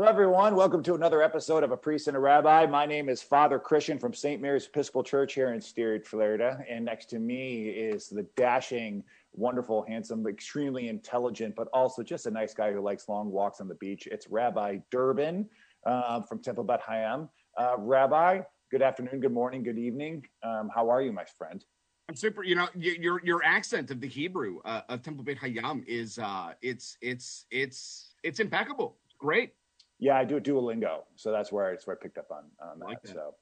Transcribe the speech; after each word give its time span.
Hello, 0.00 0.08
everyone. 0.08 0.56
Welcome 0.56 0.82
to 0.84 0.94
another 0.94 1.22
episode 1.22 1.62
of 1.62 1.72
A 1.72 1.76
Priest 1.76 2.08
and 2.08 2.16
a 2.16 2.20
Rabbi. 2.20 2.64
My 2.64 2.86
name 2.86 3.10
is 3.10 3.20
Father 3.20 3.58
Christian 3.58 3.98
from 3.98 4.14
St. 4.14 4.40
Mary's 4.40 4.64
Episcopal 4.64 5.02
Church 5.02 5.34
here 5.34 5.52
in 5.52 5.60
Stuart, 5.60 6.06
Florida. 6.06 6.64
And 6.70 6.86
next 6.86 7.10
to 7.10 7.18
me 7.18 7.68
is 7.68 8.08
the 8.08 8.22
dashing, 8.34 9.04
wonderful, 9.34 9.84
handsome, 9.86 10.26
extremely 10.26 10.88
intelligent, 10.88 11.54
but 11.54 11.68
also 11.74 12.02
just 12.02 12.24
a 12.24 12.30
nice 12.30 12.54
guy 12.54 12.72
who 12.72 12.80
likes 12.80 13.10
long 13.10 13.30
walks 13.30 13.60
on 13.60 13.68
the 13.68 13.74
beach. 13.74 14.08
It's 14.10 14.26
Rabbi 14.26 14.78
Durbin 14.90 15.46
uh, 15.84 16.22
from 16.22 16.38
Temple 16.38 16.64
Bet 16.64 16.80
Hayam. 16.82 17.28
Uh, 17.58 17.74
Rabbi, 17.76 18.40
good 18.70 18.80
afternoon, 18.80 19.20
good 19.20 19.34
morning, 19.34 19.62
good 19.62 19.78
evening. 19.78 20.24
Um, 20.42 20.70
how 20.74 20.88
are 20.88 21.02
you, 21.02 21.12
my 21.12 21.26
friend? 21.36 21.62
I'm 22.08 22.16
super. 22.16 22.42
You 22.42 22.54
know, 22.54 22.68
your 22.74 23.20
your 23.22 23.44
accent 23.44 23.90
of 23.90 24.00
the 24.00 24.08
Hebrew 24.08 24.60
uh, 24.64 24.80
of 24.88 25.02
Temple 25.02 25.24
Beit 25.24 25.38
Hayam 25.40 25.84
is 25.86 26.18
uh, 26.18 26.54
it's 26.62 26.96
it's 27.02 27.44
it's 27.50 28.14
it's 28.24 28.40
impeccable. 28.40 28.96
Great. 29.18 29.52
Yeah, 30.00 30.18
I 30.18 30.24
do 30.24 30.40
Duolingo, 30.40 31.02
so 31.14 31.30
that's 31.30 31.52
where 31.52 31.72
it's 31.72 31.86
where 31.86 31.96
I 31.96 32.02
picked 32.02 32.18
up 32.18 32.30
on, 32.30 32.44
on 32.60 32.78
that. 32.80 32.86
Like 32.86 33.02
that. 33.02 33.12
So, 33.12 33.34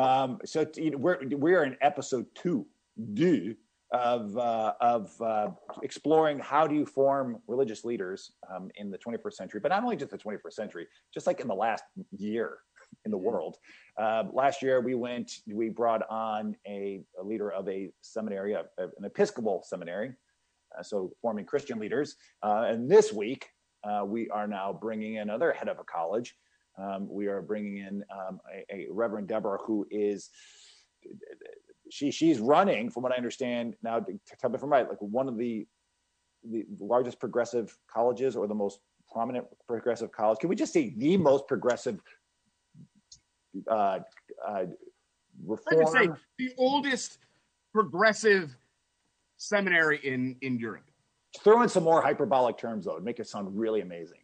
um, 0.00 0.38
so 0.44 0.66
you 0.76 0.92
know, 0.92 0.98
we're 0.98 1.18
we're 1.32 1.64
in 1.64 1.76
episode 1.82 2.26
two, 2.34 2.66
deux, 3.14 3.56
of 3.90 4.36
uh, 4.38 4.74
of 4.80 5.20
uh, 5.20 5.50
exploring 5.82 6.38
how 6.38 6.66
do 6.66 6.74
you 6.74 6.86
form 6.86 7.38
religious 7.46 7.84
leaders 7.84 8.32
um, 8.52 8.70
in 8.76 8.90
the 8.90 8.98
21st 8.98 9.34
century, 9.34 9.60
but 9.60 9.68
not 9.68 9.82
only 9.82 9.96
just 9.96 10.10
the 10.10 10.18
21st 10.18 10.52
century, 10.52 10.86
just 11.12 11.26
like 11.26 11.40
in 11.40 11.48
the 11.48 11.54
last 11.54 11.84
year 12.16 12.58
in 13.04 13.10
the 13.10 13.18
world. 13.18 13.58
Uh, 13.96 14.24
last 14.32 14.62
year, 14.62 14.80
we 14.80 14.94
went, 14.94 15.30
we 15.46 15.68
brought 15.68 16.02
on 16.08 16.56
a, 16.66 17.02
a 17.20 17.22
leader 17.22 17.50
of 17.50 17.68
a 17.68 17.90
seminary, 18.00 18.54
a, 18.54 18.64
a, 18.78 18.84
an 18.98 19.04
Episcopal 19.04 19.62
seminary, 19.64 20.12
uh, 20.78 20.82
so 20.82 21.12
forming 21.20 21.44
Christian 21.44 21.78
leaders. 21.78 22.16
Uh, 22.42 22.66
and 22.68 22.90
this 22.90 23.12
week, 23.12 23.48
uh, 23.84 24.04
we 24.04 24.28
are 24.30 24.46
now 24.46 24.72
bringing 24.72 25.14
in 25.14 25.22
another 25.22 25.52
head 25.52 25.68
of 25.68 25.78
a 25.78 25.84
college. 25.84 26.34
Um, 26.78 27.06
we 27.08 27.26
are 27.26 27.40
bringing 27.40 27.78
in 27.78 28.04
um, 28.10 28.40
a, 28.52 28.74
a, 28.74 28.86
Reverend 28.90 29.28
Deborah 29.28 29.58
who 29.64 29.86
is 29.90 30.30
she 31.90 32.10
she's 32.10 32.40
running, 32.40 32.90
from 32.90 33.02
what 33.02 33.12
I 33.12 33.16
understand 33.16 33.76
now. 33.82 34.00
To 34.00 34.18
tell 34.40 34.50
me 34.50 34.56
if 34.56 34.62
I'm 34.62 34.70
right, 34.70 34.88
like 34.88 35.00
one 35.00 35.28
of 35.28 35.36
the 35.36 35.66
the 36.50 36.66
largest 36.80 37.20
progressive 37.20 37.76
colleges 37.92 38.36
or 38.36 38.46
the 38.46 38.54
most 38.54 38.80
prominent 39.12 39.46
progressive 39.66 40.10
college. 40.10 40.38
Can 40.40 40.48
we 40.48 40.56
just 40.56 40.72
say 40.72 40.92
the 40.96 41.16
most 41.16 41.46
progressive 41.46 42.00
uh, 43.70 44.00
uh, 44.46 44.64
reform? 45.46 45.86
say 45.86 46.08
the 46.38 46.52
oldest 46.58 47.18
progressive 47.72 48.56
seminary 49.36 50.00
in 50.02 50.36
in 50.42 50.58
Europe. 50.58 50.84
Throw 51.42 51.62
in 51.62 51.68
some 51.68 51.84
more 51.84 52.00
hyperbolic 52.00 52.58
terms 52.58 52.84
though, 52.84 52.96
and 52.96 53.04
make 53.04 53.18
it 53.18 53.28
sound 53.28 53.58
really 53.58 53.80
amazing. 53.80 54.20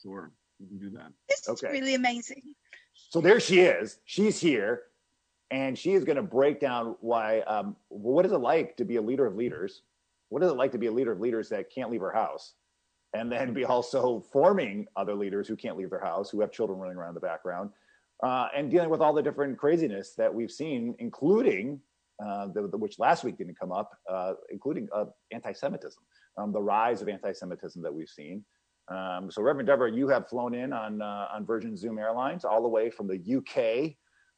Sure, 0.00 0.30
we 0.60 0.66
can 0.66 0.78
do 0.78 0.90
that. 0.90 1.12
This 1.28 1.48
okay. 1.48 1.66
is 1.68 1.72
really 1.72 1.94
amazing. 1.94 2.42
So 2.94 3.20
there 3.20 3.40
she 3.40 3.60
is. 3.60 3.98
She's 4.04 4.40
here, 4.40 4.82
and 5.50 5.76
she 5.76 5.92
is 5.92 6.04
going 6.04 6.16
to 6.16 6.22
break 6.22 6.60
down 6.60 6.96
why. 7.00 7.40
Um, 7.40 7.76
what 7.88 8.24
is 8.24 8.32
it 8.32 8.38
like 8.38 8.76
to 8.76 8.84
be 8.84 8.96
a 8.96 9.02
leader 9.02 9.26
of 9.26 9.36
leaders? 9.36 9.82
What 10.28 10.42
is 10.42 10.50
it 10.50 10.54
like 10.54 10.72
to 10.72 10.78
be 10.78 10.86
a 10.86 10.92
leader 10.92 11.12
of 11.12 11.20
leaders 11.20 11.48
that 11.50 11.70
can't 11.70 11.90
leave 11.90 12.00
her 12.00 12.12
house? 12.12 12.54
and 13.14 13.30
then 13.30 13.52
be 13.52 13.64
also 13.64 14.24
forming 14.32 14.86
other 14.96 15.14
leaders 15.14 15.46
who 15.46 15.56
can't 15.56 15.76
leave 15.76 15.90
their 15.90 16.00
house, 16.00 16.30
who 16.30 16.40
have 16.40 16.50
children 16.50 16.78
running 16.78 16.96
around 16.96 17.10
in 17.10 17.14
the 17.14 17.20
background, 17.20 17.70
uh, 18.22 18.48
and 18.54 18.70
dealing 18.70 18.88
with 18.88 19.00
all 19.00 19.12
the 19.12 19.22
different 19.22 19.58
craziness 19.58 20.14
that 20.14 20.32
we've 20.32 20.50
seen, 20.50 20.94
including 20.98 21.80
uh, 22.24 22.46
the, 22.48 22.68
the, 22.68 22.76
which 22.76 22.98
last 22.98 23.24
week 23.24 23.36
didn't 23.36 23.58
come 23.58 23.72
up, 23.72 23.98
uh, 24.08 24.34
including 24.50 24.88
uh, 24.94 25.04
anti-Semitism, 25.32 26.02
um, 26.38 26.52
the 26.52 26.60
rise 26.60 27.02
of 27.02 27.08
anti-Semitism 27.08 27.82
that 27.82 27.92
we've 27.92 28.08
seen. 28.08 28.44
Um, 28.88 29.30
so, 29.30 29.42
Reverend 29.42 29.68
Deborah, 29.68 29.92
you 29.92 30.08
have 30.08 30.28
flown 30.28 30.54
in 30.54 30.72
on 30.72 31.00
uh, 31.00 31.28
on 31.32 31.46
Virgin 31.46 31.76
Zoom 31.76 31.98
Airlines 31.98 32.44
all 32.44 32.62
the 32.62 32.68
way 32.68 32.90
from 32.90 33.06
the 33.06 33.36
UK. 33.36 33.94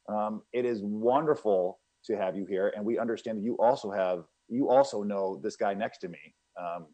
Um, 0.07 0.43
it 0.53 0.65
is 0.65 0.81
wonderful 0.83 1.79
to 2.05 2.15
have 2.15 2.35
you 2.35 2.45
here, 2.45 2.71
and 2.75 2.85
we 2.85 2.99
understand 2.99 3.39
that 3.39 3.43
you 3.43 3.57
also 3.57 3.89
have 3.89 4.23
you 4.47 4.69
also 4.69 5.01
know 5.01 5.39
this 5.41 5.55
guy 5.55 5.73
next 5.73 5.97
to 5.99 6.09
me, 6.09 6.35
um, 6.59 6.85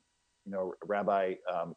you 0.45 0.51
know, 0.51 0.73
Rabbi 0.85 1.35
um. 1.53 1.75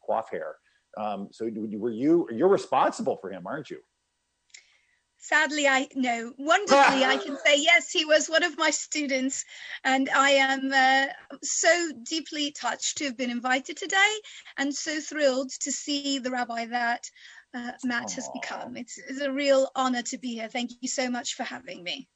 Um, 0.97 1.29
so, 1.33 1.51
were 1.53 1.91
you 1.91 2.29
you're 2.33 2.49
responsible 2.49 3.17
for 3.17 3.31
him, 3.31 3.47
aren't 3.47 3.69
you? 3.69 3.81
Sadly 5.25 5.67
i 5.67 5.89
no 5.95 6.33
wonderfully 6.37 7.05
i 7.05 7.17
can 7.17 7.37
say 7.45 7.57
yes 7.71 7.91
he 7.91 8.05
was 8.05 8.29
one 8.29 8.43
of 8.43 8.59
my 8.59 8.71
students. 8.71 9.45
And 9.83 10.09
i 10.11 10.31
am 10.31 10.71
uh, 10.73 11.37
so 11.43 11.91
deeply 12.03 12.53
touched 12.53 12.99
to 12.99 13.05
have 13.05 13.17
been 13.17 13.31
invited 13.31 13.77
today 13.77 14.13
and 14.59 14.75
so 14.75 15.01
thrilled 15.01 15.51
to 15.61 15.73
see 15.73 16.19
the 16.19 16.31
rabbi 16.31 16.67
that 16.67 17.11
uh, 17.55 17.73
matt 17.85 18.09
Aww. 18.09 18.15
has 18.17 18.29
become. 18.35 18.77
It's, 18.77 18.99
it's, 18.99 19.21
a 19.21 19.31
real 19.31 19.71
honor 19.77 20.03
to 20.03 20.19
be 20.19 20.35
here. 20.35 20.49
Thank 20.49 20.73
you 20.81 20.89
so 20.89 21.09
much 21.09 21.35
for 21.35 21.45
having 21.45 21.85
me. 21.85 22.09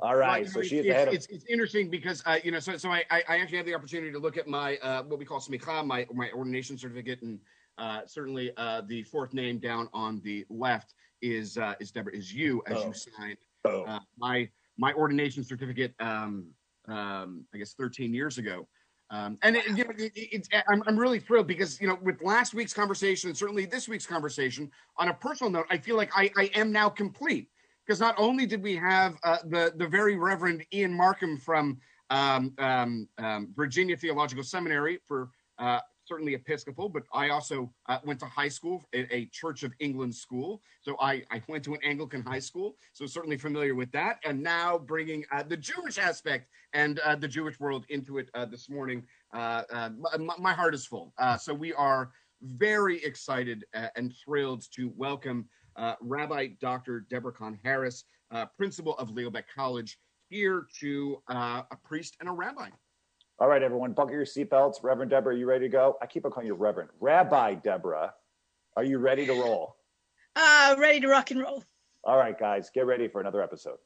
All 0.00 0.16
right, 0.16 0.48
so 0.48 0.62
she's 0.62 0.84
it's, 0.84 1.14
it's, 1.14 1.26
it's, 1.26 1.44
interesting 1.48 1.88
because 1.88 2.22
uh, 2.26 2.38
you 2.44 2.50
know, 2.50 2.58
so 2.58 2.76
so 2.76 2.90
I, 2.90 3.04
I 3.10 3.38
actually 3.38 3.58
had 3.58 3.66
the 3.66 3.74
opportunity 3.74 4.12
to 4.12 4.18
look 4.18 4.36
at 4.36 4.46
my 4.46 4.76
uh, 4.78 5.02
what 5.02 5.18
we 5.18 5.24
call 5.24 5.40
smicha, 5.40 5.84
my 5.86 6.06
my 6.12 6.30
ordination 6.32 6.76
certificate, 6.76 7.22
and 7.22 7.38
uh, 7.78 8.00
certainly 8.06 8.52
uh, 8.56 8.82
the 8.86 9.02
fourth 9.02 9.32
name 9.32 9.58
down 9.58 9.88
on 9.92 10.20
the 10.24 10.44
left 10.50 10.94
is 11.22 11.56
uh, 11.56 11.74
is 11.80 11.90
Deborah 11.90 12.14
is 12.14 12.32
you 12.32 12.62
as 12.66 12.78
oh. 12.78 12.86
you 12.88 12.92
signed 12.92 13.38
oh. 13.64 13.84
uh, 13.84 14.00
my 14.18 14.48
my 14.76 14.92
ordination 14.92 15.44
certificate. 15.44 15.94
Um, 16.00 16.46
um, 16.88 17.44
I 17.54 17.58
guess 17.58 17.74
13 17.74 18.12
years 18.12 18.38
ago. 18.38 18.66
Um, 19.10 19.38
and 19.42 19.56
it, 19.56 19.66
you 19.66 19.84
know, 19.84 19.90
it, 19.98 20.12
it's 20.14 20.48
I'm, 20.68 20.82
I'm 20.86 20.98
really 20.98 21.20
thrilled 21.20 21.46
because 21.46 21.80
you 21.80 21.86
know 21.86 21.98
with 22.02 22.22
last 22.22 22.54
week's 22.54 22.72
conversation 22.72 23.28
and 23.28 23.36
certainly 23.36 23.66
this 23.66 23.88
week's 23.88 24.06
conversation 24.06 24.70
on 24.96 25.08
a 25.08 25.14
personal 25.14 25.50
note, 25.50 25.66
I 25.70 25.76
feel 25.76 25.96
like 25.96 26.10
I, 26.16 26.30
I 26.36 26.50
am 26.54 26.72
now 26.72 26.88
complete 26.88 27.50
because 27.86 28.00
not 28.00 28.14
only 28.16 28.46
did 28.46 28.62
we 28.62 28.74
have 28.76 29.16
uh, 29.22 29.38
the 29.44 29.74
the 29.76 29.86
very 29.86 30.16
Reverend 30.16 30.64
Ian 30.72 30.94
Markham 30.94 31.36
from 31.36 31.78
um, 32.08 32.54
um, 32.58 33.08
um, 33.18 33.48
Virginia 33.54 33.96
Theological 33.96 34.44
Seminary 34.44 34.98
for 35.06 35.28
uh, 35.58 35.80
certainly 36.04 36.34
Episcopal, 36.34 36.88
but 36.88 37.04
I 37.12 37.30
also 37.30 37.72
uh, 37.88 37.98
went 38.04 38.20
to 38.20 38.26
high 38.26 38.48
school 38.48 38.84
a 38.92 39.26
Church 39.26 39.62
of 39.62 39.72
England 39.78 40.14
school. 40.14 40.62
So 40.82 40.96
I, 41.00 41.22
I 41.30 41.42
went 41.48 41.64
to 41.64 41.74
an 41.74 41.80
Anglican 41.84 42.22
high 42.22 42.38
school, 42.38 42.76
so 42.92 43.06
certainly 43.06 43.36
familiar 43.36 43.74
with 43.74 43.90
that. 43.92 44.18
And 44.24 44.42
now 44.42 44.78
bringing 44.78 45.24
uh, 45.32 45.42
the 45.42 45.56
Jewish 45.56 45.98
aspect 45.98 46.48
and 46.72 46.98
uh, 47.00 47.16
the 47.16 47.28
Jewish 47.28 47.58
world 47.60 47.84
into 47.88 48.18
it 48.18 48.30
uh, 48.34 48.46
this 48.46 48.68
morning, 48.68 49.04
uh, 49.34 49.62
uh, 49.70 49.90
my, 50.18 50.34
my, 50.38 50.52
heart 50.52 50.74
is 50.74 50.86
full. 50.86 51.12
so 51.38 51.54
we 51.54 51.72
are 51.74 52.10
very 52.42 53.02
excited 53.04 53.64
and 53.96 54.12
thrilled 54.24 54.64
to 54.74 54.92
welcome 54.96 55.48
Rabbi 56.00 56.48
Dr. 56.60 57.06
Deborah 57.08 57.32
Kahn 57.32 57.58
Harris, 57.62 58.04
principal 58.56 58.96
of 58.98 59.10
Leo 59.10 59.30
Baeck 59.30 59.44
College, 59.54 59.98
here 60.28 60.66
to 60.80 61.22
a 61.28 61.76
priest 61.84 62.16
and 62.20 62.28
a 62.28 62.32
rabbi. 62.32 62.68
All 63.38 63.48
right, 63.48 63.62
everyone, 63.62 63.92
buckle 63.92 64.14
your 64.14 64.24
seatbelts. 64.24 64.82
Reverend 64.82 65.10
Deborah, 65.10 65.34
are 65.34 65.36
you 65.36 65.46
ready 65.46 65.66
to 65.66 65.72
go? 65.72 65.96
I 66.00 66.06
keep 66.06 66.24
on 66.24 66.30
calling 66.30 66.46
you 66.46 66.54
Reverend. 66.54 66.90
Rabbi 67.00 67.54
Deborah, 67.54 68.14
are 68.76 68.84
you 68.84 68.98
ready 68.98 69.26
to 69.26 69.32
roll? 69.32 69.76
Uh, 70.36 70.76
ready 70.78 71.00
to 71.00 71.08
rock 71.08 71.30
and 71.30 71.40
roll. 71.40 71.64
All 72.04 72.16
right, 72.16 72.38
guys, 72.38 72.70
get 72.72 72.86
ready 72.86 73.08
for 73.08 73.20
another 73.20 73.42
episode. 73.42 73.78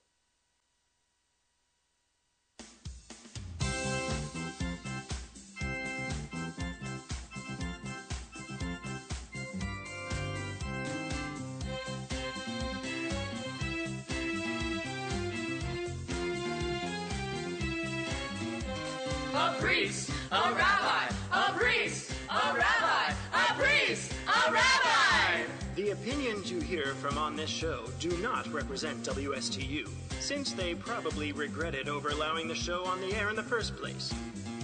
Hear 26.67 26.95
from 26.97 27.17
on 27.17 27.37
this 27.37 27.49
show 27.49 27.85
do 28.01 28.11
not 28.19 28.53
represent 28.53 29.01
WSTU, 29.05 29.89
since 30.19 30.51
they 30.53 30.75
probably 30.75 31.31
regretted 31.31 31.89
over 31.89 32.09
allowing 32.09 32.49
the 32.49 32.57
show 32.57 32.85
on 32.85 33.01
the 33.01 33.15
air 33.15 33.31
in 33.31 33.37
the 33.37 33.43
first 33.43 33.77
place. 33.77 34.13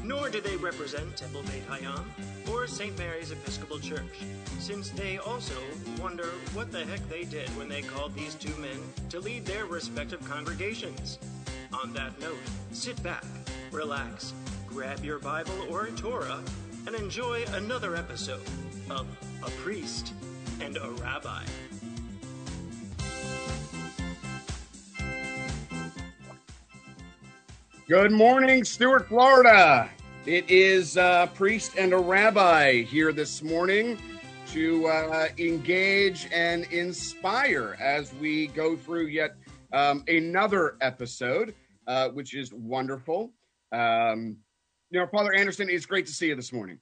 Nor 0.03 0.29
do 0.29 0.41
they 0.41 0.57
represent 0.57 1.17
Temple 1.17 1.43
Beit 1.43 1.65
Hayam 1.69 2.03
or 2.51 2.67
St. 2.67 2.99
Mary's 2.99 3.31
Episcopal 3.31 3.79
Church, 3.79 4.25
since 4.59 4.91
they 4.91 5.19
also 5.19 5.55
wonder 6.01 6.27
what 6.55 6.73
the 6.73 6.85
heck 6.85 7.09
they 7.09 7.23
did 7.23 7.49
when 7.57 7.69
they 7.69 7.83
called 7.83 8.13
these 8.17 8.35
two 8.35 8.55
men 8.57 8.81
to 9.09 9.21
lead 9.21 9.47
their 9.47 9.67
respective 9.67 10.29
congregations. 10.29 11.21
On 11.73 11.93
that 11.93 12.21
note, 12.21 12.35
sit 12.73 13.01
back, 13.05 13.25
relax, 13.71 14.33
grab 14.67 15.05
your 15.05 15.21
Bible 15.21 15.55
or 15.71 15.85
a 15.85 15.93
Torah 15.93 16.43
and 16.89 16.97
enjoy 16.97 17.45
another 17.53 17.95
episode 17.95 18.43
of 18.91 19.07
A 19.47 19.51
Priest 19.63 20.15
and 20.61 20.77
a 20.77 20.91
Rabbi. 20.91 21.43
Good 27.89 28.13
morning, 28.13 28.63
Stuart, 28.63 29.09
Florida. 29.09 29.91
It 30.25 30.49
is 30.49 30.97
a 30.97 31.29
priest 31.35 31.73
and 31.77 31.93
a 31.93 31.99
rabbi 31.99 32.83
here 32.83 33.13
this 33.13 33.43
morning 33.43 33.99
to 34.53 34.87
uh, 34.87 35.27
engage 35.37 36.29
and 36.33 36.65
inspire 36.67 37.77
as 37.81 38.15
we 38.15 38.47
go 38.49 38.77
through 38.77 39.07
yet 39.07 39.35
um, 39.73 40.05
another 40.07 40.77
episode, 40.81 41.57
uh, 41.89 42.11
which 42.11 42.35
is 42.35 42.53
wonderful. 42.53 43.33
Um, 43.73 44.37
you 44.91 45.01
know, 45.01 45.09
Father 45.09 45.33
Anderson, 45.33 45.69
it's 45.69 45.85
great 45.85 46.07
to 46.07 46.13
see 46.13 46.29
you 46.29 46.37
this 46.37 46.53
morning. 46.53 46.79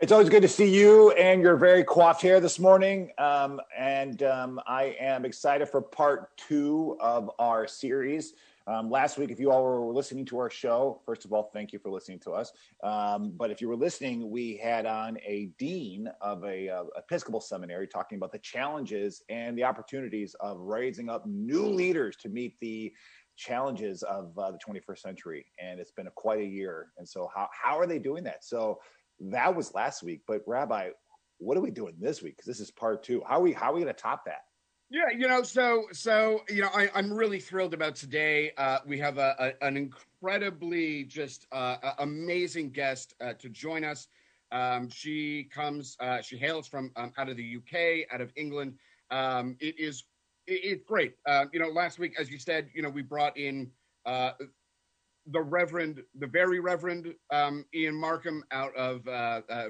It's 0.00 0.12
always 0.12 0.28
good 0.28 0.42
to 0.42 0.48
see 0.48 0.68
you 0.68 1.12
and 1.12 1.40
your 1.40 1.56
very 1.56 1.82
coiffed 1.82 2.20
hair 2.20 2.40
this 2.40 2.58
morning. 2.58 3.10
Um, 3.16 3.58
and 3.76 4.22
um, 4.22 4.60
I 4.66 4.96
am 5.00 5.24
excited 5.24 5.66
for 5.68 5.80
part 5.80 6.36
two 6.36 6.98
of 7.00 7.30
our 7.38 7.66
series. 7.66 8.34
Um, 8.70 8.88
last 8.88 9.18
week, 9.18 9.32
if 9.32 9.40
you 9.40 9.50
all 9.50 9.64
were 9.64 9.92
listening 9.92 10.24
to 10.26 10.38
our 10.38 10.48
show, 10.48 11.02
first 11.04 11.24
of 11.24 11.32
all, 11.32 11.50
thank 11.52 11.72
you 11.72 11.80
for 11.80 11.90
listening 11.90 12.20
to 12.20 12.30
us. 12.30 12.52
Um, 12.84 13.32
but 13.36 13.50
if 13.50 13.60
you 13.60 13.68
were 13.68 13.74
listening, 13.74 14.30
we 14.30 14.56
had 14.58 14.86
on 14.86 15.18
a 15.26 15.50
dean 15.58 16.08
of 16.20 16.44
a 16.44 16.68
uh, 16.68 16.84
Episcopal 16.96 17.40
seminary 17.40 17.88
talking 17.88 18.14
about 18.14 18.30
the 18.30 18.38
challenges 18.38 19.24
and 19.28 19.58
the 19.58 19.64
opportunities 19.64 20.36
of 20.38 20.60
raising 20.60 21.08
up 21.08 21.26
new 21.26 21.66
leaders 21.66 22.14
to 22.18 22.28
meet 22.28 22.60
the 22.60 22.92
challenges 23.36 24.04
of 24.04 24.38
uh, 24.38 24.52
the 24.52 24.58
21st 24.58 24.98
century. 25.00 25.46
And 25.60 25.80
it's 25.80 25.90
been 25.90 26.06
a, 26.06 26.12
quite 26.12 26.38
a 26.38 26.46
year. 26.46 26.92
And 26.96 27.08
so, 27.08 27.28
how 27.34 27.48
how 27.50 27.76
are 27.76 27.88
they 27.88 27.98
doing 27.98 28.22
that? 28.24 28.44
So 28.44 28.78
that 29.18 29.52
was 29.52 29.74
last 29.74 30.04
week. 30.04 30.20
But 30.28 30.42
Rabbi, 30.46 30.90
what 31.38 31.56
are 31.56 31.60
we 31.60 31.72
doing 31.72 31.94
this 31.98 32.22
week? 32.22 32.36
Because 32.36 32.46
this 32.46 32.60
is 32.60 32.70
part 32.70 33.02
two. 33.02 33.20
How 33.26 33.38
are 33.38 33.42
we 33.42 33.52
how 33.52 33.72
are 33.72 33.74
we 33.74 33.80
going 33.80 33.92
to 33.92 34.00
top 34.00 34.26
that? 34.26 34.42
Yeah, 34.92 35.10
you 35.16 35.28
know, 35.28 35.44
so 35.44 35.86
so 35.92 36.40
you 36.48 36.62
know, 36.62 36.70
I, 36.74 36.90
I'm 36.96 37.12
really 37.12 37.38
thrilled 37.38 37.74
about 37.74 37.94
today. 37.94 38.50
Uh, 38.58 38.80
we 38.84 38.98
have 38.98 39.18
a, 39.18 39.36
a, 39.38 39.64
an 39.64 39.76
incredibly 39.76 41.04
just 41.04 41.46
uh, 41.52 41.76
amazing 42.00 42.70
guest 42.70 43.14
uh, 43.20 43.34
to 43.34 43.48
join 43.48 43.84
us. 43.84 44.08
Um, 44.50 44.88
she 44.88 45.44
comes, 45.44 45.96
uh, 46.00 46.20
she 46.22 46.36
hails 46.36 46.66
from 46.66 46.90
um, 46.96 47.12
out 47.18 47.28
of 47.28 47.36
the 47.36 47.56
UK, 47.56 48.12
out 48.12 48.20
of 48.20 48.32
England. 48.34 48.74
Um, 49.12 49.56
it 49.60 49.78
is 49.78 50.02
it, 50.48 50.60
it's 50.64 50.84
great. 50.84 51.14
Uh, 51.24 51.44
you 51.52 51.60
know, 51.60 51.68
last 51.68 52.00
week, 52.00 52.16
as 52.18 52.28
you 52.28 52.38
said, 52.40 52.68
you 52.74 52.82
know, 52.82 52.90
we 52.90 53.02
brought 53.02 53.36
in 53.36 53.70
uh, 54.06 54.32
the 55.28 55.40
Reverend, 55.40 56.02
the 56.18 56.26
very 56.26 56.58
Reverend 56.58 57.14
um, 57.32 57.64
Ian 57.72 57.94
Markham 57.94 58.42
out 58.50 58.74
of 58.74 59.04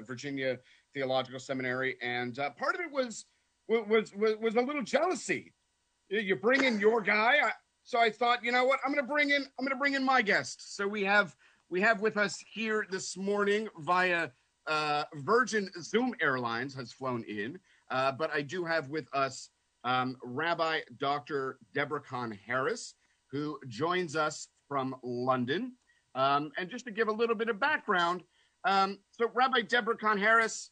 Virginia 0.03 0.57
Theological 0.95 1.39
Seminary, 1.39 1.97
and 2.01 2.35
part 2.57 2.73
of 2.73 2.81
it 2.81 2.91
was 2.91 3.25
was 3.71 4.13
was 4.15 4.35
was 4.39 4.55
a 4.55 4.61
little 4.61 4.83
jealousy. 4.83 5.53
You 6.09 6.35
bring 6.35 6.65
in 6.65 6.79
your 6.79 7.01
guy, 7.01 7.37
I, 7.41 7.51
so 7.83 7.99
I 7.99 8.09
thought, 8.09 8.43
you 8.43 8.51
know 8.51 8.65
what, 8.65 8.79
I'm 8.85 8.91
going 8.91 9.03
to 9.03 9.11
bring 9.11 9.29
in 9.29 9.43
I'm 9.43 9.65
going 9.65 9.69
to 9.69 9.77
bring 9.77 9.93
in 9.93 10.03
my 10.03 10.21
guest. 10.21 10.75
So 10.75 10.87
we 10.87 11.03
have 11.05 11.35
we 11.69 11.79
have 11.81 12.01
with 12.01 12.17
us 12.17 12.43
here 12.51 12.85
this 12.89 13.15
morning 13.15 13.69
via 13.79 14.29
uh, 14.67 15.03
Virgin 15.15 15.69
Zoom 15.81 16.13
Airlines 16.21 16.75
has 16.75 16.91
flown 16.91 17.23
in, 17.23 17.57
uh, 17.89 18.11
but 18.11 18.29
I 18.33 18.41
do 18.41 18.65
have 18.65 18.89
with 18.89 19.07
us 19.13 19.49
um, 19.83 20.17
Rabbi 20.23 20.79
Dr. 20.99 21.57
Deborah 21.73 22.01
Kahn 22.01 22.37
Harris, 22.45 22.95
who 23.31 23.57
joins 23.67 24.15
us 24.15 24.49
from 24.67 24.95
London. 25.01 25.73
Um, 26.13 26.51
and 26.57 26.69
just 26.69 26.85
to 26.85 26.91
give 26.91 27.07
a 27.07 27.11
little 27.11 27.35
bit 27.35 27.49
of 27.49 27.59
background, 27.59 28.21
um, 28.65 28.99
so 29.11 29.31
Rabbi 29.33 29.61
Deborah 29.61 29.97
Kahn 29.97 30.17
Harris, 30.17 30.71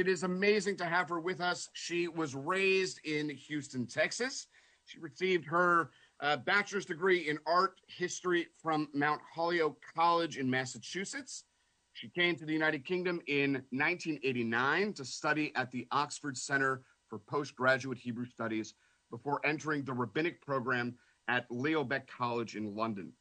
it 0.00 0.08
is 0.08 0.22
amazing 0.22 0.76
to 0.78 0.86
have 0.86 1.10
her 1.10 1.20
with 1.20 1.40
us. 1.40 1.68
She 1.74 2.08
was 2.08 2.34
raised 2.34 3.00
in 3.04 3.28
Houston, 3.28 3.86
Texas. 3.86 4.46
She 4.86 4.98
received 4.98 5.44
her 5.44 5.90
uh, 6.20 6.38
bachelor's 6.38 6.86
degree 6.86 7.28
in 7.28 7.38
art 7.46 7.80
history 7.86 8.48
from 8.60 8.88
Mount 8.94 9.20
Holyoke 9.32 9.80
College 9.94 10.38
in 10.38 10.48
Massachusetts. 10.48 11.44
She 11.92 12.08
came 12.08 12.34
to 12.36 12.46
the 12.46 12.52
United 12.52 12.86
Kingdom 12.86 13.20
in 13.26 13.52
1989 13.72 14.94
to 14.94 15.04
study 15.04 15.52
at 15.54 15.70
the 15.70 15.86
Oxford 15.92 16.36
Center 16.36 16.80
for 17.08 17.18
Postgraduate 17.18 17.98
Hebrew 17.98 18.24
Studies 18.24 18.74
before 19.10 19.44
entering 19.44 19.84
the 19.84 19.92
rabbinic 19.92 20.40
program 20.40 20.94
at 21.28 21.44
Leo 21.50 21.84
Baeck 21.84 22.06
College 22.06 22.56
in 22.56 22.74
London. 22.74 23.12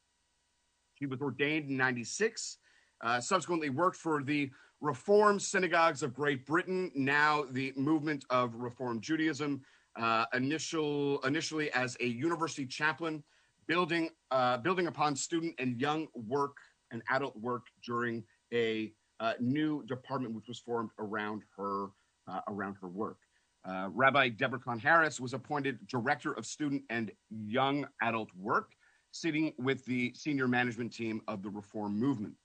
She 0.96 1.08
was 1.08 1.22
ordained 1.22 1.70
in 1.70 1.76
96, 1.76 2.58
uh, 3.02 3.20
subsequently 3.20 3.70
worked 3.70 3.98
for 3.98 4.24
the 4.24 4.50
Reform 4.81 5.40
Synagogues 5.40 6.04
of 6.04 6.14
Great 6.14 6.46
Britain, 6.46 6.92
now 6.96 7.44
the 7.52 7.74
movement 7.76 8.24
of 8.30 8.56
Reform 8.56 9.02
Judaism, 9.02 9.62
uh, 10.00 10.26
initial, 10.34 11.20
initially 11.22 11.70
as 11.74 11.98
a 12.00 12.06
university 12.06 12.66
chaplain, 12.66 13.22
building, 13.68 14.10
uh, 14.31 14.58
building 14.58 14.88
upon 14.88 15.16
student 15.16 15.54
and 15.60 15.80
young 15.81 16.08
work 16.14 16.56
and 16.92 17.02
adult 17.10 17.36
work 17.38 17.64
during 17.86 18.24
a 18.54 18.94
uh, 19.20 19.34
new 19.42 19.84
department 19.86 20.34
which 20.34 20.48
was 20.48 20.60
formed 20.60 20.92
around 20.98 21.44
her, 21.58 21.88
uh, 22.30 22.40
around 22.48 22.76
her 22.81 22.88
work. 22.88 23.18
Uh, 23.66 23.90
Rabbi 23.94 24.30
Deborah 24.30 24.60
Kahn 24.60 24.80
Harris 24.80 25.20
was 25.20 25.34
appointed 25.34 25.86
Director 25.88 26.31
of 26.31 26.46
Student 26.46 26.84
and 26.90 27.12
Young 27.30 27.86
Adult 28.02 28.30
Work, 28.38 28.72
sitting 29.12 29.54
with 29.58 29.84
the 29.84 30.14
senior 30.16 30.48
management 30.48 30.94
team 30.94 31.22
of 31.28 31.44
the 31.44 31.50
Reform 31.50 32.00
Movement. 32.00 32.36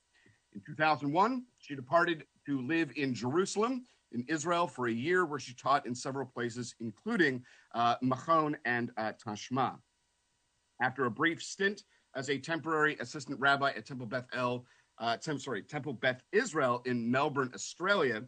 In 0.55 0.61
2001, 0.65 1.43
she 1.59 1.75
departed 1.75 2.23
to 2.45 2.61
live 2.61 2.89
in 2.95 3.13
Jerusalem, 3.13 3.83
in 4.13 4.23
Israel, 4.29 4.67
for 4.67 4.87
a 4.87 4.91
year, 4.91 5.25
where 5.25 5.39
she 5.39 5.53
taught 5.53 5.85
in 5.85 5.93
several 5.93 6.25
places, 6.25 6.75
including 6.79 7.43
uh, 7.73 7.95
Machon 8.01 8.55
and 8.63 8.89
uh, 8.95 9.11
Tashma. 9.23 9.77
After 10.81 11.05
a 11.05 11.11
brief 11.11 11.43
stint 11.43 11.83
as 12.15 12.29
a 12.29 12.37
temporary 12.37 12.95
assistant 13.01 13.37
rabbi 13.37 13.71
at 13.71 13.85
Temple 13.85 14.07
Beth 14.07 14.27
El, 14.31 14.65
uh, 14.97 15.17
Tem- 15.17 15.39
sorry, 15.39 15.61
Temple 15.61 15.91
Beth 15.91 16.23
Israel 16.31 16.81
in 16.85 17.11
Melbourne, 17.11 17.51
Australia, 17.53 18.23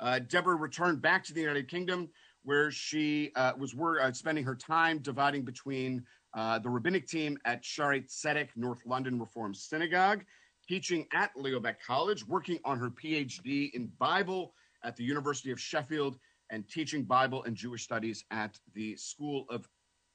uh, 0.00 0.18
Deborah 0.18 0.56
returned 0.56 1.00
back 1.00 1.24
to 1.24 1.32
the 1.32 1.40
United 1.40 1.68
Kingdom, 1.68 2.10
where 2.42 2.70
she 2.70 3.32
uh, 3.36 3.52
was 3.58 3.74
wor- 3.74 4.02
uh, 4.02 4.12
spending 4.12 4.44
her 4.44 4.54
time 4.54 4.98
dividing 4.98 5.46
between 5.46 6.04
uh, 6.34 6.58
the 6.58 6.68
rabbinic 6.68 7.08
team 7.08 7.38
at 7.46 7.62
Shaare 7.62 8.06
Zedek 8.06 8.48
North 8.54 8.84
London 8.84 9.18
Reform 9.18 9.54
Synagogue, 9.54 10.24
teaching 10.70 11.04
at 11.12 11.32
Leo 11.34 11.58
Baeck 11.58 11.80
College, 11.84 12.24
working 12.28 12.60
on 12.64 12.78
her 12.78 12.90
PhD 12.90 13.72
in 13.74 13.90
Bible 13.98 14.54
at 14.84 14.94
the 14.94 15.02
University 15.02 15.50
of 15.50 15.60
Sheffield, 15.60 16.16
and 16.50 16.68
teaching 16.68 17.02
Bible 17.02 17.42
and 17.42 17.56
Jewish 17.56 17.82
studies 17.82 18.24
at 18.30 18.56
the 18.72 18.94
School 18.94 19.46
of 19.50 19.68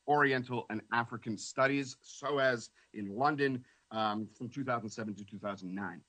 Oriental 0.07 0.65
and 0.69 0.81
African 0.93 1.37
Studies, 1.37 1.97
SOAS 2.01 2.69
in 2.93 3.13
London 3.13 3.65
um, 3.91 4.29
from 4.33 4.47
2007 4.47 5.15
to 5.15 5.25
2009. 5.25 6.01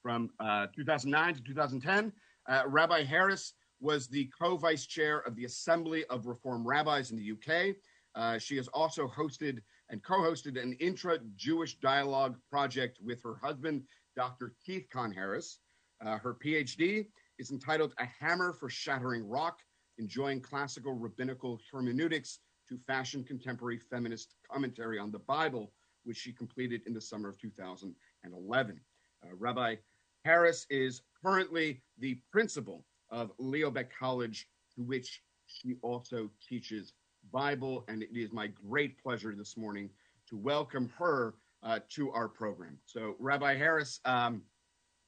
From 0.00 0.30
uh, 0.38 0.68
2009 0.76 1.34
to 1.34 1.42
2010, 1.42 2.12
uh, 2.48 2.62
Rabbi 2.68 3.02
Harris 3.02 3.54
was 3.80 4.06
the 4.06 4.30
co-vice 4.40 4.86
chair 4.86 5.26
of 5.26 5.34
the 5.34 5.44
Assembly 5.44 6.04
of 6.04 6.26
Reform 6.26 6.64
Rabbis 6.64 7.10
in 7.10 7.16
the 7.16 7.32
UK. 7.32 7.74
Uh, 8.14 8.38
she 8.38 8.54
has 8.56 8.68
also 8.68 9.08
hosted 9.08 9.58
and 9.90 10.02
co-hosted 10.02 10.60
an 10.60 10.74
intra-Jewish 10.74 11.78
dialogue 11.78 12.36
project 12.50 12.98
with 13.02 13.22
her 13.22 13.36
husband, 13.42 13.82
Dr. 14.16 14.54
Keith 14.64 14.86
Kahn 14.92 15.12
Harris. 15.12 15.60
Uh, 16.04 16.18
her 16.18 16.34
PhD 16.34 17.06
is 17.38 17.50
entitled 17.50 17.94
"A 17.98 18.06
Hammer 18.20 18.52
for 18.52 18.68
Shattering 18.68 19.26
Rock: 19.26 19.60
Enjoying 19.98 20.40
Classical 20.40 20.92
Rabbinical 20.92 21.60
Hermeneutics 21.72 22.40
to 22.68 22.78
Fashion 22.86 23.24
Contemporary 23.24 23.78
Feminist 23.78 24.34
Commentary 24.50 24.98
on 24.98 25.10
the 25.10 25.20
Bible," 25.20 25.72
which 26.04 26.18
she 26.18 26.32
completed 26.32 26.82
in 26.86 26.94
the 26.94 27.00
summer 27.00 27.28
of 27.28 27.38
2011. 27.38 28.80
Uh, 29.24 29.34
Rabbi 29.36 29.76
Harris 30.24 30.66
is 30.70 31.02
currently 31.24 31.82
the 31.98 32.20
principal 32.30 32.84
of 33.10 33.32
Leo 33.38 33.70
Baeck 33.70 33.90
College, 33.98 34.48
to 34.74 34.82
which 34.82 35.22
she 35.46 35.76
also 35.82 36.30
teaches 36.46 36.92
Bible. 37.32 37.84
And 37.88 38.02
it 38.02 38.10
is 38.14 38.32
my 38.32 38.48
great 38.68 39.02
pleasure 39.02 39.34
this 39.36 39.56
morning 39.56 39.90
to 40.28 40.36
welcome 40.36 40.90
her 40.98 41.34
uh, 41.62 41.80
to 41.90 42.10
our 42.12 42.28
program. 42.28 42.78
So, 42.86 43.16
Rabbi 43.18 43.56
Harris, 43.56 44.00
um, 44.04 44.42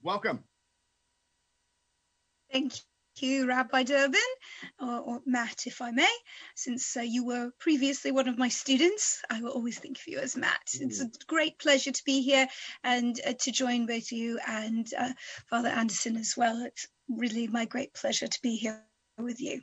welcome. 0.03 0.43
Thank 2.53 2.73
you, 3.21 3.47
Rabbi 3.47 3.83
Durbin, 3.83 4.21
or, 4.81 4.99
or 4.99 5.23
Matt, 5.27 5.67
if 5.67 5.83
I 5.83 5.91
may. 5.91 6.09
Since 6.55 6.97
uh, 6.97 7.03
you 7.03 7.25
were 7.25 7.51
previously 7.59 8.13
one 8.13 8.29
of 8.29 8.39
my 8.39 8.49
students, 8.49 9.23
I 9.31 9.41
will 9.41 9.51
always 9.51 9.79
think 9.79 9.99
of 9.99 10.07
you 10.07 10.19
as 10.19 10.37
Matt. 10.37 10.71
It's 10.75 11.01
a 11.01 11.11
great 11.27 11.59
pleasure 11.59 11.93
to 11.93 12.05
be 12.05 12.23
here 12.23 12.49
and 12.83 13.21
uh, 13.27 13.35
to 13.41 13.53
join 13.53 13.87
both 13.87 14.11
you 14.11 14.39
and 14.47 14.87
uh, 14.99 15.11
Father 15.49 15.69
Anderson 15.69 16.17
as 16.17 16.35
well. 16.37 16.65
It's 16.65 16.89
really 17.09 17.47
my 17.47 17.65
great 17.65 17.95
pleasure 17.95 18.27
to 18.27 18.43
be 18.43 18.57
here 18.57 18.83
with 19.19 19.41
you. 19.41 19.61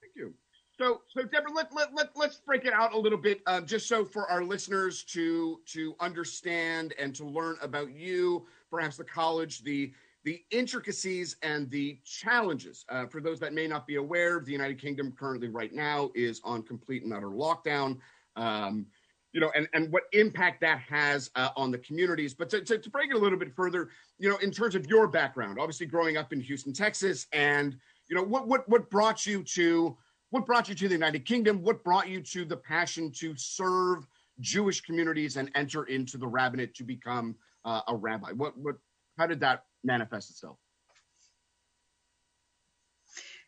Thank 0.00 0.14
you. 0.16 0.34
So, 0.80 1.02
so 1.08 1.24
Deborah, 1.24 1.52
let, 1.52 1.74
let, 1.74 1.94
let, 1.94 2.08
let's 2.16 2.38
break 2.38 2.64
it 2.64 2.72
out 2.72 2.94
a 2.94 2.98
little 2.98 3.18
bit, 3.18 3.42
uh, 3.46 3.60
just 3.60 3.86
so 3.86 4.02
for 4.02 4.30
our 4.30 4.42
listeners 4.42 5.04
to 5.04 5.60
to 5.66 5.94
understand 6.00 6.94
and 6.98 7.14
to 7.16 7.26
learn 7.26 7.56
about 7.60 7.92
you, 7.92 8.46
perhaps 8.70 8.96
the 8.96 9.04
college, 9.04 9.62
the 9.62 9.92
the 10.24 10.42
intricacies 10.50 11.36
and 11.42 11.68
the 11.68 11.98
challenges. 12.04 12.86
Uh, 12.88 13.04
for 13.04 13.20
those 13.20 13.38
that 13.40 13.52
may 13.52 13.66
not 13.66 13.86
be 13.86 13.96
aware, 13.96 14.40
the 14.40 14.52
United 14.52 14.80
Kingdom 14.80 15.12
currently, 15.12 15.48
right 15.48 15.74
now, 15.74 16.10
is 16.14 16.40
on 16.44 16.62
complete 16.62 17.02
and 17.02 17.12
utter 17.12 17.28
lockdown. 17.28 17.98
Um, 18.36 18.86
you 19.32 19.40
know, 19.40 19.52
and, 19.54 19.68
and 19.74 19.92
what 19.92 20.04
impact 20.12 20.62
that 20.62 20.80
has 20.80 21.30
uh, 21.36 21.50
on 21.56 21.70
the 21.70 21.78
communities. 21.78 22.32
But 22.32 22.48
to, 22.50 22.62
to, 22.62 22.78
to 22.78 22.90
break 22.90 23.10
it 23.10 23.16
a 23.16 23.18
little 23.18 23.38
bit 23.38 23.54
further, 23.54 23.90
you 24.18 24.30
know, 24.30 24.38
in 24.38 24.50
terms 24.50 24.74
of 24.74 24.86
your 24.86 25.06
background, 25.06 25.58
obviously 25.60 25.86
growing 25.86 26.16
up 26.16 26.32
in 26.32 26.40
Houston, 26.40 26.72
Texas, 26.72 27.26
and 27.34 27.76
you 28.08 28.16
know, 28.16 28.22
what 28.22 28.48
what 28.48 28.66
what 28.66 28.88
brought 28.88 29.26
you 29.26 29.42
to 29.44 29.96
what 30.30 30.46
brought 30.46 30.68
you 30.68 30.74
to 30.74 30.88
the 30.88 30.94
United 30.94 31.24
Kingdom? 31.26 31.62
What 31.62 31.84
brought 31.84 32.08
you 32.08 32.20
to 32.22 32.44
the 32.44 32.56
passion 32.56 33.12
to 33.16 33.34
serve 33.36 34.06
Jewish 34.40 34.80
communities 34.80 35.36
and 35.36 35.50
enter 35.54 35.84
into 35.84 36.18
the 36.18 36.26
rabbinate 36.26 36.74
to 36.76 36.84
become 36.84 37.36
uh, 37.64 37.82
a 37.88 37.96
rabbi? 37.96 38.30
What 38.32 38.56
what 38.56 38.76
how 39.18 39.26
did 39.26 39.40
that 39.40 39.64
manifest 39.84 40.30
itself? 40.30 40.56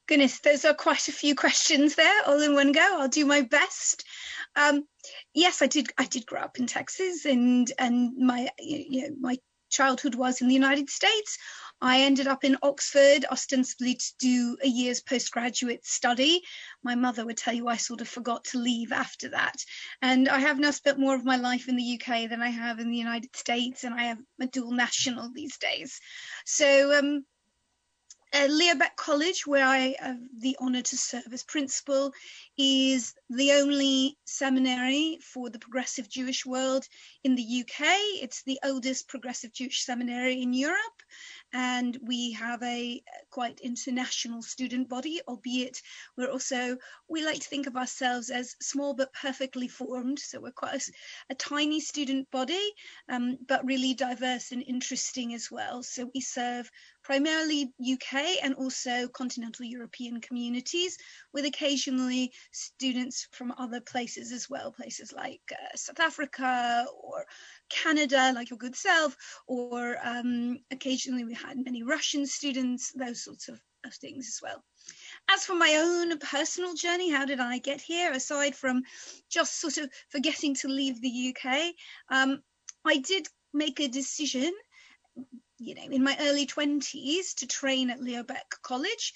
Goodness, 0.09 0.41
those 0.41 0.65
are 0.65 0.75
quite 0.75 1.09
a 1.09 1.13
few 1.13 1.35
questions 1.35 1.95
there, 1.95 2.23
all 2.27 2.43
in 2.43 2.55
one 2.55 2.73
go. 2.73 2.99
I'll 3.01 3.09
do 3.09 3.25
my 3.25 3.43
best. 3.43 4.05
Um, 4.57 4.87
yes, 5.33 5.63
I 5.63 5.69
did. 5.69 5.89
I 5.97 6.05
did 6.05 6.27
grow 6.27 6.41
up 6.41 6.59
in 6.59 6.67
Texas, 6.67 7.25
and 7.25 7.71
and 7.79 8.17
my 8.19 8.49
you 8.59 9.03
know 9.03 9.17
my 9.21 9.39
childhood 9.71 10.17
was 10.17 10.41
in 10.41 10.49
the 10.49 10.55
United 10.55 10.91
States. 10.91 11.39
I 11.83 12.03
ended 12.03 12.29
up 12.29 12.45
in 12.45 12.57
Oxford, 12.63 13.27
ostensibly 13.29 13.97
to 13.97 14.13
do 14.21 14.57
a 14.63 14.69
year's 14.69 15.01
postgraduate 15.01 15.85
study. 15.85 16.43
My 16.85 16.95
mother 16.95 17.27
would 17.27 17.37
tell 17.37 17.53
you 17.53 17.67
I 17.67 17.77
sort 17.77 18.01
of 18.01 18.09
forgot 18.09 18.45
to 18.45 18.59
leave 18.59 18.93
after 18.93 19.31
that. 19.31 19.57
And 20.01 20.29
I 20.29 20.39
have 20.39 20.61
now 20.61 20.71
spent 20.71 21.01
more 21.01 21.17
of 21.17 21.25
my 21.25 21.37
life 21.37 21.69
in 21.69 21.75
the 21.75 22.01
UK 22.01 22.31
than 22.31 22.41
I 22.41 22.51
have 22.51 22.79
in 22.79 22.89
the 22.89 22.97
United 22.97 23.35
States, 23.35 23.83
and 23.83 23.95
I 23.95 24.05
am 24.05 24.27
a 24.41 24.47
dual 24.47 24.71
national 24.71 25.33
these 25.35 25.59
days. 25.59 26.01
So 26.45 26.97
um, 26.97 27.25
uh, 28.33 28.49
College, 28.97 29.47
where 29.47 29.67
I 29.67 29.95
have 29.99 30.21
the 30.39 30.57
honour 30.61 30.83
to 30.83 30.97
serve 30.97 31.33
as 31.33 31.43
principal, 31.43 32.13
is 32.57 33.15
the 33.29 33.53
only 33.53 34.17
seminary 34.25 35.19
for 35.23 35.51
the 35.51 35.59
progressive 35.59 36.09
Jewish 36.09 36.47
world 36.47 36.87
in 37.25 37.35
the 37.35 37.43
UK. 37.43 37.85
It's 38.23 38.43
the 38.45 38.59
oldest 38.65 39.09
progressive 39.09 39.53
Jewish 39.53 39.85
seminary 39.85 40.41
in 40.41 40.53
Europe, 40.53 41.03
and 41.53 41.99
we 42.03 42.33
have 42.33 42.63
a 42.63 43.03
quite 43.31 43.61
international 43.61 44.43
student 44.43 44.89
body, 44.89 45.21
albeit 45.29 45.81
we're 46.17 46.31
also, 46.31 46.77
we 47.09 47.25
like 47.25 47.41
to 47.41 47.49
think 47.49 47.67
of 47.67 47.77
ourselves 47.77 48.31
as 48.31 48.57
small 48.61 48.95
but 48.95 49.13
perfectly 49.13 49.69
formed. 49.69 50.19
So 50.19 50.41
we're 50.41 50.53
quite 50.53 50.75
a, 50.75 50.93
a 51.31 51.35
tiny 51.35 51.81
student 51.81 52.31
body, 52.31 52.73
um, 53.09 53.39
but 53.49 53.65
really 53.65 53.95
diverse 53.95 54.53
and 54.53 54.63
interesting 54.63 55.35
as 55.35 55.51
well. 55.51 55.83
So 55.83 56.11
we 56.15 56.21
serve 56.21 56.71
primarily 57.03 57.73
UK 57.81 58.43
and 58.43 58.55
also 58.55 59.09
continental 59.09 59.65
European 59.65 60.21
communities, 60.21 60.97
with 61.33 61.45
occasionally 61.45 62.33
students 62.53 63.29
from 63.33 63.53
other 63.59 63.81
places 63.81 64.33
as 64.33 64.49
well, 64.49 64.73
places 64.73 65.13
like 65.13 65.41
uh, 65.53 65.77
South 65.77 66.01
Africa 66.01 66.87
or 67.03 67.25
Canada, 67.83 68.33
like 68.35 68.51
your 68.51 68.59
good 68.59 68.77
self, 68.77 69.17
or 69.47 69.97
um, 70.03 70.59
occasionally 70.71 71.25
we 71.25 71.35
had 71.35 71.65
many 71.65 71.83
Russian 71.83 72.27
students, 72.27 72.93
those 72.93 73.25
sorts 73.25 73.49
of, 73.49 73.61
of 73.85 73.95
things 73.95 74.29
as 74.29 74.41
well. 74.43 74.63
As 75.31 75.45
for 75.45 75.55
my 75.55 75.77
own 75.77 76.19
personal 76.19 76.75
journey, 76.75 77.11
how 77.11 77.25
did 77.25 77.41
I 77.41 77.59
get 77.59 77.81
here? 77.81 78.13
Aside 78.13 78.55
from 78.55 78.83
just 79.31 79.61
sort 79.61 79.79
of 79.79 79.91
forgetting 80.11 80.55
to 80.57 80.69
leave 80.69 81.01
the 81.01 81.35
UK, 81.35 81.75
um, 82.09 82.43
I 82.85 82.99
did 82.99 83.27
make 83.53 83.81
a 83.81 83.89
decision 83.89 84.53
you 85.59 85.75
know, 85.77 85.83
in 85.91 86.03
my 86.03 86.17
early 86.21 86.47
20s 86.47 87.35
to 87.37 87.47
train 87.47 87.91
at 87.91 88.03
Leo 88.03 88.25
Baeck 88.25 88.61
College 88.63 89.15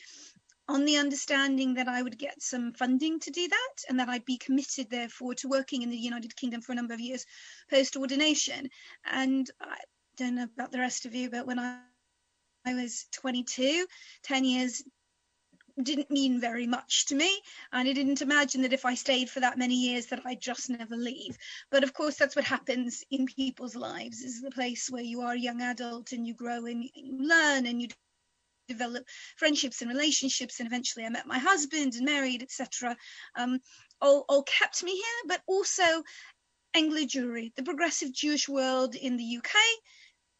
on 0.69 0.85
the 0.85 0.97
understanding 0.97 1.75
that 1.75 1.89
I 1.89 2.03
would 2.03 2.19
get 2.19 2.43
some 2.43 2.73
funding 2.73 3.21
to 3.21 3.31
do 3.31 3.49
that 3.49 3.75
and 3.89 4.01
that 4.01 4.09
I'd 4.09 4.25
be 4.25 4.39
committed, 4.39 4.91
therefore, 4.91 5.35
to 5.37 5.49
working 5.49 5.83
in 5.83 5.91
the 5.91 5.97
United 5.97 6.35
Kingdom 6.37 6.61
for 6.61 6.73
a 6.73 6.75
number 6.75 6.95
of 6.95 7.01
years 7.01 7.25
post 7.71 7.97
ordination. 7.97 8.69
And 9.05 9.49
I 9.61 9.79
don't 10.17 10.35
know 10.35 10.45
about 10.45 10.73
the 10.73 10.81
rest 10.81 11.07
of 11.07 11.15
you, 11.15 11.31
but 11.31 11.47
when 11.47 11.59
I, 11.59 11.79
I 12.65 12.75
was 12.75 13.07
22, 13.13 13.87
10 14.25 14.45
years 14.45 14.83
didn't 15.83 16.11
mean 16.11 16.41
very 16.41 16.67
much 16.67 17.05
to 17.05 17.15
me 17.15 17.31
and 17.71 17.87
i 17.87 17.93
didn't 17.93 18.23
imagine 18.23 18.63
that 18.63 18.73
if 18.73 18.87
i 18.87 18.95
stayed 18.95 19.29
for 19.29 19.41
that 19.41 19.59
many 19.59 19.75
years 19.75 20.07
that 20.07 20.25
i'd 20.25 20.41
just 20.41 20.71
never 20.71 20.97
leave 20.97 21.37
but 21.71 21.85
of 21.85 21.93
course 21.93 22.17
that's 22.17 22.35
what 22.35 22.47
happens 22.47 23.05
in 23.11 23.27
people's 23.27 23.77
lives 23.77 24.23
is 24.23 24.41
the 24.41 24.51
place 24.51 24.89
where 24.91 25.03
you 25.03 25.21
are 25.21 25.35
a 25.35 25.39
young 25.39 25.61
adult 25.61 26.13
and 26.13 26.27
you 26.27 26.33
grow 26.33 26.65
and 26.65 26.83
you 26.83 26.91
learn 27.19 27.67
and 27.67 27.83
you 27.83 27.89
develop 28.69 29.05
friendships 29.37 29.81
and 29.83 29.91
relationships 29.91 30.61
and 30.61 30.67
eventually 30.67 31.05
i 31.05 31.09
met 31.09 31.27
my 31.27 31.39
husband 31.39 31.95
and 31.95 32.05
married 32.05 32.43
etc 32.43 32.97
um, 33.37 33.59
all, 34.01 34.25
all 34.29 34.43
kept 34.43 34.83
me 34.83 34.93
here 34.93 35.23
but 35.29 35.41
also 35.47 36.03
Anglo 36.77 36.99
Jewry, 36.99 37.55
the 37.55 37.63
progressive 37.63 38.13
Jewish 38.13 38.51
world 38.51 38.97
in 38.97 39.17
the 39.17 39.39
UK, 39.39 39.55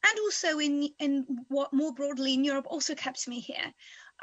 and 0.07 0.19
also 0.21 0.59
in 0.59 0.91
in 0.99 1.27
what 1.49 1.73
more 1.73 1.95
broadly 1.95 2.35
in 2.35 2.45
Europe 2.45 2.67
also 2.69 2.95
kept 2.95 3.27
me 3.27 3.41
here. 3.41 3.73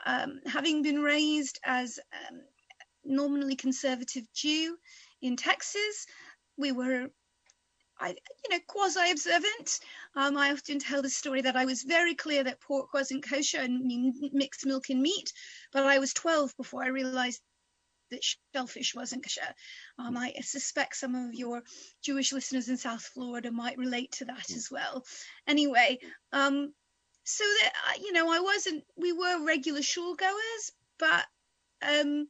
Um, 0.06 0.40
having 0.46 0.84
been 0.84 1.02
raised 1.02 1.60
as 1.66 2.00
um, 2.14 2.42
nominally 3.04 3.56
conservative 3.56 4.32
Jew 4.34 4.78
in 5.24 5.36
Texas, 5.36 6.06
we 6.56 6.72
were, 6.72 7.10
I, 8.04 8.10
you 8.10 8.50
know, 8.50 8.60
quasi-observant. 8.68 9.80
Um, 10.16 10.38
I 10.38 10.52
often 10.52 10.80
tell 10.80 11.02
the 11.02 11.10
story 11.10 11.42
that 11.42 11.56
I 11.56 11.66
was 11.66 11.84
very 11.84 12.16
clear 12.16 12.44
that 12.44 12.62
pork 12.62 12.94
wasn't 12.94 13.28
kosher 13.28 13.60
and 13.60 14.14
mixed 14.34 14.66
milk 14.66 14.90
and 14.90 15.02
meat, 15.02 15.32
but 15.72 15.84
I 15.84 16.00
was 16.00 16.14
12 16.14 16.56
before 16.58 16.84
I 16.84 16.88
realized 16.88 17.42
that 18.12 18.24
shellfish 18.54 18.94
wasn't 18.94 19.24
kosher. 19.24 19.54
Um, 19.98 20.18
I 20.18 20.34
suspect 20.42 20.98
some 20.98 21.16
of 21.16 21.34
your 21.34 21.64
Jewish 22.04 22.34
listeners 22.34 22.70
in 22.70 22.78
South 22.78 23.04
Florida 23.04 23.52
might 23.52 23.78
relate 23.78 24.12
to 24.14 24.26
that 24.26 24.52
as 24.52 24.70
well. 24.70 25.06
Anyway, 25.48 26.00
um, 26.32 26.74
so 27.24 27.44
that 27.62 28.00
you 28.02 28.12
know 28.12 28.32
i 28.32 28.40
wasn't 28.40 28.84
we 28.98 29.14
were 29.14 29.46
regular 29.46 29.82
shul 29.82 30.16
goers 30.16 30.72
but 31.00 31.26
um 31.82 32.28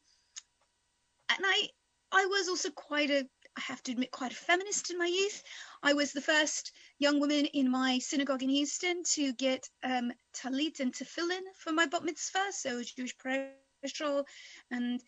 and 1.29 1.39
i 1.43 1.67
i 2.11 2.25
was 2.25 2.47
also 2.47 2.69
quite 2.69 3.09
a 3.09 3.27
i 3.57 3.61
have 3.61 3.81
to 3.83 3.91
admit 3.91 4.11
quite 4.11 4.31
a 4.31 4.35
feminist 4.35 4.89
in 4.91 4.97
my 4.97 5.05
youth. 5.05 5.43
I 5.81 5.93
was 5.93 6.11
the 6.11 6.21
first 6.21 6.71
young 6.99 7.19
woman 7.19 7.45
in 7.45 7.69
my 7.69 7.99
synagogue 7.99 8.43
in 8.43 8.49
houston 8.49 9.03
to 9.15 9.33
get 9.33 9.69
um 9.83 10.11
talit 10.33 10.79
and 10.79 10.93
tefillin 10.93 11.43
for 11.57 11.71
my 11.71 11.85
bat 11.85 12.03
mitzvah 12.03 12.51
so 12.51 12.81
jewish 12.83 13.17
prayer 13.17 13.51
shawl 13.85 14.25
and 14.71 15.01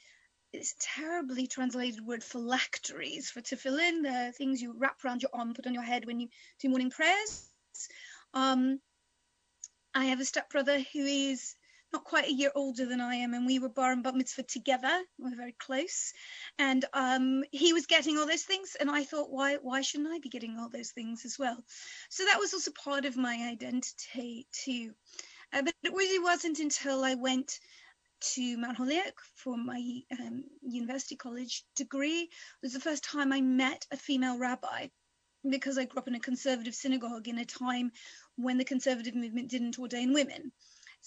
it's 0.54 0.75
terribly 0.80 1.48
translated 1.48 2.06
word 2.06 2.24
for 2.24 2.40
phylacteries 2.40 3.30
for 3.30 3.42
tefillin 3.42 4.04
the 4.04 4.34
things 4.38 4.62
you 4.62 4.74
wrap 4.78 5.04
around 5.04 5.22
your 5.22 5.32
arm 5.34 5.54
put 5.54 5.68
on 5.68 5.74
your 5.74 5.84
head 5.84 6.06
when 6.06 6.20
you 6.20 6.28
do 6.60 6.70
morning 6.70 6.90
prayers. 6.90 7.50
Um 8.34 8.80
I 9.94 10.06
have 10.06 10.20
a 10.20 10.25
stepbrother 10.25 10.80
who 10.80 11.00
is 11.00 11.56
quite 12.04 12.28
a 12.28 12.34
year 12.34 12.52
older 12.56 12.86
than 12.86 13.02
I 13.02 13.16
am, 13.16 13.34
and 13.34 13.46
we 13.46 13.60
were 13.60 13.70
bar 13.70 13.92
and 13.92 14.04
bat 14.04 14.16
mitzvah 14.16 14.44
together. 14.44 15.04
We 15.18 15.32
are 15.32 15.36
very 15.36 15.56
close, 15.58 16.14
and 16.60 16.84
um, 16.94 17.44
he 17.52 17.74
was 17.74 17.86
getting 17.86 18.18
all 18.18 18.28
those 18.28 18.44
things, 18.44 18.75
and 18.80 18.90
I 18.90 19.04
thought, 19.04 19.32
why 19.32 19.56
why 19.56 19.82
shouldn't 19.82 20.14
I 20.14 20.20
be 20.20 20.30
getting 20.30 20.58
all 20.58 20.70
those 20.70 20.92
things 20.92 21.25
as 21.25 21.38
well? 21.40 21.64
So 22.10 22.25
that 22.25 22.40
was 22.40 22.54
also 22.54 22.72
part 22.72 23.06
of 23.06 23.18
my 23.18 23.50
identity 23.52 24.48
too. 24.52 24.94
Uh, 25.54 25.62
but 25.62 25.74
it 25.84 25.94
really 25.94 26.20
wasn't 26.24 26.60
until 26.60 27.04
I 27.04 27.16
went 27.16 27.60
to 28.34 28.58
Mount 28.58 28.78
Holyoke 28.78 29.22
for 29.36 29.58
my 29.58 30.02
um, 30.20 30.44
university 30.62 31.16
college 31.16 31.64
degree. 31.75 32.22
It 32.22 32.30
was 32.62 32.74
the 32.74 32.80
first 32.80 33.04
time 33.04 33.32
I 33.32 33.42
met 33.42 33.86
a 33.92 33.98
female 33.98 34.38
rabbi 34.38 34.88
because 35.50 35.78
I 35.78 35.86
grew 35.86 36.00
up 36.00 36.08
in 36.08 36.16
a 36.16 36.20
conservative 36.20 36.74
synagogue 36.74 37.28
in 37.28 37.38
a 37.38 37.46
time 37.46 37.92
when 38.36 38.58
the 38.58 38.66
conservative 38.66 39.16
movement 39.16 39.50
didn't 39.50 39.78
ordain 39.78 40.14
women. 40.14 40.52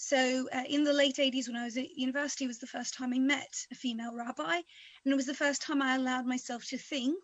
So 0.01 0.47
uh, 0.53 0.63
in 0.69 0.85
the 0.85 0.93
late 0.93 1.17
80s, 1.17 1.49
when 1.49 1.57
I 1.57 1.65
was 1.65 1.75
at 1.75 1.97
university, 1.97 2.47
was 2.47 2.59
the 2.59 2.67
first 2.67 2.93
time 2.93 3.13
I 3.13 3.19
met 3.19 3.53
a 3.69 3.75
female 3.75 4.15
rabbi, 4.15 4.55
and 4.55 5.11
it 5.11 5.15
was 5.17 5.25
the 5.25 5.33
first 5.33 5.61
time 5.61 5.81
I 5.81 5.95
allowed 5.95 6.25
myself 6.25 6.63
to 6.69 6.77
think 6.77 7.19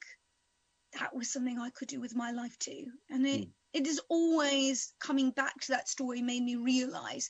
that 1.00 1.16
was 1.16 1.32
something 1.32 1.58
I 1.58 1.70
could 1.70 1.88
do 1.88 2.02
with 2.02 2.18
my 2.18 2.32
life 2.32 2.60
too. 2.60 2.88
And 3.10 3.26
it, 3.26 3.42
mm. 3.44 3.50
it 3.72 3.88
is 3.88 4.02
always 4.10 4.94
coming 5.00 5.32
back 5.32 5.58
to 5.62 5.72
that 5.72 5.88
story 5.88 6.22
made 6.22 6.44
me 6.44 6.58
realize 6.58 7.30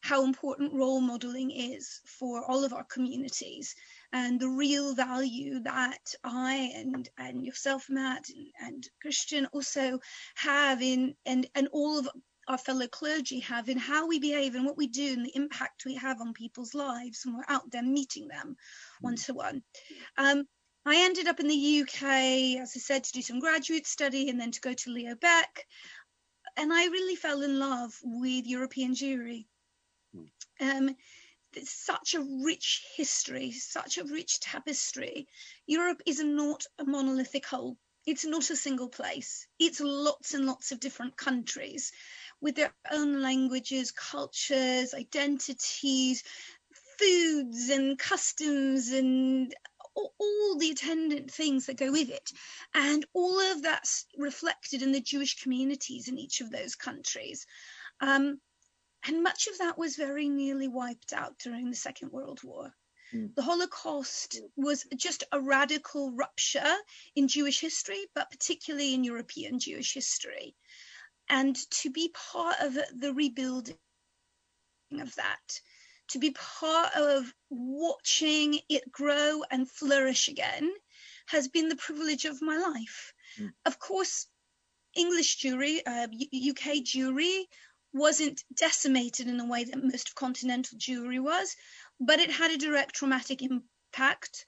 how 0.00 0.24
important 0.24 0.72
role 0.72 1.00
modeling 1.00 1.52
is 1.52 2.00
for 2.04 2.44
all 2.50 2.64
of 2.64 2.72
our 2.72 2.84
communities 2.84 3.76
and 4.12 4.40
the 4.40 4.48
real 4.48 4.94
value 4.96 5.60
that 5.60 6.14
I 6.24 6.72
and 6.74 7.08
and 7.16 7.46
yourself, 7.46 7.86
Matt, 7.88 8.28
and, 8.28 8.48
and 8.60 8.88
Christian 9.00 9.46
also 9.52 10.00
have 10.34 10.82
in 10.82 11.14
and 11.26 11.46
and 11.54 11.68
all 11.68 11.96
of 11.96 12.08
our 12.50 12.58
fellow 12.58 12.88
clergy 12.88 13.38
have 13.38 13.68
in 13.68 13.78
how 13.78 14.08
we 14.08 14.18
behave 14.18 14.56
and 14.56 14.66
what 14.66 14.76
we 14.76 14.88
do 14.88 15.12
and 15.12 15.24
the 15.24 15.36
impact 15.36 15.84
we 15.84 15.94
have 15.94 16.20
on 16.20 16.32
people's 16.32 16.74
lives 16.74 17.24
when 17.24 17.36
we're 17.36 17.44
out 17.54 17.70
there 17.70 17.82
meeting 17.82 18.26
them 18.26 18.56
one 19.00 19.14
to 19.14 19.32
one. 19.32 19.62
I 20.18 20.96
ended 21.04 21.28
up 21.28 21.38
in 21.38 21.46
the 21.46 21.82
UK, 21.82 22.02
as 22.60 22.72
I 22.74 22.80
said, 22.80 23.04
to 23.04 23.12
do 23.12 23.22
some 23.22 23.38
graduate 23.38 23.86
study 23.86 24.30
and 24.30 24.40
then 24.40 24.50
to 24.50 24.60
go 24.60 24.72
to 24.72 24.90
Leo 24.90 25.14
Baeck. 25.14 25.64
And 26.56 26.72
I 26.72 26.86
really 26.86 27.14
fell 27.14 27.42
in 27.42 27.60
love 27.60 27.94
with 28.02 28.46
European 28.46 28.94
Jewry. 28.94 29.46
Hmm. 30.12 30.24
Um, 30.60 30.96
there's 31.52 31.70
such 31.70 32.14
a 32.14 32.26
rich 32.44 32.82
history, 32.96 33.52
such 33.52 33.98
a 33.98 34.04
rich 34.04 34.40
tapestry. 34.40 35.28
Europe 35.66 36.02
is 36.06 36.20
not 36.20 36.64
a 36.78 36.84
monolithic 36.84 37.46
whole. 37.46 37.76
It's 38.06 38.24
not 38.24 38.50
a 38.50 38.56
single 38.56 38.88
place. 38.88 39.46
It's 39.58 39.80
lots 39.80 40.34
and 40.34 40.46
lots 40.46 40.72
of 40.72 40.80
different 40.80 41.16
countries 41.16 41.92
with 42.40 42.56
their 42.56 42.72
own 42.90 43.22
languages, 43.22 43.90
cultures, 43.90 44.94
identities, 44.94 46.22
foods 46.98 47.70
and 47.70 47.98
customs 47.98 48.90
and 48.90 49.54
all, 49.94 50.56
the 50.58 50.70
attendant 50.70 51.30
things 51.30 51.66
that 51.66 51.76
go 51.76 51.90
with 51.90 52.10
it. 52.10 52.32
And 52.74 53.04
all 53.12 53.40
of 53.52 53.62
that's 53.62 54.06
reflected 54.16 54.82
in 54.82 54.92
the 54.92 55.00
Jewish 55.00 55.42
communities 55.42 56.08
in 56.08 56.18
each 56.18 56.40
of 56.40 56.50
those 56.50 56.74
countries. 56.74 57.46
Um, 58.00 58.40
and 59.06 59.22
much 59.22 59.46
of 59.46 59.58
that 59.58 59.78
was 59.78 59.96
very 59.96 60.28
nearly 60.28 60.68
wiped 60.68 61.12
out 61.12 61.38
during 61.38 61.70
the 61.70 61.76
Second 61.76 62.12
World 62.12 62.40
War. 62.42 62.72
Mm. 63.14 63.34
The 63.34 63.42
Holocaust 63.42 64.40
was 64.56 64.86
just 64.96 65.24
a 65.32 65.40
radical 65.40 66.12
rupture 66.12 66.76
in 67.16 67.28
Jewish 67.28 67.60
history, 67.60 68.06
but 68.14 68.30
particularly 68.30 68.94
in 68.94 69.04
European 69.04 69.58
Jewish 69.58 69.94
history. 69.94 70.54
And 71.30 71.56
to 71.82 71.90
be 71.90 72.12
part 72.32 72.56
of 72.60 72.74
the 72.74 73.14
rebuilding 73.14 73.78
of 74.92 75.14
that, 75.14 75.60
to 76.08 76.18
be 76.18 76.32
part 76.32 76.94
of 76.96 77.32
watching 77.48 78.58
it 78.68 78.90
grow 78.90 79.42
and 79.50 79.70
flourish 79.70 80.28
again, 80.28 80.70
has 81.26 81.48
been 81.48 81.68
the 81.68 81.76
privilege 81.76 82.24
of 82.24 82.42
my 82.42 82.56
life. 82.58 83.14
Mm. 83.38 83.52
Of 83.64 83.78
course, 83.78 84.26
English 84.96 85.38
Jewry, 85.38 85.80
uh, 85.86 86.08
UK 86.10 86.82
Jewry, 86.82 87.44
wasn't 87.92 88.42
decimated 88.54 89.28
in 89.28 89.36
the 89.36 89.46
way 89.46 89.64
that 89.64 89.82
most 89.82 90.08
of 90.08 90.14
continental 90.14 90.78
Jewry 90.78 91.20
was, 91.20 91.54
but 92.00 92.20
it 92.20 92.30
had 92.30 92.50
a 92.50 92.56
direct 92.56 92.94
traumatic 92.94 93.42
impact. 93.42 94.46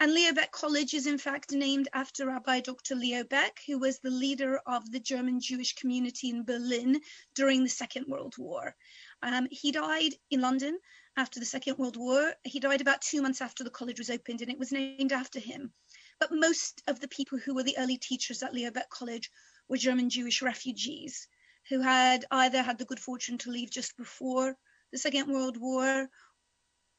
And 0.00 0.12
Leo 0.12 0.32
Baeck 0.32 0.50
College 0.50 0.92
is 0.92 1.06
in 1.06 1.18
fact 1.18 1.52
named 1.52 1.88
after 1.94 2.26
Rabbi 2.26 2.60
Dr. 2.60 2.94
Leo 2.94 3.22
Baeck, 3.22 3.60
who 3.66 3.78
was 3.78 4.00
the 4.00 4.10
leader 4.10 4.60
of 4.66 4.90
the 4.90 5.00
German 5.00 5.40
Jewish 5.40 5.74
community 5.74 6.30
in 6.30 6.44
Berlin 6.44 7.00
during 7.34 7.62
the 7.62 7.70
Second 7.70 8.06
World 8.08 8.34
War. 8.36 8.74
Um, 9.22 9.46
he 9.50 9.70
died 9.72 10.14
in 10.30 10.40
London 10.40 10.78
after 11.16 11.38
the 11.38 11.46
Second 11.46 11.78
World 11.78 11.96
War. 11.96 12.34
He 12.42 12.60
died 12.60 12.80
about 12.80 13.02
two 13.02 13.22
months 13.22 13.40
after 13.40 13.62
the 13.62 13.70
college 13.70 13.98
was 13.98 14.10
opened, 14.10 14.42
and 14.42 14.50
it 14.50 14.58
was 14.58 14.72
named 14.72 15.12
after 15.12 15.38
him. 15.38 15.72
But 16.18 16.32
most 16.32 16.82
of 16.88 17.00
the 17.00 17.08
people 17.08 17.38
who 17.38 17.54
were 17.54 17.62
the 17.62 17.78
early 17.78 17.96
teachers 17.96 18.42
at 18.42 18.52
Leo 18.52 18.70
Baeck 18.70 18.88
College 18.90 19.30
were 19.68 19.76
German 19.76 20.10
Jewish 20.10 20.42
refugees 20.42 21.28
who 21.68 21.80
had 21.80 22.24
either 22.30 22.62
had 22.62 22.78
the 22.78 22.84
good 22.84 23.00
fortune 23.00 23.38
to 23.38 23.50
leave 23.50 23.70
just 23.70 23.96
before 23.96 24.56
the 24.92 24.98
Second 24.98 25.28
World 25.28 25.56
War 25.56 26.08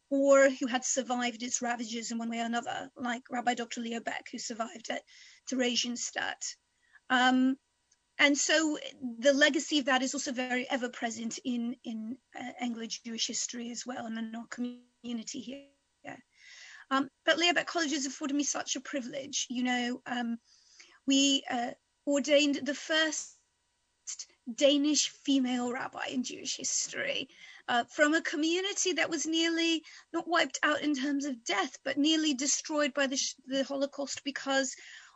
or 0.09 0.49
who 0.49 0.67
had 0.67 0.85
survived 0.85 1.43
its 1.43 1.61
ravages 1.61 2.11
in 2.11 2.17
one 2.17 2.29
way 2.29 2.39
or 2.39 2.45
another, 2.45 2.91
like 2.95 3.23
Rabbi 3.29 3.53
Dr. 3.55 3.81
Leo 3.81 3.99
Baeck, 3.99 4.29
who 4.31 4.37
survived 4.37 4.89
at 4.89 5.01
Theresienstadt. 5.49 6.55
Um, 7.09 7.57
and 8.17 8.37
so 8.37 8.77
the 9.19 9.33
legacy 9.33 9.79
of 9.79 9.85
that 9.85 10.01
is 10.01 10.13
also 10.13 10.31
very 10.31 10.69
ever 10.69 10.89
present 10.89 11.37
in 11.43 11.75
in 11.83 12.17
uh, 12.39 12.51
Anglo 12.61 12.85
Jewish 12.85 13.27
history 13.27 13.71
as 13.71 13.85
well, 13.85 14.05
and 14.05 14.17
in 14.17 14.33
our 14.35 14.47
community 14.47 15.41
here. 15.41 15.65
Yeah. 16.03 16.17
Um, 16.91 17.09
but 17.25 17.37
Leo 17.37 17.53
Baeck 17.53 17.65
College 17.65 17.91
has 17.91 18.05
afforded 18.05 18.35
me 18.35 18.43
such 18.43 18.75
a 18.75 18.81
privilege. 18.81 19.47
You 19.49 19.63
know, 19.63 20.01
um, 20.05 20.37
we 21.07 21.43
uh, 21.49 21.71
ordained 22.07 22.61
the 22.63 22.73
first 22.73 23.35
Danish 24.53 25.09
female 25.09 25.71
rabbi 25.71 26.07
in 26.09 26.23
Jewish 26.23 26.57
history 26.57 27.27
uh, 27.67 27.83
from 27.85 28.13
a 28.13 28.21
community 28.21 28.93
that 28.93 29.09
was 29.09 29.25
nearly 29.25 29.83
not 30.13 30.27
wiped 30.27 30.59
out 30.63 30.81
in 30.81 30.95
terms 30.95 31.25
of 31.25 31.43
death, 31.43 31.77
but 31.83 31.97
nearly 31.97 32.33
destroyed 32.33 32.93
by 32.93 33.07
the, 33.07 33.19
the 33.47 33.63
Holocaust 33.63 34.23
because 34.23 34.75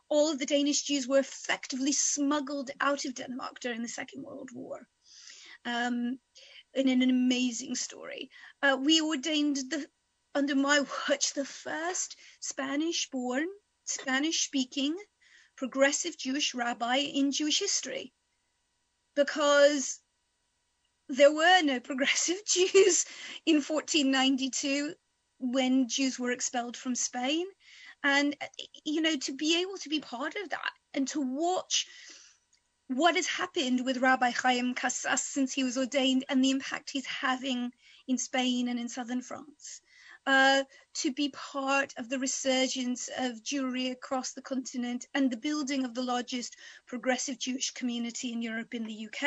all 0.10 0.32
of 0.32 0.40
the 0.40 0.46
Danish 0.46 0.84
Jews 0.84 1.08
were 1.08 1.20
effectively 1.20 1.92
smuggled 1.92 2.72
out 2.82 3.06
of 3.06 3.14
Denmark 3.14 3.60
during 3.60 3.82
the 3.82 3.88
Second 3.88 4.24
World 4.24 4.50
War. 4.54 4.88
Um, 5.66 6.20
in 6.74 6.88
an 6.88 7.10
amazing 7.10 7.76
story. 7.76 8.30
Uh, 8.62 8.78
we 8.80 9.02
ordained 9.02 9.58
the 9.58 9.88
under 10.36 10.56
my 10.56 10.80
watch 11.10 11.34
the 11.34 11.46
first 11.46 12.16
Spanish 12.40 13.10
born, 13.10 13.48
Spanish 13.86 14.46
speaking, 14.46 14.96
progressive 15.56 16.18
Jewish 16.18 16.54
rabbi 16.54 16.98
in 16.98 17.32
Jewish 17.32 17.60
history 17.60 18.14
because 19.16 20.00
there 21.10 21.34
were 21.34 21.62
no 21.64 21.80
progressive 21.80 22.38
Jews 22.46 23.06
in 23.46 23.56
1492 23.56 24.94
when 25.40 25.88
Jews 25.90 26.20
were 26.20 26.32
expelled 26.32 26.78
from 26.78 26.96
Spain. 26.96 27.46
And, 28.04 28.36
you 28.86 29.02
know, 29.02 29.18
to 29.18 29.36
be 29.36 29.60
able 29.60 29.78
to 29.80 29.90
be 29.90 30.00
part 30.00 30.36
of 30.36 30.50
that 30.50 30.72
and 30.94 31.08
to 31.10 31.20
watch 31.20 31.86
what 32.88 33.16
has 33.16 33.28
happened 33.28 33.84
with 33.84 33.98
Rabbi 33.98 34.32
Chaim 34.32 34.74
Casas 34.74 35.22
since 35.22 35.52
he 35.52 35.64
was 35.64 35.78
ordained 35.78 36.24
and 36.30 36.44
the 36.44 36.52
impact 36.52 36.92
he's 36.92 37.06
having 37.06 37.72
in 38.08 38.18
Spain 38.18 38.70
and 38.70 38.80
in 38.80 38.88
southern 38.88 39.22
France. 39.22 39.82
Uh, 40.30 40.64
to 40.94 41.12
be 41.12 41.30
part 41.30 41.92
of 41.98 42.08
the 42.08 42.20
resurgence 42.20 43.10
of 43.18 43.42
Jewry 43.42 43.90
across 43.90 44.34
the 44.34 44.44
continent 44.44 45.08
and 45.16 45.32
the 45.32 45.38
building 45.38 45.86
of 45.86 45.96
the 45.96 46.04
largest 46.04 46.56
progressive 46.86 47.40
Jewish 47.40 47.72
community 47.72 48.32
in 48.32 48.44
Europe 48.44 48.76
in 48.76 48.86
the 48.86 49.08
UK 49.08 49.24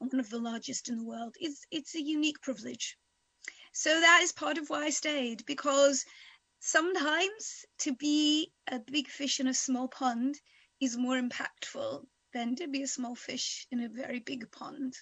and 0.00 0.10
one 0.10 0.20
of 0.20 0.30
the 0.30 0.38
largest 0.38 0.88
in 0.88 0.96
the 0.96 1.04
world. 1.04 1.36
It's, 1.38 1.66
it's 1.70 1.94
a 1.94 2.00
unique 2.02 2.40
privilege. 2.40 2.96
So 3.72 3.90
that 3.90 4.20
is 4.22 4.32
part 4.32 4.56
of 4.56 4.70
why 4.70 4.84
I 4.84 4.88
stayed 4.90 5.44
because 5.44 6.06
sometimes 6.60 7.66
to 7.80 7.94
be 7.94 8.50
a 8.68 8.78
big 8.78 9.08
fish 9.08 9.40
in 9.40 9.48
a 9.48 9.52
small 9.54 9.86
pond 9.86 10.40
is 10.80 10.96
more 10.96 11.20
impactful 11.20 12.06
than 12.32 12.56
to 12.56 12.68
be 12.68 12.84
a 12.84 12.88
small 12.88 13.14
fish 13.14 13.66
in 13.70 13.80
a 13.80 13.88
very 13.90 14.20
big 14.20 14.50
pond. 14.50 14.96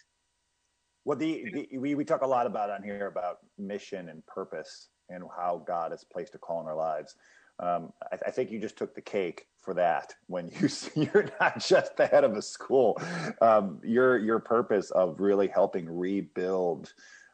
Well, 1.04 1.16
the, 1.16 1.44
the 1.52 1.78
we, 1.78 1.94
we 1.94 2.04
talk 2.04 2.22
a 2.22 2.26
lot 2.26 2.48
about 2.48 2.68
on 2.68 2.82
here 2.82 3.06
about 3.06 3.36
mission 3.56 4.08
and 4.08 4.26
purpose 4.26 4.88
and 5.08 5.24
how 5.36 5.62
God 5.66 5.92
has 5.92 6.04
placed 6.04 6.34
a 6.34 6.38
call 6.38 6.60
in 6.60 6.66
our 6.66 6.76
lives. 6.76 7.16
Um, 7.58 7.92
I, 8.12 8.18
I, 8.26 8.30
think 8.30 8.50
you 8.50 8.58
just 8.58 8.76
took 8.76 8.94
the 8.94 9.00
cake 9.00 9.46
for 9.62 9.72
that 9.74 10.12
when 10.26 10.50
you 10.60 10.68
you're 10.94 11.28
not 11.40 11.58
just 11.58 11.96
the 11.96 12.06
head 12.06 12.24
of 12.24 12.36
a 12.36 12.42
school. 12.42 13.00
Um, 13.40 13.80
your 13.82 14.18
your 14.18 14.38
purpose 14.40 14.90
of 14.90 15.20
really 15.20 15.48
helping 15.48 15.88
rebuild 15.88 16.92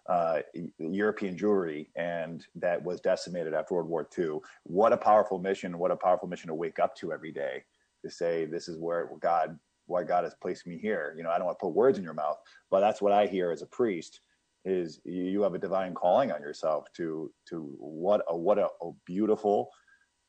uh, 0.08 0.40
European 0.78 1.36
Jewry 1.36 1.88
and 1.96 2.44
that 2.56 2.82
was 2.82 3.00
decimated 3.00 3.54
after 3.54 3.74
World 3.74 3.88
War 3.88 4.08
II. 4.16 4.38
What 4.64 4.92
a 4.92 4.96
powerful 4.96 5.38
mission! 5.38 5.78
What 5.78 5.90
a 5.90 5.96
powerful 5.96 6.28
mission 6.28 6.48
to 6.48 6.54
wake 6.54 6.78
up 6.78 6.94
to 6.96 7.12
every 7.12 7.32
day 7.32 7.64
to 8.04 8.10
say 8.10 8.44
this 8.44 8.68
is 8.68 8.78
where 8.78 9.10
God 9.20 9.58
why 9.86 10.04
God 10.04 10.22
has 10.24 10.34
placed 10.34 10.66
me 10.66 10.78
here. 10.78 11.14
You 11.16 11.24
know, 11.24 11.30
I 11.30 11.38
don't 11.38 11.46
want 11.46 11.58
to 11.58 11.66
put 11.66 11.74
words 11.74 11.98
in 11.98 12.04
your 12.04 12.14
mouth, 12.14 12.38
but 12.70 12.80
that's 12.80 13.02
what 13.02 13.12
I 13.12 13.26
hear 13.26 13.50
as 13.50 13.62
a 13.62 13.66
priest 13.66 14.20
is 14.64 15.00
you 15.04 15.42
have 15.42 15.54
a 15.54 15.58
divine 15.58 15.94
calling 15.94 16.30
on 16.30 16.40
yourself 16.40 16.86
to 16.96 17.32
to 17.48 17.74
what 17.78 18.22
a 18.28 18.36
what 18.36 18.58
a, 18.58 18.68
a 18.82 18.90
beautiful 19.06 19.70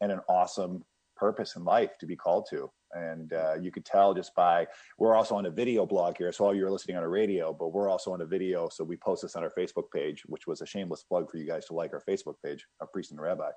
and 0.01 0.11
an 0.11 0.19
awesome 0.27 0.83
purpose 1.15 1.55
in 1.55 1.63
life 1.63 1.97
to 1.99 2.05
be 2.05 2.15
called 2.15 2.47
to. 2.49 2.69
And 2.95 3.33
uh, 3.33 3.55
you 3.55 3.71
could 3.71 3.85
tell 3.85 4.13
just 4.13 4.35
by 4.35 4.67
we're 4.99 5.15
also 5.15 5.35
on 5.35 5.47
a 5.47 5.49
video 5.49 5.83
blog 5.83 6.15
here 6.15 6.31
so 6.31 6.45
all 6.45 6.53
you're 6.53 6.69
listening 6.69 6.95
on 6.95 7.01
a 7.01 7.09
radio 7.09 7.51
but 7.51 7.69
we're 7.69 7.89
also 7.89 8.13
on 8.13 8.21
a 8.21 8.25
video 8.25 8.69
so 8.69 8.83
we 8.83 8.97
post 8.97 9.23
this 9.23 9.35
on 9.35 9.41
our 9.41 9.49
facebook 9.49 9.85
page 9.91 10.21
which 10.27 10.45
was 10.45 10.61
a 10.61 10.65
shameless 10.65 11.01
plug 11.01 11.31
for 11.31 11.37
you 11.37 11.47
guys 11.47 11.65
to 11.65 11.73
like 11.73 11.91
our 11.91 12.03
facebook 12.07 12.35
page 12.45 12.67
a 12.81 12.85
priest 12.85 13.09
and 13.09 13.19
rabbi. 13.19 13.49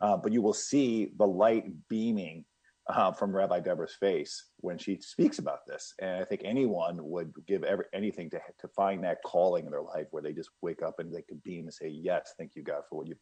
Uh, 0.00 0.16
but 0.16 0.32
you 0.32 0.42
will 0.42 0.54
see 0.54 1.10
the 1.18 1.26
light 1.26 1.64
beaming 1.88 2.44
uh, 2.88 3.12
from 3.12 3.34
Rabbi 3.34 3.60
Deborah's 3.60 3.94
face 3.94 4.44
when 4.58 4.76
she 4.76 4.98
speaks 5.00 5.38
about 5.38 5.66
this. 5.66 5.94
And 6.00 6.20
I 6.20 6.24
think 6.24 6.42
anyone 6.44 6.98
would 7.00 7.32
give 7.46 7.64
every, 7.64 7.86
anything 7.94 8.28
to, 8.30 8.40
to 8.60 8.68
find 8.68 9.02
that 9.04 9.22
calling 9.24 9.64
in 9.64 9.70
their 9.70 9.82
life 9.82 10.06
where 10.10 10.22
they 10.22 10.32
just 10.32 10.50
wake 10.60 10.82
up 10.82 10.98
and 10.98 11.14
they 11.14 11.22
could 11.22 11.42
beam 11.42 11.64
and 11.64 11.72
say, 11.72 11.88
yes, 11.88 12.34
thank 12.38 12.52
you 12.54 12.62
God 12.62 12.82
for 12.88 12.98
what 12.98 13.08
you 13.08 13.16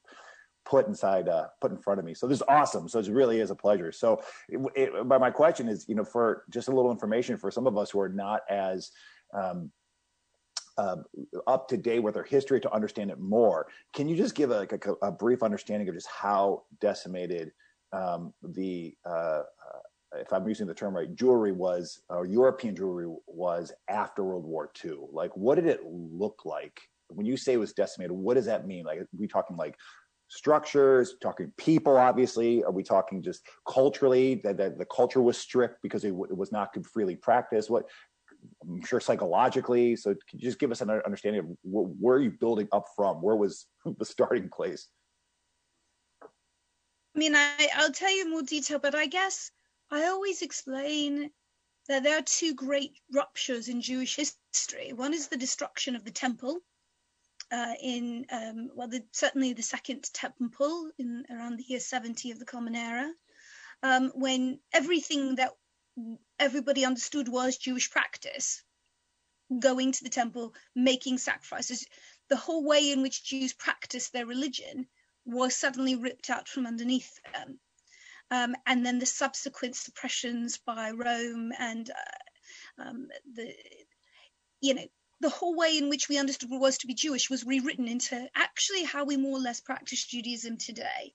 put 0.64 0.86
inside, 0.86 1.28
uh, 1.28 1.46
put 1.60 1.70
in 1.70 1.78
front 1.78 2.00
of 2.00 2.04
me. 2.04 2.14
So 2.14 2.26
this 2.26 2.38
is 2.38 2.44
awesome. 2.48 2.88
So 2.88 2.98
it 2.98 3.08
really 3.08 3.40
is 3.40 3.50
a 3.50 3.54
pleasure. 3.54 3.92
So 3.92 4.22
it, 4.48 4.60
it, 4.74 5.06
my 5.06 5.30
question 5.30 5.68
is, 5.68 5.88
you 5.88 5.94
know, 5.94 6.04
for 6.04 6.44
just 6.50 6.68
a 6.68 6.72
little 6.72 6.90
information 6.90 7.36
for 7.36 7.50
some 7.50 7.66
of 7.66 7.76
us 7.76 7.90
who 7.90 8.00
are 8.00 8.08
not 8.08 8.42
as, 8.48 8.90
um, 9.34 9.70
uh, 10.78 10.96
up 11.46 11.68
to 11.68 11.76
date 11.76 11.98
with 11.98 12.16
our 12.16 12.22
history 12.22 12.58
to 12.58 12.72
understand 12.72 13.10
it 13.10 13.20
more. 13.20 13.66
Can 13.92 14.08
you 14.08 14.16
just 14.16 14.34
give 14.34 14.50
a, 14.50 14.66
a, 15.02 15.08
a 15.08 15.12
brief 15.12 15.42
understanding 15.42 15.88
of 15.88 15.94
just 15.94 16.08
how 16.08 16.62
decimated 16.80 17.52
um, 17.92 18.32
the 18.42 18.94
uh, 19.06 19.42
uh, 19.42 19.42
if 20.14 20.32
I'm 20.32 20.46
using 20.46 20.66
the 20.66 20.74
term 20.74 20.94
right, 20.94 21.14
Jewry 21.14 21.54
was 21.54 22.00
or 22.08 22.26
European 22.26 22.74
Jewry 22.74 23.14
was 23.26 23.72
after 23.88 24.24
World 24.24 24.44
War 24.44 24.70
II. 24.84 24.96
Like, 25.10 25.36
what 25.36 25.54
did 25.54 25.66
it 25.66 25.80
look 25.84 26.42
like 26.44 26.80
when 27.08 27.26
you 27.26 27.36
say 27.36 27.54
it 27.54 27.58
was 27.58 27.72
decimated? 27.72 28.12
What 28.12 28.34
does 28.34 28.46
that 28.46 28.66
mean? 28.66 28.84
Like, 28.84 29.00
are 29.00 29.08
we 29.18 29.26
talking 29.26 29.56
like 29.56 29.76
structures, 30.28 31.14
talking 31.22 31.52
people? 31.56 31.96
Obviously, 31.96 32.62
are 32.64 32.72
we 32.72 32.82
talking 32.82 33.22
just 33.22 33.42
culturally 33.68 34.40
that, 34.44 34.56
that 34.58 34.78
the 34.78 34.86
culture 34.86 35.22
was 35.22 35.38
strict 35.38 35.78
because 35.82 36.04
it, 36.04 36.10
w- 36.10 36.30
it 36.30 36.36
was 36.36 36.52
not 36.52 36.74
freely 36.86 37.16
practiced? 37.16 37.70
What 37.70 37.84
I'm 38.62 38.84
sure 38.84 39.00
psychologically. 39.00 39.96
So, 39.96 40.14
can 40.28 40.38
you 40.38 40.44
just 40.48 40.58
give 40.58 40.70
us 40.70 40.80
an 40.80 40.90
understanding 40.90 41.40
of 41.40 41.46
wh- 41.62 42.02
where 42.02 42.16
are 42.16 42.22
you 42.22 42.32
building 42.32 42.68
up 42.72 42.84
from? 42.96 43.22
Where 43.22 43.36
was 43.36 43.66
the 43.98 44.04
starting 44.04 44.48
place? 44.48 44.88
I 47.14 47.18
mean, 47.18 47.34
I, 47.36 47.68
I'll 47.74 47.92
tell 47.92 48.14
you 48.14 48.30
more 48.30 48.42
detail, 48.42 48.78
but 48.78 48.94
I 48.94 49.06
guess 49.06 49.50
I 49.90 50.06
always 50.06 50.42
explain 50.42 51.30
that 51.88 52.02
there 52.02 52.18
are 52.18 52.22
two 52.22 52.54
great 52.54 52.98
ruptures 53.12 53.68
in 53.68 53.82
Jewish 53.82 54.16
history. 54.16 54.92
One 54.92 55.12
is 55.12 55.28
the 55.28 55.36
destruction 55.36 55.96
of 55.96 56.04
the 56.04 56.10
temple 56.10 56.60
uh, 57.52 57.74
in 57.82 58.24
um, 58.30 58.70
well, 58.74 58.88
the, 58.88 59.04
certainly 59.12 59.52
the 59.52 59.62
Second 59.62 60.10
Temple 60.14 60.90
in 60.98 61.24
around 61.30 61.58
the 61.58 61.64
year 61.64 61.80
70 61.80 62.30
of 62.30 62.38
the 62.38 62.46
Common 62.46 62.74
Era, 62.74 63.12
um, 63.82 64.10
when 64.14 64.58
everything 64.72 65.34
that 65.36 65.50
everybody 66.38 66.84
understood 66.84 67.28
was 67.28 67.58
Jewish 67.58 67.90
practice, 67.90 68.64
going 69.58 69.92
to 69.92 70.04
the 70.04 70.10
temple, 70.10 70.54
making 70.74 71.18
sacrifices, 71.18 71.86
the 72.30 72.36
whole 72.36 72.64
way 72.64 72.90
in 72.90 73.02
which 73.02 73.24
Jews 73.24 73.52
practiced 73.52 74.12
their 74.12 74.24
religion 74.24 74.86
was 75.24 75.54
suddenly 75.56 75.96
ripped 75.96 76.30
out 76.30 76.48
from 76.48 76.66
underneath 76.66 77.18
them. 77.32 77.58
Um, 78.30 78.54
and 78.66 78.84
then 78.84 78.98
the 78.98 79.06
subsequent 79.06 79.76
suppressions 79.76 80.58
by 80.58 80.90
Rome 80.90 81.52
and 81.58 81.90
uh, 81.90 82.82
um, 82.82 83.08
the, 83.34 83.54
you 84.60 84.74
know, 84.74 84.86
the 85.20 85.28
whole 85.28 85.54
way 85.54 85.78
in 85.78 85.88
which 85.88 86.08
we 86.08 86.18
understood 86.18 86.50
what 86.50 86.60
was 86.60 86.78
to 86.78 86.86
be 86.86 86.94
Jewish 86.94 87.30
was 87.30 87.44
rewritten 87.44 87.86
into 87.86 88.28
actually 88.34 88.84
how 88.84 89.04
we 89.04 89.16
more 89.16 89.38
or 89.38 89.40
less 89.40 89.60
practice 89.60 90.04
Judaism 90.04 90.56
today. 90.56 91.14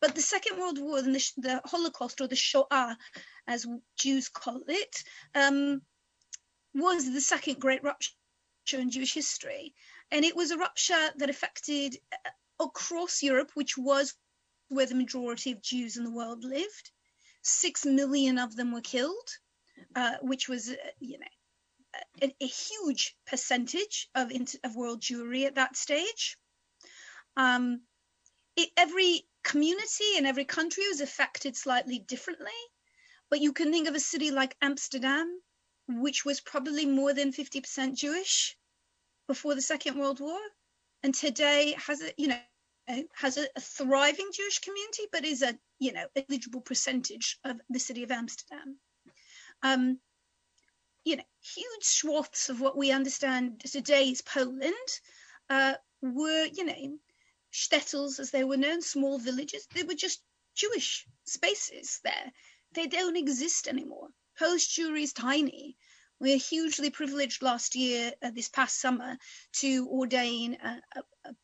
But 0.00 0.14
the 0.14 0.22
Second 0.22 0.58
World 0.58 0.78
War 0.80 0.98
and 0.98 1.14
the, 1.14 1.32
the 1.36 1.60
Holocaust, 1.64 2.20
or 2.20 2.28
the 2.28 2.36
Shoah, 2.36 2.96
as 3.46 3.66
Jews 3.98 4.28
call 4.28 4.62
it, 4.66 5.04
um, 5.34 5.82
was 6.74 7.12
the 7.12 7.20
second 7.20 7.60
great 7.60 7.82
rupture 7.82 8.14
in 8.72 8.90
Jewish 8.90 9.12
history. 9.12 9.74
And 10.10 10.24
it 10.24 10.34
was 10.34 10.50
a 10.50 10.58
rupture 10.58 11.10
that 11.16 11.28
affected 11.28 11.96
uh, 12.12 12.30
across 12.60 13.22
Europe, 13.22 13.50
which 13.54 13.76
was 13.76 14.14
where 14.68 14.86
the 14.86 14.94
majority 14.94 15.52
of 15.52 15.62
Jews 15.62 15.96
in 15.96 16.04
the 16.04 16.10
world 16.10 16.44
lived. 16.44 16.90
Six 17.42 17.84
million 17.84 18.38
of 18.38 18.54
them 18.54 18.72
were 18.72 18.82
killed, 18.82 19.28
uh, 19.96 20.16
which 20.20 20.48
was, 20.48 20.68
uh, 20.70 20.74
you 21.00 21.18
know, 21.18 21.26
a, 22.22 22.34
a 22.40 22.46
huge 22.46 23.16
percentage 23.26 24.08
of, 24.14 24.30
of 24.62 24.76
world 24.76 25.00
Jewry 25.00 25.46
at 25.46 25.56
that 25.56 25.76
stage. 25.76 26.36
Um, 27.36 27.80
it, 28.56 28.68
every 28.76 29.24
community 29.42 30.16
in 30.16 30.26
every 30.26 30.44
country 30.44 30.86
was 30.88 31.00
affected 31.00 31.56
slightly 31.56 31.98
differently, 31.98 32.60
but 33.30 33.40
you 33.40 33.52
can 33.52 33.72
think 33.72 33.88
of 33.88 33.94
a 33.94 34.00
city 34.00 34.30
like 34.30 34.56
Amsterdam, 34.60 35.40
which 35.88 36.24
was 36.24 36.40
probably 36.40 36.86
more 36.86 37.14
than 37.14 37.32
50% 37.32 37.94
Jewish 37.94 38.56
before 39.26 39.54
the 39.54 39.62
Second 39.62 39.98
World 39.98 40.20
War, 40.20 40.38
and 41.02 41.14
today 41.14 41.74
has 41.86 42.02
a, 42.02 42.12
you 42.16 42.28
know, 42.28 42.38
has 43.14 43.36
a, 43.36 43.46
a 43.56 43.60
thriving 43.60 44.30
Jewish 44.32 44.58
community, 44.58 45.04
but 45.12 45.24
is 45.24 45.42
a, 45.42 45.58
you 45.78 45.92
know, 45.92 46.06
eligible 46.16 46.60
percentage 46.60 47.38
of 47.44 47.60
the 47.68 47.78
city 47.78 48.02
of 48.02 48.10
Amsterdam. 48.10 48.78
Um, 49.62 49.98
you 51.04 51.16
know, 51.16 51.24
huge 51.40 51.84
swaths 51.84 52.48
of 52.48 52.60
what 52.60 52.76
we 52.76 52.90
understand 52.90 53.60
today 53.60 54.08
is 54.08 54.22
Poland 54.22 54.72
uh, 55.48 55.74
were, 56.02 56.46
you 56.52 56.64
know, 56.64 56.98
shtetls 57.52 58.20
as 58.20 58.30
they 58.30 58.44
were 58.44 58.56
known, 58.56 58.82
small 58.82 59.18
villages. 59.18 59.66
They 59.74 59.82
were 59.82 59.94
just 59.94 60.22
Jewish 60.54 61.06
spaces 61.24 62.00
there. 62.04 62.32
They 62.74 62.86
don't 62.86 63.16
exist 63.16 63.66
anymore. 63.66 64.08
Polish 64.38 64.76
Jewry 64.76 65.02
is 65.02 65.12
tiny. 65.12 65.76
We 66.20 66.34
are 66.34 66.38
hugely 66.38 66.90
privileged 66.90 67.42
last 67.42 67.74
year, 67.74 68.12
uh, 68.22 68.30
this 68.30 68.48
past 68.48 68.78
summer, 68.80 69.16
to 69.54 69.88
ordain 69.88 70.58
a, 70.62 70.80
a, 70.96 71.30
a 71.30 71.34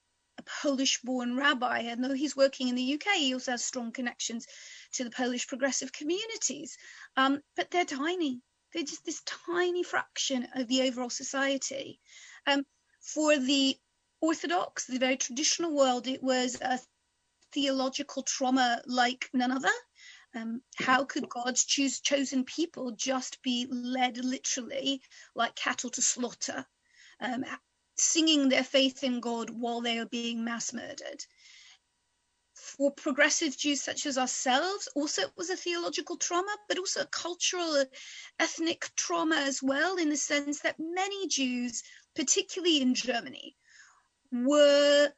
Polish 0.63 1.01
born 1.03 1.37
rabbi. 1.37 1.81
And 1.81 2.03
though 2.03 2.15
he's 2.15 2.37
working 2.37 2.69
in 2.69 2.75
the 2.75 2.95
UK, 2.95 3.17
he 3.17 3.35
also 3.35 3.53
has 3.53 3.65
strong 3.65 3.93
connections 3.93 4.47
to 4.93 5.05
the 5.05 5.11
Polish 5.11 5.47
progressive 5.47 5.93
communities. 5.93 6.77
Um, 7.17 7.41
but 7.57 7.71
they're 7.71 7.85
tiny. 7.85 8.41
They're 8.73 8.83
just 8.83 9.05
this 9.05 9.23
tiny 9.47 9.83
fraction 9.83 10.49
of 10.55 10.69
the 10.69 10.83
overall 10.83 11.11
society. 11.11 12.01
Um, 12.47 12.65
for 13.01 13.37
the 13.37 13.77
Orthodox, 14.21 14.87
the 14.87 14.99
very 14.99 15.17
traditional 15.17 15.75
world, 15.75 16.07
it 16.07 16.23
was 16.23 16.59
a 16.61 16.79
theological 17.53 18.23
trauma 18.23 18.83
like 18.87 19.29
none 19.33 19.53
other. 19.53 19.73
Um, 20.35 20.61
how 20.77 21.05
could 21.05 21.29
God's 21.29 21.65
choose 21.65 22.01
chosen 22.01 22.45
people 22.45 22.91
just 22.91 23.41
be 23.43 23.67
led 23.71 24.19
literally 24.19 25.01
like 25.35 25.55
cattle 25.55 25.91
to 25.91 26.03
slaughter, 26.03 26.67
um, 27.21 27.45
singing 27.97 28.49
their 28.49 28.65
faith 28.65 29.03
in 29.03 29.21
God 29.21 29.51
while 29.51 29.81
they 29.81 29.99
are 29.99 30.07
being 30.07 30.45
mass 30.45 30.73
murdered? 30.73 31.25
for 32.77 32.91
progressive 32.91 33.57
Jews 33.57 33.81
such 33.83 34.07
as 34.07 34.19
ourselves, 34.19 34.89
also 34.95 35.23
it 35.23 35.37
was 35.37 35.51
a 35.51 35.57
theological 35.57 36.17
trauma, 36.17 36.57
but 36.69 36.79
also 36.79 37.03
a 37.03 37.07
cultural, 37.07 37.85
ethnic 38.39 38.91
trauma 38.97 39.37
as 39.37 39.63
well, 39.63 39.97
in 39.97 40.11
the 40.11 40.17
sense 40.17 40.61
that 40.61 40.77
many 40.79 41.29
Jews, 41.29 41.83
particularly 42.15 42.81
in 42.81 42.95
Germany, 42.95 43.57
were 44.33 45.13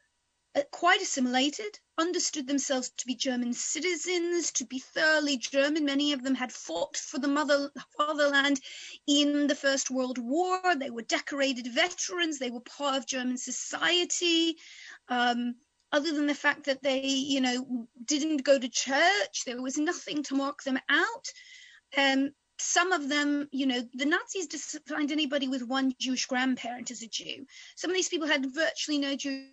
quite 0.71 1.03
assimilated, 1.03 1.79
understood 1.99 2.47
themselves 2.47 2.91
to 2.97 3.07
be 3.07 3.15
German 3.15 3.53
citizens, 3.53 4.53
to 4.53 4.65
be 4.65 4.79
thoroughly 4.79 5.37
German. 5.37 5.85
Many 5.85 6.13
of 6.13 6.23
them 6.23 6.35
had 6.35 6.53
fought 6.53 6.97
for 6.97 7.19
the 7.19 7.29
mother 7.29 7.71
fatherland 7.97 8.61
in 9.07 9.47
the 9.47 9.55
First 9.55 9.91
World 9.91 10.19
War. 10.19 10.61
They 10.77 10.91
were 10.91 11.03
decorated 11.03 11.67
veterans. 11.73 12.39
They 12.39 12.51
were 12.51 12.61
part 12.61 12.97
of 12.97 13.07
German 13.07 13.37
society. 13.37 14.57
Um, 15.09 15.57
other 15.91 16.13
than 16.13 16.27
the 16.27 16.35
fact 16.35 16.65
that 16.65 16.83
they, 16.83 17.07
you 17.07 17.41
know, 17.41 17.89
didn't 18.05 18.45
go 18.45 18.59
to 18.59 18.69
church. 18.69 19.45
There 19.47 19.61
was 19.63 19.79
nothing 19.79 20.23
to 20.25 20.35
mark 20.35 20.63
them 20.63 20.79
out. 20.89 21.33
Um, 21.97 22.31
some 22.59 22.93
of 22.93 23.09
them, 23.09 23.49
you 23.53 23.67
know, 23.67 23.83
the 23.95 24.05
Nazis 24.05 24.49
defined 24.49 25.13
anybody 25.13 25.49
with 25.49 25.63
one 25.63 25.95
Jewish 25.99 26.27
grandparent 26.27 26.91
as 26.91 27.03
a 27.03 27.09
Jew. 27.09 27.47
Some 27.77 27.91
of 27.91 27.97
these 27.97 28.09
people 28.09 28.29
had 28.29 28.53
virtually 28.53 28.99
no 28.99 29.17
Jewish 29.17 29.47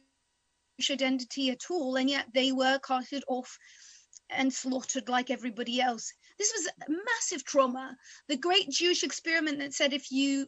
identity 0.91 1.49
at 1.51 1.69
all, 1.69 1.95
and 1.95 2.09
yet 2.09 2.27
they 2.33 2.51
were 2.51 2.79
carted 2.79 3.23
off 3.27 3.57
and 4.29 4.53
slaughtered 4.53 5.09
like 5.09 5.29
everybody 5.29 5.79
else. 5.81 6.13
This 6.37 6.53
was 6.55 6.67
a 6.67 6.91
massive 6.91 7.45
trauma. 7.45 7.95
The 8.27 8.37
great 8.37 8.69
Jewish 8.69 9.03
experiment 9.03 9.59
that 9.59 9.73
said 9.73 9.93
if 9.93 10.11
you 10.11 10.47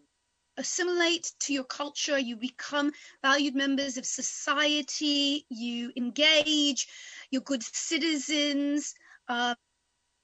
assimilate 0.58 1.32
to 1.42 1.54
your 1.54 1.64
culture, 1.64 2.18
you 2.18 2.36
become 2.36 2.92
valued 3.22 3.56
members 3.56 3.98
of 3.98 4.06
society, 4.06 5.46
you 5.50 5.92
engage, 5.96 6.88
you're 7.30 7.42
good 7.42 7.64
citizens, 7.64 8.94
um, 9.30 9.56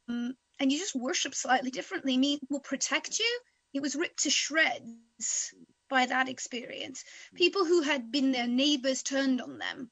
and 0.08 0.72
you 0.72 0.80
just 0.80 0.96
worship 0.96 1.36
slightly 1.36 1.72
differently. 1.72 2.18
Me 2.18 2.40
will 2.50 2.60
protect 2.60 3.20
you. 3.20 3.40
It 3.74 3.82
was 3.82 3.96
ripped 3.96 4.24
to 4.24 4.30
shreds 4.30 5.54
by 5.94 6.08
that 6.08 6.28
experience. 6.28 7.06
People 7.36 7.66
who 7.66 7.84
had 7.84 8.12
been 8.12 8.32
their 8.32 8.48
neighbors 8.48 9.04
turned 9.04 9.40
on 9.40 9.60
them 9.60 9.92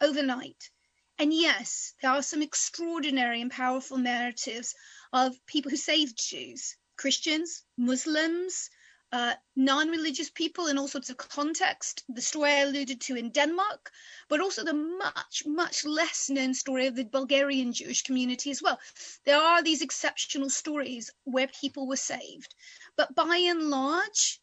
overnight. 0.00 0.70
And 1.18 1.34
yes, 1.34 1.94
there 2.00 2.12
are 2.12 2.22
some 2.22 2.42
extraordinary 2.42 3.40
and 3.40 3.50
powerful 3.50 3.98
narratives 3.98 4.72
of 5.12 5.44
people 5.46 5.70
who 5.72 5.76
saved 5.76 6.16
Jews, 6.16 6.76
Christians, 6.96 7.64
Muslims, 7.76 8.70
uh, 9.10 9.34
non-religious 9.56 10.30
people 10.30 10.68
in 10.68 10.78
all 10.78 10.86
sorts 10.86 11.10
of 11.10 11.16
context. 11.16 12.04
The 12.08 12.22
story 12.22 12.50
I 12.52 12.60
alluded 12.60 13.00
to 13.00 13.16
in 13.16 13.30
Denmark, 13.30 13.90
but 14.28 14.40
also 14.40 14.62
the 14.62 14.74
much, 14.74 15.42
much 15.44 15.84
less 15.84 16.30
known 16.30 16.54
story 16.54 16.86
of 16.86 16.94
the 16.94 17.04
Bulgarian 17.04 17.72
Jewish 17.72 18.02
community 18.04 18.52
as 18.52 18.62
well. 18.62 18.78
There 19.24 19.42
are 19.42 19.60
these 19.60 19.82
exceptional 19.82 20.50
stories 20.50 21.10
where 21.24 21.48
people 21.48 21.88
were 21.88 21.96
saved, 21.96 22.54
but 22.96 23.12
by 23.16 23.38
and 23.38 23.70
large, 23.70 24.40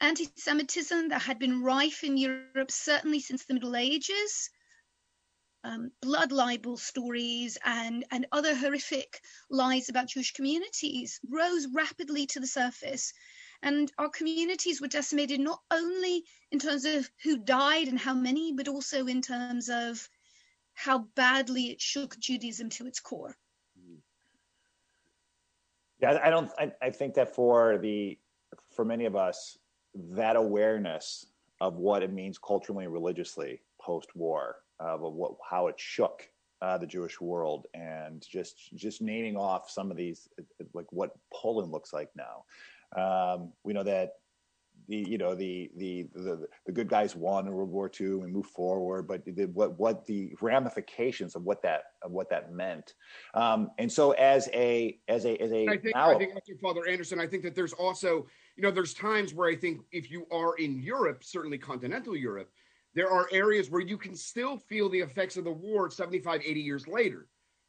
anti-Semitism 0.00 1.08
that 1.08 1.22
had 1.22 1.38
been 1.38 1.62
rife 1.62 2.04
in 2.04 2.16
Europe 2.16 2.70
certainly 2.70 3.20
since 3.20 3.44
the 3.44 3.54
Middle 3.54 3.76
Ages. 3.76 4.50
Um, 5.64 5.90
blood 6.00 6.30
libel 6.30 6.76
stories 6.76 7.58
and, 7.64 8.04
and 8.12 8.26
other 8.30 8.54
horrific 8.54 9.20
lies 9.50 9.88
about 9.88 10.08
Jewish 10.08 10.32
communities 10.32 11.18
rose 11.28 11.66
rapidly 11.72 12.26
to 12.26 12.40
the 12.40 12.46
surface 12.46 13.12
and 13.62 13.90
our 13.98 14.08
communities 14.08 14.80
were 14.80 14.88
decimated 14.88 15.40
not 15.40 15.60
only 15.70 16.24
in 16.50 16.58
terms 16.58 16.84
of 16.84 17.10
who 17.22 17.38
died 17.38 17.88
and 17.88 17.98
how 17.98 18.14
many, 18.14 18.52
but 18.52 18.68
also 18.68 19.06
in 19.06 19.22
terms 19.22 19.68
of 19.68 20.08
how 20.74 20.98
badly 21.14 21.70
it 21.70 21.80
shook 21.80 22.18
Judaism 22.18 22.70
to 22.70 22.86
its 22.86 23.00
core. 23.00 23.36
Yeah, 25.98 26.18
I 26.22 26.30
don't. 26.30 26.50
I, 26.58 26.72
I 26.82 26.90
think 26.90 27.14
that 27.14 27.34
for 27.34 27.78
the 27.78 28.18
for 28.74 28.84
many 28.84 29.06
of 29.06 29.16
us, 29.16 29.56
that 30.10 30.36
awareness 30.36 31.26
of 31.60 31.76
what 31.76 32.02
it 32.02 32.12
means 32.12 32.38
culturally 32.38 32.84
and 32.84 32.92
religiously 32.92 33.60
post-war, 33.80 34.56
of 34.78 35.00
what 35.00 35.32
how 35.48 35.68
it 35.68 35.78
shook 35.78 36.28
uh, 36.62 36.78
the 36.78 36.86
Jewish 36.86 37.20
world, 37.20 37.66
and 37.74 38.24
just 38.28 38.74
just 38.74 39.00
naming 39.00 39.36
off 39.36 39.70
some 39.70 39.90
of 39.90 39.96
these, 39.96 40.28
like 40.74 40.86
what 40.90 41.12
Poland 41.32 41.72
looks 41.72 41.92
like 41.92 42.10
now, 42.14 42.44
um, 43.00 43.52
we 43.64 43.72
know 43.72 43.82
that 43.82 44.14
the 44.88 44.96
you 44.96 45.18
know 45.18 45.34
the, 45.34 45.70
the 45.76 46.06
the 46.14 46.46
the 46.66 46.72
good 46.72 46.88
guys 46.88 47.16
won 47.16 47.46
in 47.46 47.52
World 47.52 47.70
War 47.70 47.90
II 47.98 48.20
and 48.20 48.32
moved 48.32 48.50
forward, 48.50 49.08
but 49.08 49.24
the, 49.24 49.46
what 49.46 49.78
what 49.78 50.06
the 50.06 50.34
ramifications 50.40 51.34
of 51.34 51.42
what 51.42 51.62
that 51.62 51.84
of 52.02 52.12
what 52.12 52.30
that 52.30 52.52
meant. 52.52 52.94
Um, 53.34 53.70
and 53.78 53.90
so 53.90 54.12
as 54.12 54.48
a 54.52 54.98
as 55.08 55.24
a 55.24 55.36
as 55.42 55.52
a 55.52 55.68
I 55.68 55.76
think 55.78 55.94
now, 55.94 56.10
I 56.10 56.18
think 56.18 56.32
Father 56.62 56.86
Anderson. 56.86 57.20
I 57.20 57.26
think 57.26 57.42
that 57.42 57.54
there's 57.54 57.72
also 57.72 58.26
you 58.56 58.62
know 58.62 58.70
there's 58.70 58.94
times 58.94 59.34
where 59.34 59.48
I 59.48 59.54
think 59.54 59.82
if 59.92 60.10
you 60.10 60.26
are 60.32 60.56
in 60.56 60.80
Europe, 60.80 61.22
certainly 61.22 61.58
continental 61.58 62.16
Europe, 62.16 62.50
there 62.94 63.10
are 63.10 63.28
areas 63.30 63.70
where 63.70 63.82
you 63.82 63.98
can 63.98 64.16
still 64.16 64.56
feel 64.56 64.88
the 64.88 65.00
effects 65.00 65.36
of 65.36 65.44
the 65.44 65.52
war 65.52 65.90
75, 65.90 66.40
80 66.44 66.60
years 66.60 66.88
later. 66.88 67.28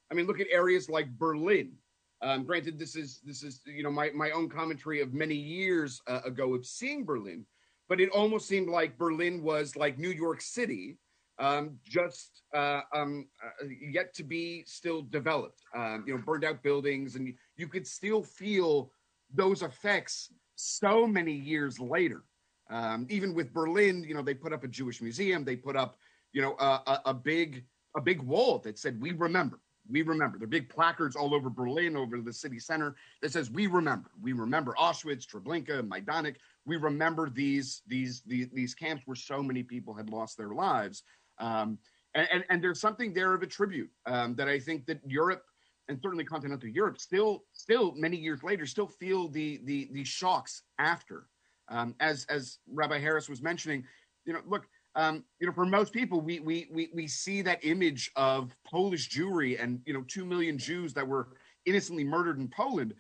I 0.10 0.14
mean, 0.14 0.26
look 0.26 0.40
at 0.40 0.48
areas 0.50 0.90
like 0.90 1.10
Berlin. 1.18 1.74
Um, 2.22 2.46
granted, 2.46 2.80
this 2.80 2.96
is 2.96 3.20
this 3.26 3.44
is 3.44 3.62
you 3.66 3.84
know 3.84 3.92
my 3.92 4.10
my 4.16 4.32
own 4.32 4.50
commentary 4.50 5.02
of 5.02 5.14
many 5.14 5.36
years 5.36 6.02
uh, 6.08 6.22
ago 6.26 6.56
of 6.56 6.66
seeing 6.66 7.06
Berlin, 7.06 7.46
but 7.90 8.00
it 8.00 8.10
almost 8.10 8.48
seemed 8.48 8.70
like 8.70 8.98
Berlin 8.98 9.44
was 9.44 9.76
like 9.76 10.00
New 10.00 10.10
York 10.10 10.42
City, 10.42 10.98
um, 11.38 11.78
just 11.86 12.42
uh, 12.56 12.82
um, 12.96 13.28
uh, 13.44 13.68
yet 13.92 14.16
to 14.16 14.24
be 14.24 14.64
still 14.66 15.02
developed. 15.02 15.62
Um, 15.76 16.06
you 16.08 16.16
know, 16.16 16.24
burned 16.26 16.46
out 16.46 16.64
buildings, 16.64 17.16
and 17.16 17.28
you, 17.28 17.34
you 17.58 17.68
could 17.68 17.86
still 17.86 18.24
feel 18.24 18.92
those 19.36 19.62
effects 19.62 20.32
so 20.58 21.08
many 21.08 21.32
years 21.32 21.80
later. 21.80 22.24
Um, 22.70 23.08
even 23.10 23.34
with 23.34 23.54
Berlin, 23.54 24.04
you 24.06 24.14
know, 24.14 24.22
they 24.22 24.34
put 24.34 24.52
up 24.52 24.64
a 24.64 24.68
Jewish 24.68 25.02
museum. 25.02 25.46
They 25.46 25.56
put 25.56 25.78
up, 25.78 25.98
you 26.34 26.42
know, 26.42 26.56
a, 26.60 26.82
a, 26.86 27.02
a 27.06 27.14
big 27.14 27.64
a 27.96 28.02
big 28.02 28.22
wall 28.22 28.60
that 28.60 28.78
said 28.78 29.00
"We 29.00 29.14
remember." 29.14 29.60
We 29.90 30.02
remember. 30.02 30.38
There 30.38 30.44
are 30.44 30.50
big 30.50 30.68
placards 30.68 31.16
all 31.16 31.34
over 31.34 31.50
Berlin, 31.50 31.96
over 31.96 32.20
the 32.20 32.34
city 32.34 32.60
center 32.60 32.96
that 33.22 33.32
says 33.32 33.50
"We 33.50 33.68
remember." 33.68 34.10
We 34.22 34.34
remember 34.34 34.76
Auschwitz, 34.78 35.26
Treblinka, 35.26 35.88
Majdanek. 35.88 36.36
We 36.66 36.76
remember 36.76 37.30
these 37.30 37.84
these 37.88 38.22
these, 38.26 38.50
these 38.50 38.76
camps 38.76 39.04
where 39.06 39.16
so 39.16 39.42
many 39.42 39.64
people 39.64 39.94
had 39.94 40.10
lost 40.10 40.38
their 40.38 40.50
lives. 40.50 41.04
Um, 41.40 41.78
and, 42.16 42.28
and, 42.32 42.44
and 42.50 42.64
there's 42.64 42.82
something 42.82 43.14
there 43.14 43.34
of 43.34 43.44
a 43.44 43.48
tribute 43.48 43.92
um, 44.08 44.36
that 44.36 44.50
I 44.50 44.60
think 44.60 44.88
that 44.88 45.00
Europe 45.06 45.44
and 45.90 46.00
certainly 46.02 46.24
continental 46.24 46.70
Europe 46.70 47.00
still 47.00 47.44
still 47.54 47.94
many 47.96 48.18
years 48.18 48.44
later 48.44 48.66
still 48.66 48.88
feel 48.88 49.28
the 49.28 49.62
the 49.64 49.90
the 49.92 50.04
shocks 50.04 50.64
after. 50.80 51.28
Um, 51.70 51.96
as 52.00 52.26
as 52.30 52.60
Rabbi 52.72 52.98
Harris 53.00 53.28
was 53.28 53.42
mentioning, 53.42 53.84
you 54.26 54.34
know, 54.34 54.40
look, 54.46 54.66
um, 54.96 55.24
you 55.40 55.48
know, 55.48 55.54
for 55.54 55.66
most 55.66 55.92
people, 55.94 56.22
we 56.22 56.40
we 56.40 56.68
we 56.72 56.90
we 56.94 57.08
see 57.08 57.42
that 57.42 57.64
image 57.64 58.12
of 58.16 58.56
Polish 58.66 59.10
Jewry 59.10 59.62
and 59.62 59.82
you 59.86 59.94
know 59.94 60.04
two 60.08 60.26
million 60.26 60.58
Jews 60.58 60.94
that 60.94 61.08
were 61.08 61.30
innocently 61.66 62.04
murdered 62.04 62.40
in 62.40 62.48
Poland. 62.48 62.94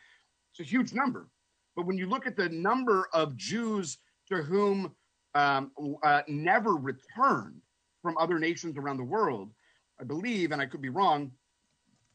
It's 0.52 0.60
a 0.60 0.70
huge 0.70 0.94
number, 0.94 1.30
but 1.76 1.86
when 1.86 1.98
you 1.98 2.08
look 2.08 2.28
at 2.28 2.36
the 2.36 2.50
number 2.50 3.08
of 3.14 3.38
Jews 3.38 3.98
to 4.30 4.38
whom 4.38 4.94
um, 5.34 5.72
uh, 6.04 6.22
never 6.28 6.76
returned 6.76 7.62
from 8.02 8.18
other 8.18 8.40
nations 8.40 8.78
around 8.78 8.98
the 8.98 9.04
world, 9.04 9.52
I 10.00 10.04
believe, 10.04 10.52
and 10.52 10.62
I 10.62 10.66
could 10.66 10.82
be 10.82 10.90
wrong, 10.90 11.32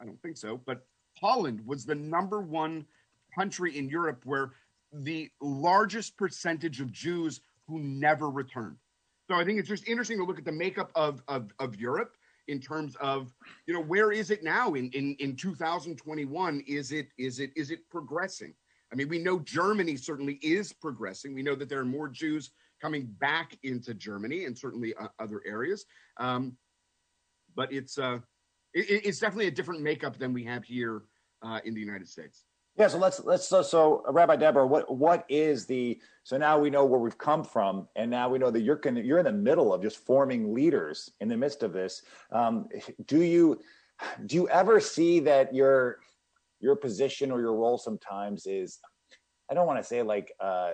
I 0.03 0.05
don't 0.05 0.21
think 0.21 0.37
so, 0.37 0.61
but 0.67 0.85
Holland 1.19 1.61
was 1.65 1.85
the 1.85 1.95
number 1.95 2.41
one 2.41 2.85
country 3.35 3.79
in 3.79 3.89
Europe 3.89 4.23
where 4.25 4.53
the 4.93 5.31
largest 5.41 6.17
percentage 6.17 6.81
of 6.81 6.91
Jews 6.93 7.41
who 7.69 7.79
never 7.79 8.29
returned. 8.29 8.77
So 9.31 9.37
I 9.37 9.45
think 9.45 9.59
it's 9.59 9.69
just 9.69 9.89
interesting 9.89 10.19
to 10.19 10.25
look 10.25 10.39
at 10.39 10.45
the 10.45 10.53
makeup 10.53 10.91
of, 10.95 11.23
of, 11.29 11.51
of 11.59 11.77
Europe 11.77 12.15
in 12.49 12.61
terms 12.61 12.97
of, 12.97 13.33
you 13.67 13.73
know, 13.73 13.81
where 13.81 14.11
is 14.11 14.31
it 14.31 14.43
now 14.43 14.75
in, 14.75 14.91
in, 14.91 15.15
in 15.21 15.37
2021? 15.37 16.65
Is 16.67 16.91
it 16.91 17.07
is 17.17 17.39
it 17.39 17.51
is 17.55 17.71
it 17.71 17.89
progressing? 17.89 18.53
I 18.93 18.97
mean, 18.97 19.09
we 19.09 19.19
know 19.19 19.39
Germany 19.39 19.97
certainly 19.97 20.35
is 20.43 20.73
progressing. 20.73 21.35
We 21.35 21.43
know 21.43 21.55
that 21.55 21.69
there 21.69 21.79
are 21.79 21.85
more 21.85 22.09
Jews 22.09 22.51
coming 22.81 23.07
back 23.21 23.57
into 23.63 23.95
Germany 23.95 24.45
and 24.45 24.59
certainly 24.59 24.93
uh, 25.01 25.07
other 25.19 25.41
areas. 25.47 25.87
Um, 26.19 26.57
but 27.55 27.73
it's 27.73 27.97
uh, 27.97 28.19
it, 28.75 29.07
it's 29.07 29.19
definitely 29.19 29.49
a 29.49 29.53
different 29.53 29.83
makeup 29.83 30.19
than 30.19 30.33
we 30.33 30.45
have 30.45 30.65
here 30.65 31.03
uh, 31.43 31.61
in 31.65 31.75
the 31.75 31.81
United 31.81 32.09
States. 32.09 32.45
Yeah, 32.77 32.89
so 32.89 32.97
let's 32.97 33.21
let's 33.25 33.47
so, 33.47 33.63
so 33.63 34.03
Rabbi 34.09 34.37
Deborah, 34.37 34.67
what 34.67 34.95
what 34.95 35.27
is 35.29 35.67
the 35.67 36.01
so 36.25 36.39
now 36.39 36.59
we 36.59 36.71
know 36.71 36.87
where 36.87 37.01
we've 37.01 37.19
come 37.19 37.45
from, 37.45 37.87
and 37.97 38.11
now 38.11 38.31
we 38.31 38.39
know 38.39 38.51
that 38.51 38.63
you're 38.63 38.81
you're 38.95 39.19
in 39.19 39.27
the 39.27 39.33
middle 39.33 39.75
of 39.75 39.83
just 39.83 39.99
forming 39.99 40.55
leaders 40.55 41.11
in 41.21 41.29
the 41.29 41.37
midst 41.37 41.63
of 41.63 41.75
this. 41.75 42.03
Um, 42.31 42.69
do 43.07 43.21
you 43.21 43.61
do 44.25 44.37
you 44.37 44.49
ever 44.49 44.81
see 44.81 45.21
that 45.21 45.55
your 45.55 45.99
your 46.61 46.75
position 46.75 47.31
or 47.31 47.41
your 47.41 47.55
role 47.55 47.77
sometimes 47.77 48.47
is 48.47 48.79
I 49.51 49.55
don't 49.55 49.67
want 49.67 49.79
to 49.79 49.85
say 49.85 50.03
like 50.03 50.33
uh, 50.41 50.71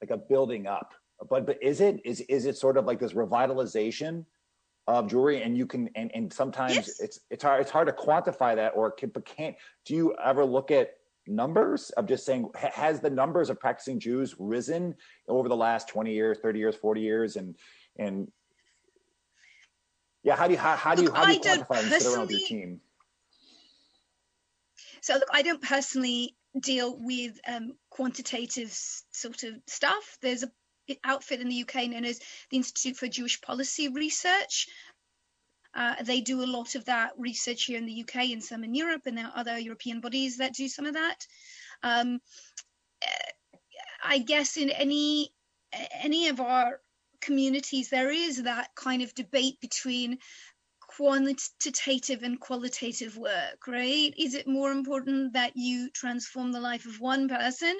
like 0.00 0.10
a 0.10 0.18
building 0.18 0.68
up, 0.68 0.94
but 1.28 1.46
but 1.46 1.60
is 1.60 1.80
it 1.80 2.00
is 2.04 2.20
is 2.22 2.46
it 2.46 2.56
sort 2.56 2.76
of 2.76 2.84
like 2.84 3.00
this 3.00 3.12
revitalization 3.12 4.24
of 4.86 5.06
Jewry 5.06 5.44
and 5.44 5.56
you 5.56 5.66
can 5.66 5.88
and, 5.94 6.10
and 6.14 6.32
sometimes 6.32 6.74
yes. 6.74 7.00
it's 7.00 7.20
it's 7.30 7.42
hard 7.42 7.60
it's 7.60 7.70
hard 7.70 7.86
to 7.86 7.92
quantify 7.92 8.56
that 8.56 8.72
or 8.74 8.90
can, 8.90 9.10
but 9.10 9.24
can't 9.24 9.54
do 9.84 9.94
you 9.94 10.14
ever 10.22 10.44
look 10.44 10.70
at 10.70 10.94
numbers 11.28 11.90
of 11.90 12.06
just 12.06 12.26
saying 12.26 12.48
has 12.56 13.00
the 13.00 13.10
numbers 13.10 13.48
of 13.48 13.60
practicing 13.60 14.00
Jews 14.00 14.34
risen 14.38 14.94
over 15.28 15.48
the 15.48 15.56
last 15.56 15.88
20 15.88 16.12
years 16.12 16.38
30 16.42 16.58
years 16.58 16.76
40 16.76 17.00
years? 17.00 17.36
And 17.36 17.56
and 17.96 18.28
yeah 20.24 20.34
how 20.34 20.46
do 20.46 20.54
you 20.54 20.58
how, 20.58 20.74
how 20.74 20.94
do 20.94 21.02
you 21.02 21.12
how 21.12 21.26
do 21.26 21.32
you 21.32 21.40
quantify 21.40 21.80
and 21.80 22.02
sit 22.02 22.12
around 22.12 22.30
your 22.30 22.40
team? 22.40 22.80
So 25.00 25.14
look 25.14 25.28
I 25.32 25.42
don't 25.42 25.62
personally 25.62 26.36
deal 26.60 26.96
with 26.98 27.38
um, 27.48 27.72
quantitative 27.90 28.70
sort 28.70 29.42
of 29.44 29.54
stuff. 29.66 30.18
There's 30.20 30.42
a 30.42 30.50
outfit 31.04 31.40
in 31.40 31.48
the 31.48 31.62
UK 31.62 31.88
known 31.88 32.04
as 32.04 32.20
the 32.50 32.56
Institute 32.56 32.96
for 32.96 33.08
Jewish 33.08 33.40
Policy 33.40 33.88
Research. 33.88 34.68
Uh, 35.74 36.02
they 36.02 36.20
do 36.20 36.42
a 36.42 36.44
lot 36.44 36.74
of 36.74 36.84
that 36.84 37.12
research 37.16 37.64
here 37.64 37.78
in 37.78 37.86
the 37.86 38.02
UK 38.02 38.30
and 38.30 38.44
some 38.44 38.62
in 38.62 38.74
Europe, 38.74 39.02
and 39.06 39.16
there 39.16 39.26
are 39.26 39.36
other 39.36 39.58
European 39.58 40.00
bodies 40.00 40.36
that 40.36 40.54
do 40.54 40.68
some 40.68 40.84
of 40.84 40.94
that. 40.94 41.26
Um, 41.82 42.20
I 44.02 44.18
guess 44.18 44.56
in 44.56 44.70
any 44.70 45.32
any 46.02 46.28
of 46.28 46.40
our 46.40 46.80
communities, 47.22 47.88
there 47.88 48.10
is 48.10 48.42
that 48.42 48.74
kind 48.74 49.00
of 49.02 49.14
debate 49.14 49.60
between 49.60 50.18
quantitative 50.96 52.22
and 52.22 52.38
qualitative 52.38 53.16
work, 53.16 53.66
right? 53.66 54.12
Is 54.18 54.34
it 54.34 54.46
more 54.46 54.70
important 54.70 55.32
that 55.32 55.52
you 55.56 55.90
transform 55.90 56.52
the 56.52 56.60
life 56.60 56.84
of 56.86 57.00
one 57.00 57.28
person 57.28 57.76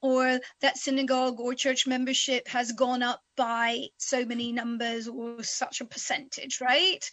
or 0.00 0.38
that 0.60 0.78
synagogue 0.78 1.40
or 1.40 1.54
church 1.54 1.86
membership 1.86 2.46
has 2.48 2.72
gone 2.72 3.02
up 3.02 3.20
by 3.36 3.86
so 3.98 4.24
many 4.24 4.52
numbers 4.52 5.08
or 5.08 5.42
such 5.42 5.80
a 5.80 5.86
percentage, 5.86 6.60
right? 6.60 7.04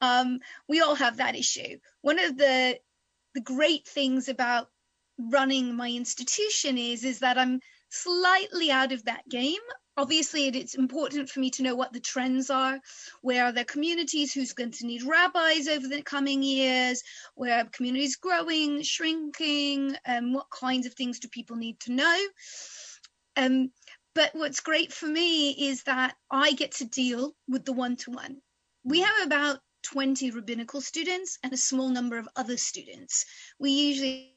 Um, 0.00 0.40
we 0.68 0.80
all 0.80 0.96
have 0.96 1.18
that 1.18 1.36
issue. 1.36 1.78
One 2.02 2.18
of 2.18 2.36
the 2.36 2.78
the 3.34 3.40
great 3.42 3.86
things 3.86 4.28
about 4.28 4.68
running 5.18 5.76
my 5.76 5.90
institution 5.90 6.78
is 6.78 7.04
is 7.04 7.20
that 7.20 7.38
I'm 7.38 7.60
slightly 7.90 8.70
out 8.70 8.92
of 8.92 9.04
that 9.04 9.28
game 9.28 9.60
obviously 9.96 10.48
it's 10.48 10.74
important 10.74 11.28
for 11.28 11.40
me 11.40 11.50
to 11.50 11.62
know 11.62 11.74
what 11.74 11.92
the 11.92 12.00
trends 12.00 12.50
are. 12.50 12.78
Where 13.22 13.44
are 13.44 13.52
the 13.52 13.64
communities 13.64 14.32
who's 14.32 14.52
going 14.52 14.72
to 14.72 14.86
need 14.86 15.02
rabbis 15.02 15.68
over 15.68 15.88
the 15.88 16.02
coming 16.02 16.42
years? 16.42 17.02
Where 17.34 17.60
are 17.60 17.64
communities 17.64 18.16
growing 18.16 18.82
shrinking? 18.82 19.96
And 20.04 20.26
um, 20.26 20.32
what 20.32 20.50
kinds 20.50 20.86
of 20.86 20.94
things 20.94 21.18
do 21.18 21.28
people 21.28 21.56
need 21.56 21.80
to 21.80 21.92
know? 21.92 22.18
Um, 23.36 23.70
but 24.14 24.30
what's 24.34 24.60
great 24.60 24.92
for 24.92 25.06
me 25.06 25.50
is 25.50 25.82
that 25.82 26.16
i 26.30 26.52
get 26.52 26.72
to 26.72 26.86
deal 26.86 27.34
with 27.48 27.66
the 27.66 27.74
one-to-one. 27.74 28.38
We 28.82 29.00
have 29.00 29.26
about 29.26 29.58
20 29.82 30.30
rabbinical 30.30 30.80
students 30.80 31.38
and 31.42 31.52
a 31.52 31.58
small 31.58 31.90
number 31.90 32.18
of 32.18 32.28
other 32.34 32.56
students. 32.56 33.26
We 33.58 33.70
usually 33.70 34.35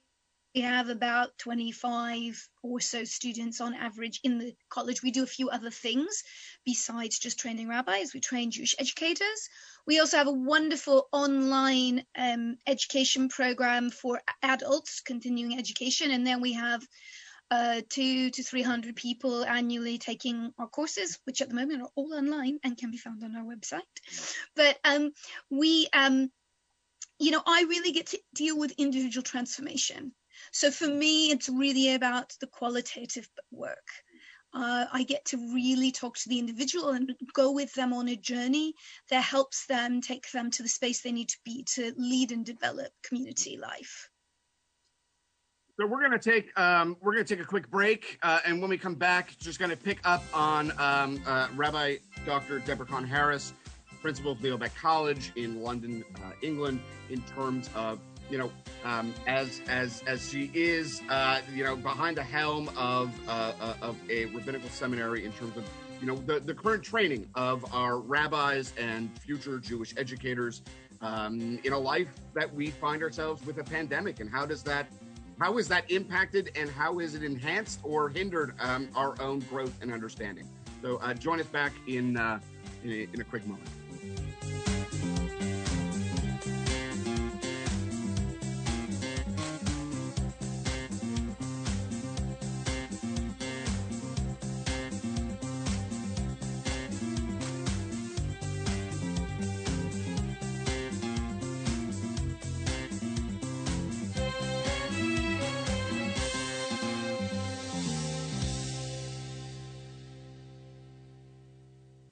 we 0.55 0.61
have 0.61 0.89
about 0.89 1.37
25 1.37 2.49
or 2.63 2.79
so 2.79 3.03
students 3.03 3.61
on 3.61 3.75
average 3.75 4.19
in 4.23 4.39
the 4.39 4.55
college. 4.69 5.03
We 5.03 5.11
do 5.11 5.23
a 5.23 5.27
few 5.27 5.49
other 5.49 5.69
things 5.69 6.23
besides 6.65 7.19
just 7.19 7.39
training 7.39 7.67
rabbis. 7.67 8.13
We 8.13 8.19
train 8.19 8.49
Jewish 8.49 8.73
educators. 8.79 9.49
We 9.85 9.99
also 9.99 10.17
have 10.17 10.27
a 10.27 10.31
wonderful 10.31 11.07
online 11.11 12.03
um, 12.17 12.57
education 12.65 13.29
program 13.29 13.91
for 13.91 14.21
adults, 14.41 15.01
continuing 15.01 15.57
education. 15.57 16.09
And 16.11 16.25
then 16.25 16.41
we 16.41 16.53
have 16.53 16.81
uh, 17.51 17.81
two 17.87 18.31
to 18.31 18.43
300 18.43 18.95
people 18.95 19.45
annually 19.45 19.99
taking 19.99 20.51
our 20.57 20.67
courses, 20.67 21.19
which 21.25 21.41
at 21.41 21.49
the 21.49 21.55
moment 21.55 21.83
are 21.83 21.89
all 21.95 22.13
online 22.13 22.59
and 22.63 22.77
can 22.77 22.89
be 22.89 22.97
found 22.97 23.23
on 23.23 23.35
our 23.35 23.43
website. 23.43 23.81
But 24.55 24.79
um, 24.83 25.11
we, 25.51 25.87
um, 25.93 26.31
you 27.19 27.31
know, 27.31 27.41
I 27.45 27.65
really 27.69 27.91
get 27.91 28.07
to 28.07 28.19
deal 28.33 28.57
with 28.57 28.73
individual 28.77 29.23
transformation. 29.23 30.13
So 30.51 30.71
for 30.71 30.87
me, 30.87 31.31
it's 31.31 31.49
really 31.49 31.93
about 31.93 32.33
the 32.39 32.47
qualitative 32.47 33.29
work. 33.51 33.87
Uh, 34.53 34.85
I 34.91 35.03
get 35.03 35.25
to 35.25 35.37
really 35.53 35.91
talk 35.91 36.17
to 36.17 36.29
the 36.29 36.39
individual 36.39 36.89
and 36.89 37.13
go 37.33 37.51
with 37.51 37.71
them 37.73 37.93
on 37.93 38.07
a 38.07 38.15
journey 38.15 38.73
that 39.09 39.23
helps 39.23 39.67
them 39.67 40.01
take 40.01 40.31
them 40.31 40.49
to 40.51 40.63
the 40.63 40.69
space 40.69 41.01
they 41.01 41.11
need 41.11 41.29
to 41.29 41.37
be 41.45 41.63
to 41.75 41.93
lead 41.97 42.31
and 42.31 42.45
develop 42.45 42.91
community 43.03 43.57
life. 43.57 44.09
So 45.79 45.85
we're 45.85 46.01
to 46.11 46.19
take 46.19 46.59
um, 46.59 46.97
we're 46.99 47.15
to 47.15 47.23
take 47.23 47.39
a 47.39 47.47
quick 47.47 47.69
break, 47.69 48.17
uh, 48.21 48.39
and 48.43 48.59
when 48.59 48.69
we 48.69 48.77
come 48.77 48.95
back, 48.95 49.37
just 49.39 49.59
to 49.71 49.77
pick 49.77 49.99
up 50.03 50.23
on 50.33 50.71
um, 50.77 51.21
uh, 51.25 51.47
Rabbi 51.55 51.97
Dr. 52.25 52.59
Deborah 52.59 52.85
Kahn 52.85 53.05
Harris, 53.05 53.53
principal 54.01 54.33
of 54.33 54.43
Leo 54.43 54.57
Baeck 54.57 54.75
College 54.75 55.31
in 55.37 55.61
London, 55.61 56.03
uh, 56.17 56.31
England, 56.41 56.81
in 57.09 57.21
terms 57.21 57.69
of 57.75 57.99
you 58.29 58.37
know, 58.37 58.51
um, 58.83 59.13
as 59.27 59.61
as 59.67 60.03
as 60.07 60.29
she 60.29 60.51
is, 60.53 61.01
uh, 61.09 61.41
you 61.53 61.63
know, 61.63 61.75
behind 61.75 62.17
the 62.17 62.23
helm 62.23 62.69
of 62.77 63.13
uh, 63.27 63.53
uh, 63.59 63.73
of 63.81 63.97
a 64.09 64.25
rabbinical 64.25 64.69
seminary 64.69 65.25
in 65.25 65.31
terms 65.33 65.57
of 65.57 65.65
you 65.99 66.07
know, 66.07 66.15
the, 66.15 66.39
the 66.39 66.53
current 66.53 66.81
training 66.81 67.27
of 67.35 67.73
our 67.73 67.99
rabbis 67.99 68.71
and 68.77 69.09
future 69.19 69.59
Jewish 69.59 69.93
educators 69.97 70.61
um, 71.01 71.59
in 71.63 71.73
a 71.73 71.77
life 71.77 72.07
that 72.33 72.53
we 72.53 72.69
find 72.69 73.03
ourselves 73.03 73.45
with 73.45 73.57
a 73.57 73.63
pandemic, 73.63 74.21
and 74.21 74.29
how 74.29 74.45
does 74.45 74.63
that 74.63 74.87
how 75.39 75.57
is 75.57 75.69
that 75.69 75.89
impacted 75.89 76.51
and 76.55 76.69
how 76.69 76.99
is 76.99 77.15
it 77.15 77.23
enhanced 77.23 77.79
or 77.83 78.09
hindered 78.09 78.53
um, 78.59 78.89
our 78.93 79.15
own 79.21 79.39
growth 79.39 79.73
and 79.81 79.91
understanding? 79.91 80.47
So 80.81 80.97
uh, 80.97 81.13
join 81.13 81.39
us 81.39 81.47
back 81.47 81.71
in, 81.87 82.17
uh, 82.17 82.39
in, 82.83 82.91
in 82.91 83.21
a 83.21 83.23
quick 83.23 83.47
moment. 83.47 83.69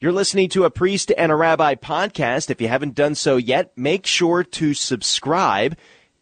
You're 0.07 0.13
listening 0.13 0.47
to 0.51 0.63
a 0.63 0.71
Priest 0.71 1.11
and 1.17 1.33
a 1.33 1.35
Rabbi 1.35 1.75
podcast. 1.75 2.49
If 2.49 2.61
you 2.61 2.69
haven't 2.69 2.95
done 2.95 3.13
so 3.13 3.35
yet, 3.35 3.77
make 3.77 4.05
sure 4.05 4.41
to 4.41 4.73
subscribe. 4.73 5.75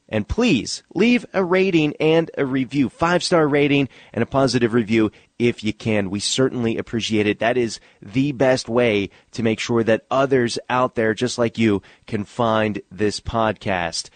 And 0.10 0.28
please 0.28 0.82
leave 0.96 1.24
a 1.36 1.44
rating 1.44 1.94
and 2.00 2.32
a 2.36 2.48
review, 2.48 2.90
five 2.90 3.22
star 3.24 3.48
rating 3.48 3.88
and 4.12 4.24
a 4.24 4.26
positive 4.26 4.74
review 4.74 5.12
if 5.38 5.64
you 5.64 5.72
can. 5.72 6.10
We 6.10 6.20
certainly 6.20 6.80
appreciate 6.80 7.28
it. 7.28 7.38
That 7.38 7.58
is 7.58 7.80
the 8.02 8.32
best 8.32 8.68
way 8.68 9.12
to 9.34 9.44
make 9.44 9.60
sure 9.60 9.84
that 9.84 10.08
others 10.10 10.58
out 10.68 10.96
there, 10.96 11.14
just 11.14 11.38
like 11.38 11.60
you, 11.60 11.84
can 12.08 12.26
find 12.26 12.82
this 12.90 13.20
podcast. 13.20 14.10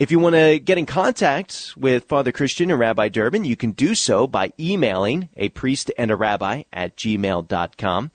If 0.00 0.10
you 0.10 0.18
want 0.18 0.34
to 0.34 0.58
get 0.58 0.78
in 0.78 0.86
contact 0.86 1.74
with 1.76 2.06
Father 2.06 2.32
Christian 2.32 2.72
and 2.72 2.80
Rabbi 2.80 3.08
Durbin, 3.08 3.44
you 3.44 3.54
can 3.54 3.70
do 3.70 3.94
so 3.94 4.26
by 4.26 4.52
emailing 4.58 5.28
a 5.36 5.50
priest 5.50 5.92
and 5.96 6.10
a 6.10 6.16
rabbi 6.16 6.64
at 6.72 6.96
gmail.com. 6.96 8.10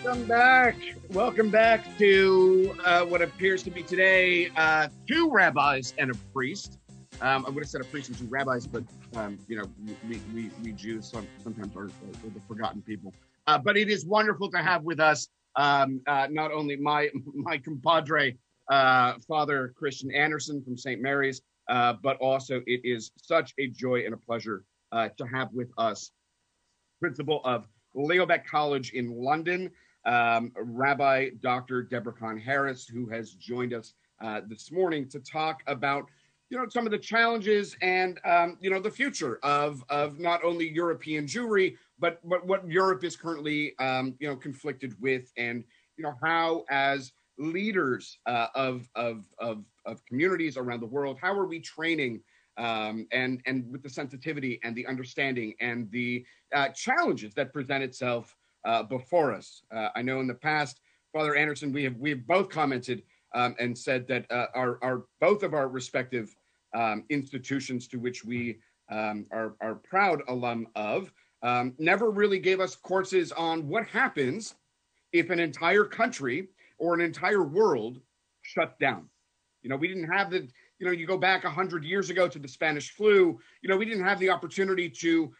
Welcome 0.09 0.27
back. 0.27 0.75
Welcome 1.11 1.49
back 1.51 1.85
to 1.99 2.75
uh, 2.83 3.05
what 3.05 3.21
appears 3.21 3.61
to 3.61 3.69
be 3.69 3.83
today 3.83 4.49
uh, 4.57 4.87
two 5.07 5.29
rabbis 5.29 5.93
and 5.99 6.09
a 6.09 6.15
priest. 6.33 6.79
Um, 7.21 7.45
I 7.45 7.51
would 7.51 7.61
have 7.61 7.69
said 7.69 7.81
a 7.81 7.83
priest 7.83 8.09
and 8.09 8.17
two 8.17 8.25
rabbis, 8.25 8.65
but 8.65 8.83
um, 9.15 9.37
you 9.47 9.55
know 9.55 9.65
we, 10.07 10.19
we, 10.33 10.49
we 10.63 10.71
Jews 10.71 11.13
sometimes 11.43 11.75
are, 11.75 11.83
are 11.83 12.29
the 12.33 12.41
forgotten 12.47 12.81
people. 12.81 13.13
Uh, 13.45 13.59
but 13.59 13.77
it 13.77 13.87
is 13.87 14.03
wonderful 14.03 14.49
to 14.49 14.57
have 14.57 14.81
with 14.81 14.99
us 14.99 15.27
um, 15.57 16.01
uh, 16.07 16.25
not 16.31 16.51
only 16.51 16.75
my 16.75 17.09
my 17.35 17.59
compadre 17.59 18.35
uh, 18.71 19.13
Father 19.27 19.75
Christian 19.77 20.11
Anderson 20.11 20.63
from 20.63 20.75
St. 20.75 20.99
Mary's, 20.99 21.43
uh, 21.69 21.93
but 22.01 22.17
also 22.17 22.63
it 22.65 22.81
is 22.83 23.11
such 23.15 23.53
a 23.59 23.67
joy 23.67 24.05
and 24.05 24.15
a 24.15 24.17
pleasure 24.17 24.63
to 24.91 25.25
have 25.31 25.49
with 25.53 25.69
us 25.77 26.09
principal 26.99 27.41
of 27.45 27.67
Leo 27.93 28.25
Baeck 28.25 28.45
College 28.45 28.93
in 28.93 29.11
London, 29.11 29.69
Rabbi 30.55 31.29
Dr. 31.41 31.83
Deborah 31.83 32.13
Kahn 32.13 32.37
Harris, 32.37 32.87
who 32.87 33.07
has 33.09 33.33
joined 33.33 33.73
us 33.73 33.93
uh, 34.21 34.41
this 34.47 34.71
morning 34.71 35.07
to 35.09 35.19
talk 35.19 35.63
about 35.67 36.09
you 36.49 36.57
know 36.57 36.67
some 36.67 36.85
of 36.85 36.91
the 36.91 36.97
challenges 36.97 37.75
and 37.81 38.19
um, 38.25 38.57
you 38.59 38.69
know 38.69 38.79
the 38.79 38.89
future 38.89 39.39
of 39.43 39.83
of 39.89 40.19
not 40.19 40.43
only 40.43 40.67
European 40.67 41.25
Jewry, 41.25 41.75
but 41.99 42.19
but 42.27 42.45
what 42.45 42.67
Europe 42.67 43.03
is 43.03 43.15
currently 43.15 43.77
um, 43.79 44.15
you 44.19 44.27
know 44.27 44.35
conflicted 44.35 44.99
with, 44.99 45.31
and 45.37 45.63
you 45.97 46.03
know 46.03 46.15
how 46.21 46.65
as 46.69 47.11
leaders 47.37 48.17
uh, 48.25 48.47
of, 48.55 48.89
of 48.95 49.25
of 49.37 49.63
of 49.85 50.03
communities 50.05 50.57
around 50.57 50.81
the 50.81 50.87
world, 50.87 51.17
how 51.21 51.33
are 51.33 51.45
we 51.45 51.59
training 51.59 52.21
um, 52.57 53.07
and 53.11 53.41
and 53.45 53.71
with 53.71 53.83
the 53.83 53.89
sensitivity 53.89 54.59
and 54.63 54.75
the 54.75 54.85
understanding 54.87 55.53
and 55.61 55.89
the 55.91 56.25
uh, 56.53 56.69
challenges 56.69 57.33
that 57.35 57.53
present 57.53 57.83
itself 57.83 58.35
uh, 58.65 58.83
before 58.83 59.33
us. 59.33 59.63
Uh, 59.71 59.89
I 59.95 60.01
know 60.01 60.19
in 60.19 60.27
the 60.27 60.33
past, 60.33 60.81
Father 61.13 61.35
Anderson, 61.35 61.71
we 61.71 61.83
have 61.83 61.95
we 61.97 62.11
have 62.11 62.27
both 62.27 62.49
commented 62.49 63.03
um, 63.33 63.55
and 63.59 63.77
said 63.77 64.07
that 64.07 64.29
uh, 64.31 64.47
our 64.55 64.79
our 64.83 65.05
both 65.19 65.43
of 65.43 65.53
our 65.53 65.67
respective 65.67 66.35
um, 66.75 67.03
institutions 67.09 67.87
to 67.87 67.97
which 67.97 68.23
we 68.23 68.59
um, 68.91 69.25
are 69.31 69.55
are 69.61 69.75
proud 69.75 70.21
alum 70.27 70.67
of 70.75 71.11
um, 71.41 71.73
never 71.79 72.11
really 72.11 72.39
gave 72.39 72.59
us 72.59 72.75
courses 72.75 73.31
on 73.31 73.67
what 73.67 73.85
happens 73.87 74.55
if 75.13 75.29
an 75.29 75.39
entire 75.39 75.85
country 75.85 76.49
or 76.77 76.93
an 76.93 77.01
entire 77.01 77.43
world 77.43 77.99
shut 78.41 78.77
down. 78.79 79.09
You 79.61 79.69
know, 79.69 79.75
we 79.75 79.87
didn't 79.87 80.09
have 80.11 80.31
the, 80.31 80.47
you 80.79 80.85
know, 80.85 80.91
you 80.91 81.05
go 81.05 81.17
back 81.17 81.43
100 81.43 81.83
years 81.83 82.09
ago 82.09 82.27
to 82.27 82.39
the 82.39 82.47
Spanish 82.47 82.91
flu, 82.91 83.39
you 83.61 83.69
know, 83.69 83.77
we 83.77 83.85
didn't 83.85 84.05
have 84.05 84.19
the 84.19 84.29
opportunity 84.29 84.89
to 84.89 85.31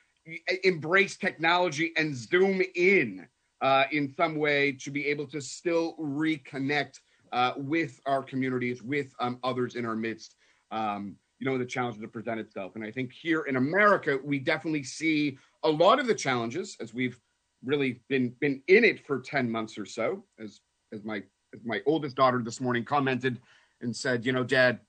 embrace 0.63 1.17
technology 1.17 1.91
and 1.97 2.15
zoom 2.15 2.61
in 2.75 3.27
uh, 3.61 3.83
in 3.91 4.13
some 4.15 4.35
way 4.35 4.71
to 4.71 4.91
be 4.91 5.05
able 5.07 5.27
to 5.27 5.41
still 5.41 5.95
reconnect 5.99 6.99
uh, 7.31 7.53
with 7.57 7.99
our 8.05 8.23
communities, 8.23 8.81
with 8.81 9.13
um, 9.19 9.39
others 9.43 9.75
in 9.75 9.85
our 9.85 9.95
midst. 9.95 10.35
Um, 10.71 11.15
you 11.39 11.49
know, 11.49 11.57
the 11.57 11.65
challenges 11.65 12.01
that 12.01 12.11
present 12.11 12.39
itself. 12.39 12.75
And 12.75 12.83
I 12.83 12.91
think 12.91 13.13
here 13.13 13.43
in 13.43 13.55
America, 13.55 14.19
we 14.23 14.39
definitely 14.39 14.83
see 14.83 15.37
a 15.63 15.69
lot 15.69 15.99
of 15.99 16.05
the 16.05 16.13
challenges 16.13 16.75
as 16.81 16.93
we've 16.93 17.17
really 17.63 18.01
been 18.09 18.35
been 18.41 18.61
in 18.67 18.83
it 18.83 19.05
for 19.05 19.19
10 19.19 19.49
months 19.49 19.77
or 19.77 19.85
so, 19.85 20.23
as 20.37 20.59
as 20.91 21.03
my 21.03 21.23
as 21.53 21.63
my 21.63 21.81
oldest 21.85 22.15
daughter 22.15 22.41
this 22.43 22.59
morning 22.59 22.83
commented 22.83 23.39
and 23.81 23.95
said, 23.95 24.25
you 24.25 24.33
know, 24.33 24.43
Dad, 24.43 24.79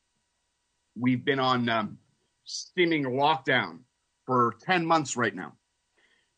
we've 0.99 1.25
been 1.25 1.41
on 1.41 1.69
um, 1.69 1.99
steaming 2.45 3.05
lockdown 3.05 3.79
for 4.31 4.55
10 4.63 4.87
months 4.87 5.17
right 5.17 5.35
now. 5.35 5.55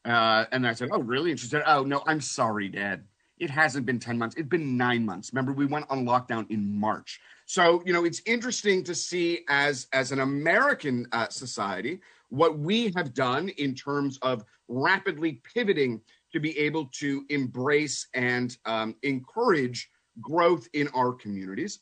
Uh, 0.03 0.47
and 0.51 0.67
I 0.67 0.73
said, 0.73 0.89
Oh, 0.93 1.01
really? 1.03 1.31
And 1.31 1.39
she 1.39 1.47
said, 1.47 1.63
Oh, 1.67 1.83
no, 1.83 2.03
I'm 2.07 2.23
sorry, 2.23 2.71
Dad. 2.71 3.05
It 3.39 3.51
hasn't 3.51 3.85
been 3.85 3.99
10 3.99 4.17
months. 4.17 4.35
It's 4.39 4.49
been 4.49 4.79
nine 4.79 5.05
months. 5.05 5.31
Remember, 5.31 5.53
we 5.53 5.67
went 5.67 5.85
on 5.91 6.07
lockdown 6.07 6.51
in 6.51 6.81
March. 6.81 7.21
So, 7.45 7.83
you 7.85 7.93
know, 7.93 8.07
it's 8.07 8.23
interesting 8.25 8.83
to 8.85 8.95
see 8.95 9.41
as, 9.51 9.89
as 9.93 10.11
an 10.11 10.21
American 10.21 11.07
uh, 11.13 11.29
society 11.29 12.01
what 12.31 12.59
we 12.59 12.91
have 12.97 13.13
done 13.13 13.51
in 13.51 13.75
terms 13.75 14.19
of 14.23 14.43
rapidly 14.69 15.43
pivoting 15.55 16.01
to 16.33 16.41
be 16.41 16.57
able 16.57 16.87
to 16.95 17.27
embrace 17.29 18.09
and 18.15 18.57
um, 18.65 18.95
encourage 19.03 19.91
growth 20.19 20.67
in 20.73 20.89
our 20.95 21.13
communities. 21.13 21.81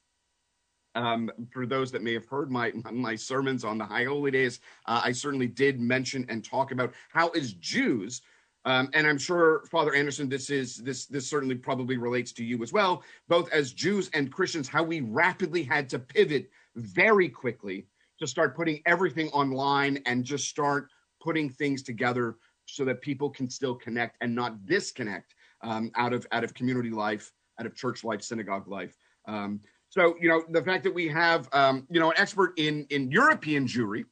Um, 0.95 1.30
for 1.53 1.66
those 1.66 1.93
that 1.93 2.03
may 2.03 2.12
have 2.14 2.26
heard 2.26 2.51
my 2.51 2.72
my 2.91 3.14
sermons 3.14 3.64
on 3.64 3.78
the 3.78 3.84
high 3.84 4.05
holy 4.05 4.30
days, 4.30 4.61
uh, 4.86 5.01
I 5.05 5.12
certainly 5.12 5.47
did 5.47 5.80
mention 5.80 6.26
and 6.28 6.45
talk 6.45 6.72
about 6.72 6.95
how 7.11 7.28
as 7.28 7.53
Jews, 7.53 8.22
um, 8.64 8.91
and 8.93 9.07
I'm 9.07 9.18
sure 9.18 9.64
Father 9.70 9.95
Anderson, 9.95 10.28
this 10.28 10.51
is 10.51 10.78
this 10.78 11.07
this 11.07 11.28
certainly 11.28 11.55
probably 11.55 11.97
relates 11.97 12.32
to 12.32 12.45
you 12.45 12.62
as 12.62 12.72
well. 12.72 13.05
Both 13.28 13.53
as 13.53 13.72
Jews 13.72 14.11
and 14.14 14.32
Christians, 14.32 14.68
how 14.68 14.82
we 14.82 15.01
rapidly 15.01 15.62
had 15.62 15.88
to 15.91 15.99
pivot 15.99 16.51
very 16.74 17.28
quickly 17.28 17.86
to 18.18 18.26
start 18.26 18.57
putting 18.57 18.82
everything 18.84 19.28
online 19.28 20.03
and 20.07 20.24
just 20.24 20.49
start 20.49 20.88
putting 21.20 21.51
things 21.51 21.82
together 21.82 22.36
so 22.66 22.84
that 22.84 23.01
people 23.01 23.30
can 23.30 23.49
still 23.49 23.74
connect 23.74 24.16
and 24.20 24.34
not 24.34 24.66
disconnect 24.66 25.34
um, 25.62 25.91
out 25.97 26.12
of 26.12 26.26
out 26.32 26.45
of 26.45 26.55
community 26.55 26.91
life, 26.91 27.32
out 27.59 27.66
of 27.66 27.74
church 27.74 28.05
life, 28.05 28.22
synagogue 28.22 28.68
life. 28.68 28.97
Um, 29.26 29.61
so, 29.91 30.16
you 30.20 30.28
know, 30.28 30.45
the 30.49 30.62
fact 30.62 30.84
that 30.84 30.95
we 30.95 31.09
have, 31.09 31.49
um, 31.53 31.86
you 31.91 31.99
know, 31.99 32.11
an 32.11 32.16
expert 32.16 32.55
in 32.57 32.86
in 32.91 33.11
European 33.11 33.66
Jewry, 33.66 34.05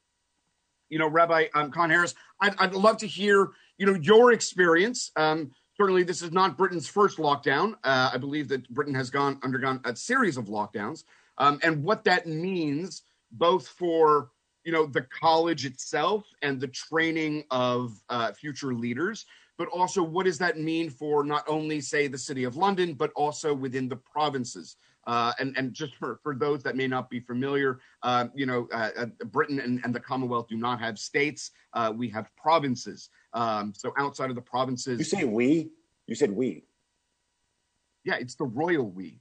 you 0.91 0.99
know, 0.99 1.09
Rabbi 1.09 1.47
um, 1.55 1.71
Kahn 1.71 1.89
Harris, 1.89 2.15
I'd, 2.41 2.55
I'd 2.59 2.75
love 2.75 2.99
to 2.99 3.07
hear, 3.07 3.51
you 3.79 3.87
know, 3.87 3.95
your 3.95 4.33
experience. 4.33 5.13
Um, 5.15 5.53
certainly, 5.77 6.03
this 6.03 6.21
is 6.21 6.33
not 6.33 6.59
Britain's 6.59 6.89
first 6.89 7.19
lockdown. 7.19 7.75
Uh, 7.85 8.11
I 8.13 8.17
believe 8.19 8.49
that 8.49 8.69
Britain 8.71 8.95
has 8.95 9.09
gone 9.09 9.39
undergone 9.45 9.81
a 9.85 9.95
series 9.95 10.37
of 10.37 10.47
lockdowns, 10.47 11.05
um, 11.39 11.61
and 11.63 11.85
what 11.85 12.03
that 12.05 12.27
means 12.27 13.03
both 13.31 13.69
for 13.69 14.31
you 14.65 14.73
know 14.73 14.85
the 14.85 15.03
college 15.03 15.65
itself 15.65 16.25
and 16.43 16.61
the 16.61 16.69
training 16.69 17.45
of 17.53 17.93
uh, 18.09 18.33
future 18.33 18.75
leaders 18.75 19.27
but 19.57 19.69
also 19.69 20.03
what 20.03 20.25
does 20.25 20.39
that 20.39 20.59
mean 20.59 20.89
for 20.89 21.25
not 21.25 21.45
only 21.47 21.81
say 21.81 22.07
the 22.07 22.19
city 22.19 22.45
of 22.45 22.57
london 22.57 22.95
but 22.95 23.13
also 23.13 23.55
within 23.55 23.89
the 23.89 23.97
provinces 23.97 24.77
uh, 25.09 25.33
and, 25.39 25.57
and 25.57 25.73
just 25.73 25.97
for, 25.97 26.21
for 26.23 26.35
those 26.35 26.63
that 26.63 26.77
may 26.77 26.87
not 26.87 27.09
be 27.09 27.19
familiar, 27.19 27.81
uh, 28.03 28.27
you 28.35 28.45
know, 28.45 28.69
uh, 28.75 28.91
uh, 28.95 29.07
Britain 29.25 29.59
and, 29.59 29.81
and, 29.83 29.95
the 29.95 29.99
Commonwealth 29.99 30.49
do 30.49 30.57
not 30.57 30.79
have 30.81 30.99
states. 30.99 31.53
Uh, 31.73 31.91
we 31.97 32.11
have 32.11 32.29
provinces. 32.37 33.09
Um, 33.33 33.73
so 33.75 33.95
outside 33.97 34.29
of 34.29 34.37
the 34.37 34.43
provinces. 34.43 34.99
You 34.99 35.05
say 35.05 35.25
we? 35.25 35.71
You 36.07 36.15
said 36.15 36.31
we. 36.31 36.65
Yeah, 38.05 38.17
it's 38.17 38.35
the 38.35 38.45
royal 38.45 38.91
we. 38.91 39.21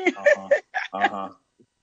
Uh-huh. 0.00 0.48
Uh-huh. 0.94 1.28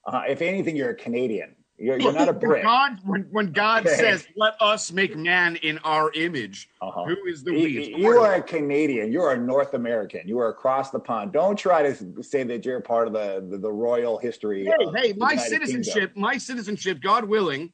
uh-huh. 0.06 0.22
If 0.28 0.42
anything, 0.42 0.76
you're 0.76 0.90
a 0.90 0.96
Canadian. 0.96 1.57
You're, 1.80 2.00
you're 2.00 2.14
not 2.14 2.28
a 2.28 2.34
Brit. 2.34 2.64
God, 2.64 3.00
when, 3.06 3.28
when 3.30 3.52
God 3.52 3.86
okay. 3.86 3.96
says, 3.96 4.28
"Let 4.36 4.60
us 4.60 4.92
make 4.92 5.16
man 5.16 5.58
in 5.58 5.78
our 5.80 6.12
image," 6.14 6.70
uh-huh. 6.82 7.06
who 7.06 7.16
is 7.28 7.44
the 7.44 7.52
we? 7.52 7.96
You 7.96 8.18
are 8.18 8.36
a 8.36 8.42
Canadian. 8.42 9.12
You 9.12 9.22
are 9.22 9.34
a 9.34 9.38
North 9.38 9.76
American. 9.76 10.28
You 10.28 10.40
are 10.40 10.50
across 10.50 10.90
the 10.90 11.00
pond. 11.00 11.34
Don't 11.34 11.56
try 11.56 11.84
to 11.84 12.24
say 12.24 12.42
that 12.44 12.66
you're 12.66 12.82
part 12.82 13.06
of 13.06 13.14
the 13.14 13.46
the, 13.48 13.60
the 13.60 13.72
royal 13.72 14.18
history. 14.18 14.66
Hey, 14.66 14.88
hey, 14.96 15.14
my 15.18 15.36
citizenship, 15.36 15.94
Kingdom. 15.94 16.22
my 16.22 16.38
citizenship, 16.40 17.00
God 17.00 17.26
willing, 17.26 17.72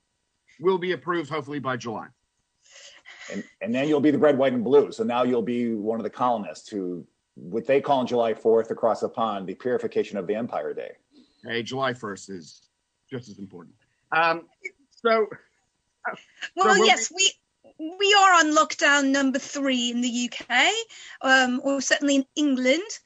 will 0.60 0.78
be 0.78 0.92
approved 0.92 1.30
hopefully 1.30 1.60
by 1.60 1.78
July. 1.78 2.08
And 3.32 3.42
and 3.62 3.74
then 3.74 3.88
you'll 3.88 4.02
be 4.02 4.12
the 4.12 4.18
red, 4.18 4.38
white, 4.38 4.52
and 4.52 4.66
blue. 4.66 4.92
So 4.92 5.06
now 5.06 5.24
you'll 5.24 5.42
be 5.42 5.76
one 5.76 5.98
of 5.98 6.04
the 6.04 6.10
colonists 6.10 6.68
who, 6.68 7.08
what 7.36 7.66
they 7.66 7.80
call 7.80 8.00
on 8.00 8.08
July 8.08 8.34
Fourth 8.34 8.70
across 8.70 9.00
the 9.00 9.08
pond, 9.08 9.48
the 9.48 9.56
purification 9.56 10.18
of 10.18 10.28
the 10.28 10.36
Empire 10.36 10.74
Day. 10.74 10.92
Hey, 11.46 11.64
July 11.64 11.94
first 11.94 12.30
is 12.30 12.64
just 13.10 13.30
as 13.30 13.40
important. 13.40 13.76
Um, 14.14 14.48
so, 14.92 15.28
well, 16.56 16.76
so 16.76 16.84
yes, 16.86 17.12
we 17.16 17.32
we 17.80 18.16
are 18.20 18.34
on 18.34 18.56
lockdown 18.56 19.12
number 19.12 19.40
three 19.40 19.90
in 19.92 20.02
the 20.02 20.30
UK, 20.30 20.70
um, 21.22 21.62
or 21.64 21.82
certainly 21.82 22.16
in 22.18 22.26
England. 22.36 23.00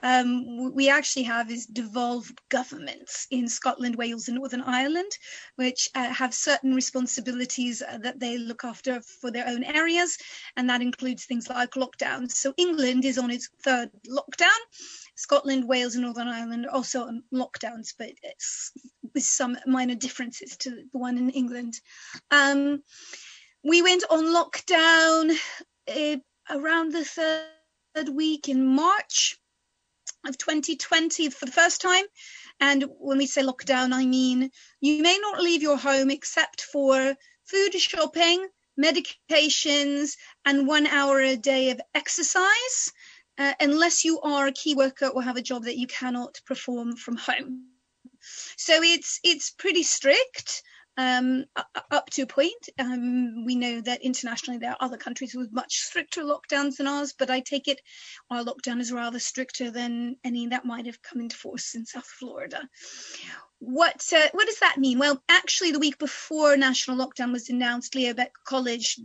Um, 0.00 0.72
we 0.74 0.88
actually 0.88 1.24
have 1.24 1.50
is 1.50 1.66
devolved 1.66 2.40
governments 2.50 3.26
in 3.32 3.48
Scotland, 3.48 3.96
Wales, 3.96 4.28
and 4.28 4.36
Northern 4.36 4.60
Ireland, 4.60 5.10
which 5.56 5.88
uh, 5.94 6.12
have 6.12 6.32
certain 6.32 6.72
responsibilities 6.72 7.82
uh, 7.82 7.98
that 7.98 8.20
they 8.20 8.38
look 8.38 8.64
after 8.64 9.00
for 9.00 9.32
their 9.32 9.48
own 9.48 9.64
areas, 9.64 10.16
and 10.56 10.70
that 10.70 10.82
includes 10.82 11.24
things 11.24 11.48
like 11.48 11.72
lockdowns. 11.72 12.32
So 12.32 12.54
England 12.56 13.04
is 13.04 13.18
on 13.18 13.32
its 13.32 13.48
third 13.64 13.90
lockdown. 14.08 14.60
Scotland, 15.16 15.66
Wales, 15.66 15.96
and 15.96 16.04
Northern 16.04 16.28
Ireland 16.28 16.66
are 16.66 16.74
also 16.74 17.02
on 17.02 17.24
lockdowns, 17.34 17.92
but 17.98 18.10
it's 18.22 18.72
with 19.18 19.24
some 19.24 19.58
minor 19.66 19.96
differences 19.96 20.56
to 20.56 20.70
the 20.70 20.84
one 20.92 21.18
in 21.18 21.30
England. 21.30 21.74
Um, 22.30 22.84
we 23.64 23.82
went 23.82 24.04
on 24.08 24.26
lockdown 24.26 25.36
uh, 25.88 26.18
around 26.48 26.92
the 26.92 27.04
third 27.04 28.08
week 28.08 28.48
in 28.48 28.64
March 28.64 29.36
of 30.24 30.38
2020 30.38 31.30
for 31.30 31.46
the 31.46 31.50
first 31.50 31.80
time. 31.80 32.04
And 32.60 32.84
when 33.00 33.18
we 33.18 33.26
say 33.26 33.42
lockdown, 33.42 33.92
I 33.92 34.06
mean 34.06 34.52
you 34.80 35.02
may 35.02 35.18
not 35.20 35.42
leave 35.42 35.62
your 35.62 35.78
home 35.78 36.12
except 36.12 36.62
for 36.62 37.16
food 37.44 37.74
shopping, 37.74 38.46
medications, 38.80 40.16
and 40.44 40.68
one 40.68 40.86
hour 40.86 41.18
a 41.18 41.34
day 41.34 41.72
of 41.72 41.80
exercise, 41.92 42.92
uh, 43.36 43.54
unless 43.58 44.04
you 44.04 44.20
are 44.20 44.46
a 44.46 44.52
key 44.52 44.76
worker 44.76 45.08
or 45.08 45.22
have 45.22 45.36
a 45.36 45.48
job 45.50 45.64
that 45.64 45.76
you 45.76 45.88
cannot 45.88 46.40
perform 46.46 46.94
from 46.94 47.16
home. 47.16 47.77
So 48.56 48.82
it's 48.82 49.20
it's 49.22 49.50
pretty 49.50 49.82
strict 49.82 50.62
um, 50.98 51.44
up 51.92 52.10
to 52.10 52.22
a 52.22 52.26
point. 52.26 52.68
Um, 52.78 53.44
we 53.44 53.54
know 53.54 53.80
that 53.82 54.02
internationally 54.02 54.58
there 54.58 54.72
are 54.72 54.76
other 54.80 54.96
countries 54.96 55.34
with 55.34 55.52
much 55.52 55.76
stricter 55.76 56.22
lockdowns 56.22 56.76
than 56.76 56.88
ours, 56.88 57.14
but 57.16 57.30
I 57.30 57.40
take 57.40 57.68
it 57.68 57.80
our 58.30 58.44
lockdown 58.44 58.80
is 58.80 58.92
rather 58.92 59.20
stricter 59.20 59.70
than 59.70 60.16
any 60.24 60.48
that 60.48 60.64
might 60.64 60.86
have 60.86 61.00
come 61.00 61.20
into 61.20 61.36
force 61.36 61.76
in 61.76 61.86
South 61.86 62.06
Florida. 62.06 62.68
What 63.60 64.12
uh, 64.12 64.28
what 64.32 64.46
does 64.46 64.58
that 64.60 64.78
mean? 64.78 64.98
Well, 64.98 65.22
actually, 65.28 65.70
the 65.70 65.78
week 65.78 65.98
before 65.98 66.56
national 66.56 66.96
lockdown 66.96 67.32
was 67.32 67.48
announced, 67.48 67.94
Leo 67.94 68.12
Baeck 68.12 68.32
College 68.44 68.98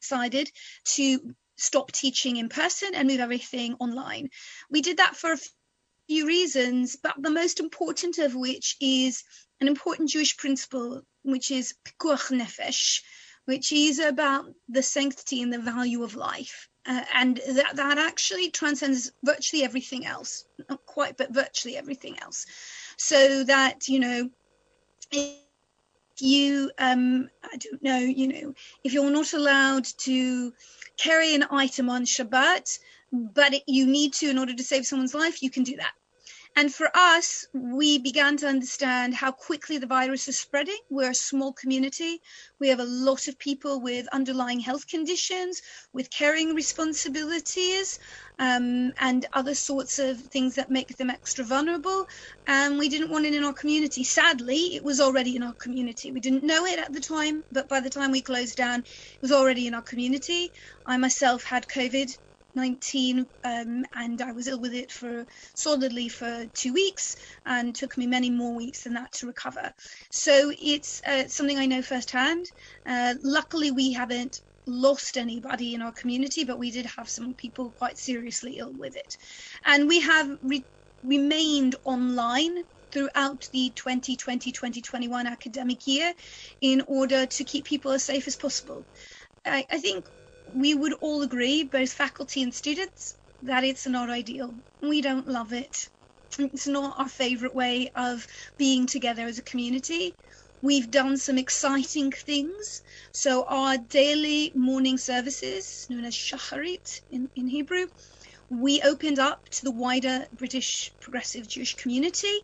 decided 0.00 0.50
to 0.84 1.34
stop 1.58 1.92
teaching 1.92 2.36
in 2.36 2.48
person 2.48 2.94
and 2.94 3.08
move 3.08 3.20
everything 3.20 3.74
online. 3.80 4.30
We 4.70 4.82
did 4.82 4.98
that 4.98 5.16
for 5.16 5.32
a 5.32 5.38
few 6.06 6.26
reasons, 6.26 6.96
but 6.96 7.14
the 7.18 7.30
most 7.30 7.60
important 7.60 8.18
of 8.18 8.34
which 8.34 8.76
is 8.80 9.24
an 9.60 9.68
important 9.68 10.10
Jewish 10.10 10.36
principle, 10.36 11.02
which 11.22 11.50
is 11.50 11.74
pikuach 11.84 12.30
nefesh, 12.30 13.02
which 13.46 13.72
is 13.72 13.98
about 13.98 14.46
the 14.68 14.82
sanctity 14.82 15.42
and 15.42 15.52
the 15.52 15.58
value 15.58 16.02
of 16.02 16.14
life. 16.14 16.68
Uh, 16.88 17.02
and 17.14 17.40
that, 17.48 17.74
that 17.74 17.98
actually 17.98 18.50
transcends 18.50 19.10
virtually 19.24 19.64
everything 19.64 20.06
else. 20.06 20.44
Not 20.68 20.86
quite, 20.86 21.16
but 21.16 21.34
virtually 21.34 21.76
everything 21.76 22.18
else. 22.20 22.46
So 22.96 23.42
that, 23.44 23.88
you 23.88 23.98
know, 23.98 24.30
if 25.10 25.40
you, 26.18 26.70
um, 26.78 27.28
I 27.42 27.56
don't 27.56 27.82
know, 27.82 27.98
you 27.98 28.28
know, 28.28 28.54
if 28.84 28.92
you're 28.92 29.10
not 29.10 29.32
allowed 29.32 29.84
to 29.98 30.52
carry 30.96 31.34
an 31.34 31.44
item 31.50 31.90
on 31.90 32.04
Shabbat, 32.04 32.78
but 33.34 33.54
it, 33.54 33.62
you 33.66 33.86
need 33.86 34.12
to 34.14 34.30
in 34.30 34.38
order 34.38 34.54
to 34.54 34.64
save 34.64 34.86
someone's 34.86 35.14
life, 35.14 35.42
you 35.42 35.50
can 35.50 35.62
do 35.62 35.76
that. 35.76 35.92
And 36.58 36.74
for 36.74 36.90
us, 36.94 37.46
we 37.52 37.98
began 37.98 38.38
to 38.38 38.48
understand 38.48 39.14
how 39.14 39.30
quickly 39.30 39.76
the 39.76 39.86
virus 39.86 40.26
is 40.26 40.38
spreading. 40.38 40.78
We're 40.88 41.10
a 41.10 41.14
small 41.14 41.52
community. 41.52 42.18
We 42.58 42.68
have 42.68 42.80
a 42.80 42.84
lot 42.84 43.28
of 43.28 43.38
people 43.38 43.82
with 43.82 44.08
underlying 44.10 44.60
health 44.60 44.86
conditions, 44.88 45.60
with 45.92 46.10
caring 46.10 46.54
responsibilities, 46.54 47.98
um, 48.38 48.92
and 48.98 49.26
other 49.34 49.54
sorts 49.54 49.98
of 49.98 50.18
things 50.18 50.54
that 50.54 50.70
make 50.70 50.96
them 50.96 51.10
extra 51.10 51.44
vulnerable. 51.44 52.06
And 52.46 52.78
we 52.78 52.88
didn't 52.88 53.10
want 53.10 53.26
it 53.26 53.34
in 53.34 53.44
our 53.44 53.52
community. 53.52 54.02
Sadly, 54.02 54.76
it 54.76 54.82
was 54.82 54.98
already 54.98 55.36
in 55.36 55.42
our 55.42 55.54
community. 55.60 56.10
We 56.10 56.20
didn't 56.20 56.42
know 56.42 56.64
it 56.64 56.78
at 56.78 56.90
the 56.90 57.00
time, 57.00 57.44
but 57.52 57.68
by 57.68 57.80
the 57.80 57.90
time 57.90 58.12
we 58.12 58.22
closed 58.22 58.56
down, 58.56 58.80
it 58.80 59.20
was 59.20 59.32
already 59.32 59.66
in 59.66 59.74
our 59.74 59.82
community. 59.82 60.52
I 60.86 60.96
myself 60.96 61.44
had 61.44 61.68
COVID 61.68 62.10
19 62.56 63.26
um, 63.44 63.84
and 63.94 64.22
I 64.22 64.32
was 64.32 64.48
ill 64.48 64.60
with 64.60 64.74
it 64.74 64.90
for 64.90 65.24
solidly 65.54 66.08
for 66.08 66.46
two 66.54 66.72
weeks 66.72 67.16
and 67.44 67.74
took 67.74 67.96
me 67.96 68.06
many 68.06 68.30
more 68.30 68.54
weeks 68.54 68.84
than 68.84 68.94
that 68.94 69.12
to 69.14 69.26
recover. 69.26 69.72
So 70.10 70.52
it's 70.60 71.00
uh, 71.06 71.28
something 71.28 71.58
I 71.58 71.66
know 71.66 71.82
firsthand. 71.82 72.46
Uh, 72.86 73.14
luckily, 73.22 73.70
we 73.70 73.92
haven't 73.92 74.40
lost 74.66 75.16
anybody 75.16 75.74
in 75.74 75.82
our 75.82 75.92
community, 75.92 76.44
but 76.44 76.58
we 76.58 76.70
did 76.70 76.86
have 76.86 77.08
some 77.08 77.34
people 77.34 77.74
quite 77.78 77.98
seriously 77.98 78.56
ill 78.58 78.72
with 78.72 78.96
it. 78.96 79.16
And 79.64 79.86
we 79.88 80.00
have 80.00 80.28
re- 80.42 80.66
remained 81.02 81.76
online 81.84 82.64
throughout 82.92 83.48
the 83.52 83.72
2020-2021 83.76 85.26
academic 85.26 85.86
year 85.86 86.12
in 86.60 86.82
order 86.86 87.26
to 87.26 87.44
keep 87.44 87.64
people 87.66 87.92
as 87.92 88.04
safe 88.04 88.26
as 88.26 88.36
possible. 88.36 88.86
I, 89.44 89.64
I 89.70 89.78
think 89.78 90.06
we 90.52 90.74
would 90.74 90.94
all 91.00 91.22
agree, 91.22 91.64
both 91.64 91.92
faculty 91.92 92.42
and 92.42 92.54
students, 92.54 93.16
that 93.42 93.64
it's 93.64 93.86
not 93.86 94.10
ideal. 94.10 94.54
We 94.80 95.00
don't 95.00 95.28
love 95.28 95.52
it. 95.52 95.76
It's 96.38 96.66
not 96.66 96.98
our 96.98 97.08
favorite 97.08 97.54
way 97.54 97.90
of 97.94 98.26
being 98.58 98.86
together 98.86 99.26
as 99.26 99.38
a 99.38 99.42
community. 99.42 100.16
We've 100.62 100.90
done 100.90 101.16
some 101.16 101.38
exciting 101.38 102.10
things. 102.12 102.82
So 103.12 103.44
our 103.48 103.78
daily 103.78 104.52
morning 104.54 104.98
services, 104.98 105.86
known 105.88 106.04
as 106.04 106.14
shacharit 106.14 107.00
in, 107.10 107.28
in 107.36 107.46
Hebrew, 107.46 107.86
we 108.48 108.80
opened 108.82 109.18
up 109.18 109.48
to 109.50 109.64
the 109.64 109.72
wider 109.72 110.26
British 110.32 110.92
progressive 111.00 111.48
Jewish 111.48 111.76
community. 111.76 112.36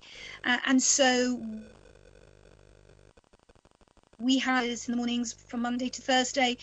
Uh, 0.44 0.58
and 0.66 0.82
so 0.82 1.40
we 4.18 4.38
have 4.38 4.64
in 4.64 4.76
the 4.86 4.96
mornings 4.96 5.34
from 5.48 5.62
Monday 5.62 5.88
to 5.88 6.02
Thursday 6.02 6.56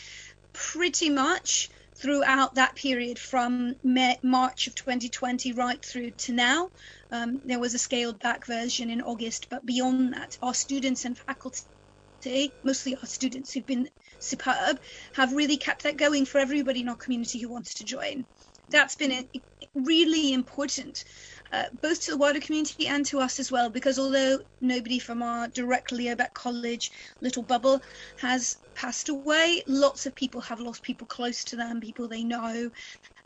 pretty 0.59 1.09
much 1.09 1.69
throughout 1.95 2.55
that 2.55 2.75
period 2.75 3.17
from 3.17 3.75
May, 3.83 4.17
March 4.21 4.67
of 4.67 4.75
2020 4.75 5.53
right 5.53 5.83
through 5.83 6.11
to 6.11 6.33
now. 6.33 6.69
Um, 7.11 7.41
there 7.45 7.59
was 7.59 7.73
a 7.73 7.79
scaled 7.79 8.19
back 8.19 8.45
version 8.45 8.89
in 8.89 9.01
August, 9.01 9.47
but 9.49 9.65
beyond 9.65 10.13
that, 10.13 10.37
our 10.41 10.53
students 10.53 11.05
and 11.05 11.17
faculty, 11.17 12.53
mostly 12.63 12.95
our 12.95 13.05
students 13.05 13.53
who've 13.53 13.65
been 13.65 13.89
superb, 14.19 14.79
have 15.13 15.33
really 15.33 15.57
kept 15.57 15.83
that 15.83 15.97
going 15.97 16.25
for 16.25 16.39
everybody 16.39 16.81
in 16.81 16.89
our 16.89 16.95
community 16.95 17.39
who 17.39 17.49
wants 17.49 17.75
to 17.75 17.85
join. 17.85 18.25
That's 18.69 18.95
been 18.95 19.11
a, 19.11 19.29
really 19.73 20.33
important 20.33 21.03
uh, 21.51 21.65
both 21.81 22.01
to 22.05 22.11
the 22.11 22.17
wider 22.17 22.39
community 22.39 22.87
and 22.87 23.05
to 23.07 23.19
us 23.19 23.39
as 23.39 23.51
well, 23.51 23.69
because 23.69 23.99
although 23.99 24.39
nobody 24.61 24.99
from 24.99 25.21
our 25.23 25.47
direct 25.47 25.91
Leo 25.91 26.15
Baeck 26.15 26.33
College 26.33 26.91
little 27.21 27.43
bubble 27.43 27.81
has 28.17 28.57
passed 28.75 29.09
away, 29.09 29.63
lots 29.67 30.05
of 30.05 30.15
people 30.15 30.41
have 30.41 30.59
lost 30.59 30.83
people 30.83 31.07
close 31.07 31.43
to 31.45 31.55
them, 31.55 31.81
people 31.81 32.07
they 32.07 32.23
know, 32.23 32.69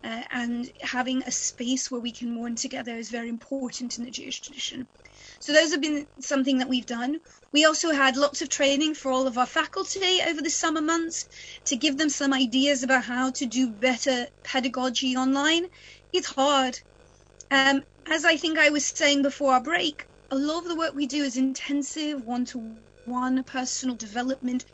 uh, 0.04 0.24
and 0.32 0.70
having 0.82 1.24
a 1.24 1.32
space 1.32 1.90
where 1.90 2.02
we 2.02 2.12
can 2.12 2.34
mourn 2.34 2.56
together 2.56 2.96
is 2.96 3.10
very 3.10 3.30
important 3.30 3.98
in 3.98 4.04
the 4.04 4.12
Jewish 4.12 4.42
tradition. 4.42 4.88
So 5.40 5.54
those 5.54 5.72
have 5.72 5.82
been 5.82 6.08
something 6.20 6.58
that 6.60 6.70
we've 6.70 6.86
done. 6.86 7.18
We 7.54 7.66
also 7.66 7.92
had 7.92 8.18
lots 8.18 8.42
of 8.42 8.50
training 8.50 8.96
for 8.96 9.12
all 9.12 9.28
of 9.28 9.38
our 9.38 9.46
faculty 9.46 10.22
over 10.28 10.42
the 10.42 10.50
summer 10.50 10.82
months 10.82 11.26
to 11.66 11.78
give 11.78 11.98
them 11.98 12.10
some 12.10 12.34
ideas 12.34 12.84
about 12.84 13.06
how 13.06 13.32
to 13.32 13.46
do 13.46 13.70
better 13.70 14.28
pedagogy 14.44 15.16
online. 15.16 15.66
It's 16.12 16.28
hard. 16.28 16.78
Um, 17.54 17.84
as 18.08 18.26
I 18.26 18.36
think 18.36 18.58
I 18.58 18.72
was 18.72 18.84
saying 18.84 19.22
before 19.22 19.54
our 19.54 19.62
break, 19.62 20.08
a 20.32 20.36
lot 20.36 20.64
of 20.64 20.70
the 20.70 20.76
work 20.76 20.96
we 20.96 21.06
do 21.06 21.24
is 21.24 21.38
intensive, 21.38 22.26
one 22.26 22.46
to 22.46 22.76
one 23.06 23.44
personal 23.44 23.96
development, 23.96 24.66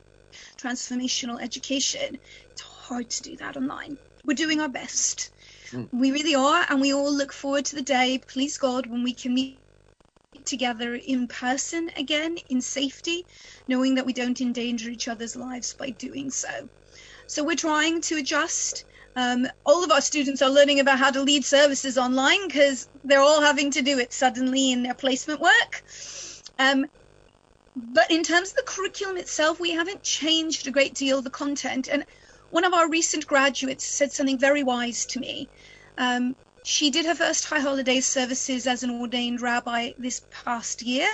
transformational 0.57 1.41
education. 1.41 2.17
It's 2.51 2.61
hard 2.61 3.09
to 3.09 3.23
do 3.23 3.35
that 3.35 3.57
online. 3.57 3.97
We're 4.23 4.35
doing 4.35 4.61
our 4.61 4.69
best. 4.69 5.29
Mm. 5.71 5.89
We 5.91 6.13
really 6.13 6.35
are, 6.35 6.65
and 6.69 6.79
we 6.79 6.93
all 6.93 7.13
look 7.13 7.33
forward 7.33 7.65
to 7.65 7.75
the 7.75 7.81
day, 7.81 8.21
please 8.25 8.57
God, 8.57 8.85
when 8.85 9.03
we 9.03 9.13
can 9.13 9.33
meet 9.33 9.59
together 10.45 10.95
in 10.95 11.27
person 11.27 11.91
again 11.97 12.37
in 12.49 12.61
safety, 12.61 13.25
knowing 13.67 13.95
that 13.95 14.05
we 14.05 14.13
don't 14.13 14.39
endanger 14.39 14.89
each 14.89 15.09
other's 15.09 15.35
lives 15.35 15.73
by 15.73 15.89
doing 15.89 16.31
so. 16.31 16.69
So 17.27 17.43
we're 17.43 17.57
trying 17.57 17.99
to 18.03 18.15
adjust 18.15 18.85
um, 19.19 19.47
all 19.65 19.83
of 19.83 19.91
our 19.91 19.99
students 19.99 20.41
are 20.41 20.49
learning 20.49 20.79
about 20.79 20.97
how 20.97 21.11
to 21.11 21.21
lead 21.21 21.43
services 21.43 21.97
online 21.97 22.47
because 22.47 22.87
they're 23.03 23.19
all 23.19 23.41
having 23.41 23.69
to 23.71 23.81
do 23.81 23.99
it 23.99 24.13
suddenly 24.13 24.71
in 24.71 24.81
their 24.81 24.93
placement 24.93 25.41
work. 25.41 25.83
Um, 26.57 26.85
but 27.75 28.09
in 28.09 28.23
terms 28.23 28.51
of 28.51 28.55
the 28.55 28.63
curriculum 28.65 29.17
itself, 29.17 29.59
we 29.59 29.71
haven't 29.71 30.03
changed 30.03 30.67
a 30.67 30.71
great 30.71 30.93
deal 30.93 31.17
of 31.17 31.25
the 31.25 31.29
content. 31.29 31.89
And 31.91 32.05
one 32.49 32.63
of 32.63 32.73
our 32.73 32.89
recent 32.89 33.27
graduates 33.27 33.85
said 33.85 34.13
something 34.13 34.39
very 34.39 34.63
wise 34.63 35.05
to 35.07 35.19
me. 35.19 35.49
Um, 35.97 36.33
she 36.63 36.89
did 36.89 37.05
her 37.05 37.15
first 37.15 37.43
high 37.43 37.59
holidays 37.59 38.05
services 38.05 38.67
as 38.67 38.83
an 38.83 38.89
ordained 38.89 39.41
rabbi 39.41 39.91
this 39.97 40.21
past 40.45 40.81
year. 40.81 41.09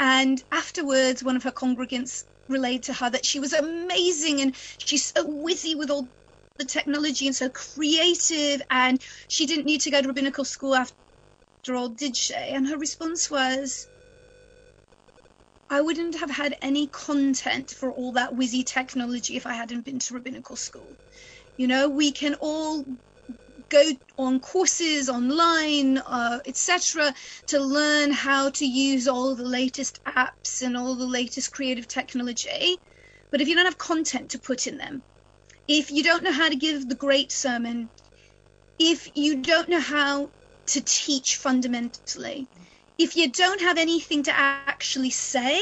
And 0.00 0.42
afterwards, 0.50 1.22
one 1.22 1.36
of 1.36 1.44
her 1.44 1.52
congregants 1.52 2.24
relayed 2.48 2.82
to 2.84 2.92
her 2.94 3.10
that 3.10 3.24
she 3.24 3.38
was 3.38 3.52
amazing 3.52 4.40
and 4.40 4.56
she's 4.78 5.12
so 5.12 5.24
witty 5.24 5.76
with 5.76 5.90
all 5.90 6.08
the 6.58 6.64
technology 6.64 7.26
and 7.26 7.36
so 7.36 7.48
creative, 7.50 8.62
and 8.70 9.00
she 9.28 9.46
didn't 9.46 9.66
need 9.66 9.82
to 9.82 9.90
go 9.90 10.02
to 10.02 10.08
rabbinical 10.08 10.44
school 10.44 10.74
after 10.74 10.94
all, 11.74 11.88
did 11.90 12.16
she? 12.16 12.34
And 12.34 12.68
her 12.68 12.78
response 12.78 13.30
was, 13.30 13.88
I 15.70 15.80
wouldn't 15.82 16.18
have 16.18 16.30
had 16.30 16.56
any 16.62 16.88
content 16.88 17.70
for 17.70 17.92
all 17.92 18.12
that 18.12 18.32
whizzy 18.32 18.64
technology 18.64 19.36
if 19.36 19.46
I 19.46 19.52
hadn't 19.54 19.84
been 19.84 19.98
to 19.98 20.14
rabbinical 20.14 20.56
school. 20.56 20.96
You 21.56 21.66
know, 21.66 21.88
we 21.88 22.12
can 22.12 22.36
all 22.40 22.86
go 23.68 23.82
on 24.16 24.40
courses 24.40 25.08
online, 25.10 25.98
uh, 25.98 26.40
etc., 26.46 27.14
to 27.48 27.60
learn 27.60 28.12
how 28.12 28.50
to 28.50 28.64
use 28.64 29.08
all 29.08 29.34
the 29.34 29.44
latest 29.44 30.00
apps 30.06 30.62
and 30.62 30.76
all 30.76 30.96
the 30.96 31.06
latest 31.06 31.52
creative 31.52 31.86
technology. 31.86 32.76
But 33.30 33.42
if 33.42 33.48
you 33.48 33.54
don't 33.54 33.66
have 33.66 33.78
content 33.78 34.30
to 34.30 34.40
put 34.40 34.66
in 34.66 34.78
them, 34.78 35.02
if 35.68 35.90
you 35.90 36.02
don't 36.02 36.22
know 36.22 36.32
how 36.32 36.48
to 36.48 36.56
give 36.56 36.88
the 36.88 36.94
great 36.94 37.30
sermon, 37.30 37.90
if 38.78 39.10
you 39.14 39.36
don't 39.36 39.68
know 39.68 39.80
how 39.80 40.30
to 40.64 40.80
teach 40.80 41.36
fundamentally, 41.36 42.48
if 42.96 43.16
you 43.16 43.30
don't 43.30 43.60
have 43.60 43.76
anything 43.76 44.22
to 44.22 44.32
actually 44.34 45.10
say, 45.10 45.60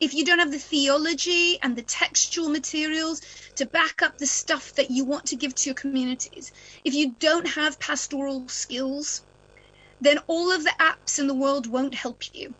if 0.00 0.12
you 0.12 0.24
don't 0.24 0.40
have 0.40 0.50
the 0.50 0.58
theology 0.58 1.58
and 1.62 1.76
the 1.76 1.82
textual 1.82 2.48
materials 2.48 3.22
to 3.54 3.64
back 3.64 4.02
up 4.02 4.18
the 4.18 4.26
stuff 4.26 4.74
that 4.74 4.90
you 4.90 5.04
want 5.04 5.26
to 5.26 5.36
give 5.36 5.54
to 5.54 5.70
your 5.70 5.74
communities, 5.74 6.50
if 6.84 6.94
you 6.94 7.14
don't 7.20 7.46
have 7.46 7.78
pastoral 7.78 8.48
skills, 8.48 9.22
then 10.00 10.18
all 10.26 10.52
of 10.52 10.64
the 10.64 10.74
apps 10.80 11.20
in 11.20 11.28
the 11.28 11.34
world 11.34 11.68
won't 11.68 11.94
help 11.94 12.34
you. 12.34 12.52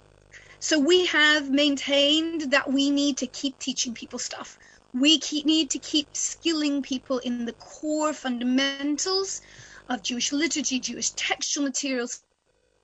So 0.61 0.79
we 0.79 1.07
have 1.07 1.51
maintained 1.51 2.53
that 2.53 2.73
we 2.73 2.91
need 2.91 3.19
to 3.19 3.27
keep 3.27 3.59
teaching 3.59 3.95
people 3.95 4.19
stuff 4.21 4.59
we 4.93 5.19
keep, 5.19 5.47
need 5.47 5.71
to 5.71 5.79
keep 5.79 6.09
skilling 6.15 6.83
people 6.83 7.19
in 7.19 7.45
the 7.45 7.53
core 7.53 8.13
fundamentals 8.13 9.41
of 9.89 10.03
Jewish 10.03 10.33
liturgy, 10.33 10.81
Jewish 10.81 11.11
textual 11.11 11.65
materials, 11.65 12.21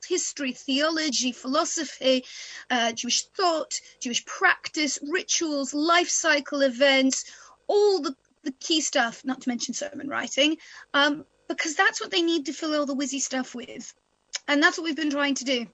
history, 0.06 0.52
theology, 0.52 1.32
philosophy, 1.32 2.24
uh, 2.70 2.92
Jewish 2.92 3.24
thought, 3.36 3.72
Jewish 4.00 4.24
practice, 4.24 4.98
rituals, 5.10 5.74
life 5.74 6.08
cycle 6.08 6.60
events, 6.62 7.24
all 7.66 8.00
the, 8.00 8.14
the 8.42 8.52
key 8.52 8.80
stuff, 8.80 9.22
not 9.24 9.40
to 9.42 9.48
mention 9.48 9.74
sermon 9.74 10.08
writing, 10.08 10.58
um, 10.92 11.24
because 11.48 11.74
that's 11.74 12.00
what 12.00 12.10
they 12.10 12.22
need 12.22 12.46
to 12.46 12.52
fill 12.52 12.74
all 12.74 12.86
the 12.86 12.94
whizzy 12.94 13.20
stuff 13.20 13.54
with. 13.54 13.92
And 14.46 14.62
that's 14.62 14.78
what 14.78 14.84
we've 14.84 14.96
been 14.96 15.10
trying 15.10 15.34
to 15.36 15.44
do. 15.44 15.66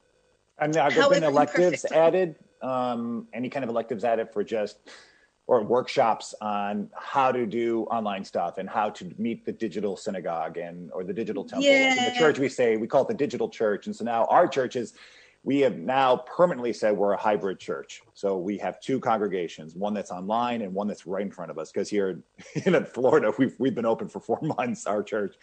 And 0.58 0.74
have 0.74 0.94
there 0.94 1.08
been 1.08 1.24
electives 1.24 1.84
added? 1.86 2.36
Um, 2.62 3.26
any 3.32 3.48
kind 3.48 3.64
of 3.64 3.70
electives 3.70 4.04
added 4.04 4.30
for 4.32 4.44
just 4.44 4.78
or 5.50 5.64
workshops 5.64 6.32
on 6.40 6.88
how 6.94 7.32
to 7.32 7.44
do 7.44 7.82
online 7.90 8.24
stuff 8.24 8.58
and 8.58 8.70
how 8.70 8.88
to 8.88 9.12
meet 9.18 9.44
the 9.44 9.50
digital 9.50 9.96
synagogue 9.96 10.56
and 10.56 10.92
or 10.92 11.02
the 11.02 11.12
digital 11.12 11.42
temple. 11.42 11.64
Yeah. 11.64 11.90
In 11.90 12.14
the 12.14 12.16
church, 12.16 12.38
we 12.38 12.48
say 12.48 12.76
we 12.76 12.86
call 12.86 13.02
it 13.02 13.08
the 13.08 13.14
digital 13.14 13.48
church, 13.48 13.86
and 13.86 13.96
so 13.96 14.04
now 14.04 14.26
our 14.26 14.46
church 14.46 14.76
is 14.76 14.94
we 15.42 15.58
have 15.60 15.76
now 15.76 16.18
permanently 16.18 16.72
said 16.72 16.96
we're 16.96 17.14
a 17.14 17.16
hybrid 17.16 17.58
church. 17.58 18.02
So 18.14 18.38
we 18.38 18.58
have 18.58 18.78
two 18.80 19.00
congregations, 19.00 19.74
one 19.74 19.92
that's 19.92 20.12
online 20.12 20.62
and 20.62 20.72
one 20.72 20.86
that's 20.86 21.04
right 21.04 21.22
in 21.22 21.32
front 21.32 21.50
of 21.50 21.58
us. 21.58 21.72
Because 21.72 21.88
here 21.88 22.22
in 22.64 22.84
Florida, 22.84 23.32
we've 23.36 23.56
we've 23.58 23.74
been 23.74 23.86
open 23.86 24.08
for 24.08 24.20
four 24.20 24.38
months, 24.56 24.86
our 24.86 25.02
church, 25.02 25.34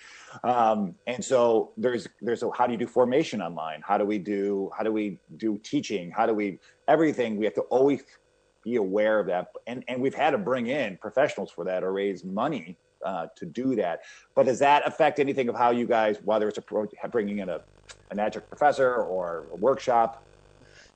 um, 0.45 0.95
and 1.05 1.21
so 1.21 1.73
there's 1.75 2.07
there's 2.21 2.43
a 2.43 2.49
how 2.57 2.65
do 2.65 2.71
you 2.71 2.79
do 2.79 2.87
formation 2.87 3.41
online? 3.41 3.81
How 3.85 3.97
do 3.97 4.05
we 4.05 4.19
do 4.19 4.71
how 4.73 4.85
do 4.85 4.93
we 4.93 5.19
do 5.35 5.59
teaching? 5.63 6.11
How 6.11 6.25
do 6.25 6.33
we 6.33 6.59
everything? 6.87 7.35
We 7.35 7.43
have 7.43 7.55
to 7.55 7.63
always 7.63 8.03
be 8.67 8.75
aware 8.75 9.19
of 9.19 9.27
that, 9.27 9.47
and 9.65 9.83
and 9.87 10.01
we've 10.01 10.13
had 10.13 10.31
to 10.31 10.37
bring 10.37 10.67
in 10.67 10.97
professionals 10.97 11.51
for 11.51 11.63
that 11.65 11.83
or 11.83 11.93
raise 11.93 12.23
money 12.23 12.77
uh, 13.05 13.27
to 13.35 13.45
do 13.45 13.75
that. 13.75 14.01
But 14.35 14.45
does 14.45 14.59
that 14.59 14.85
affect 14.85 15.19
anything 15.19 15.49
of 15.49 15.55
how 15.55 15.71
you 15.71 15.87
guys, 15.87 16.17
whether 16.23 16.47
it's 16.47 16.57
a, 16.57 17.07
bringing 17.07 17.39
in 17.39 17.49
a 17.49 17.61
an 18.11 18.19
adjunct 18.19 18.49
professor 18.49 18.95
or 18.95 19.45
a 19.53 19.55
workshop? 19.55 20.23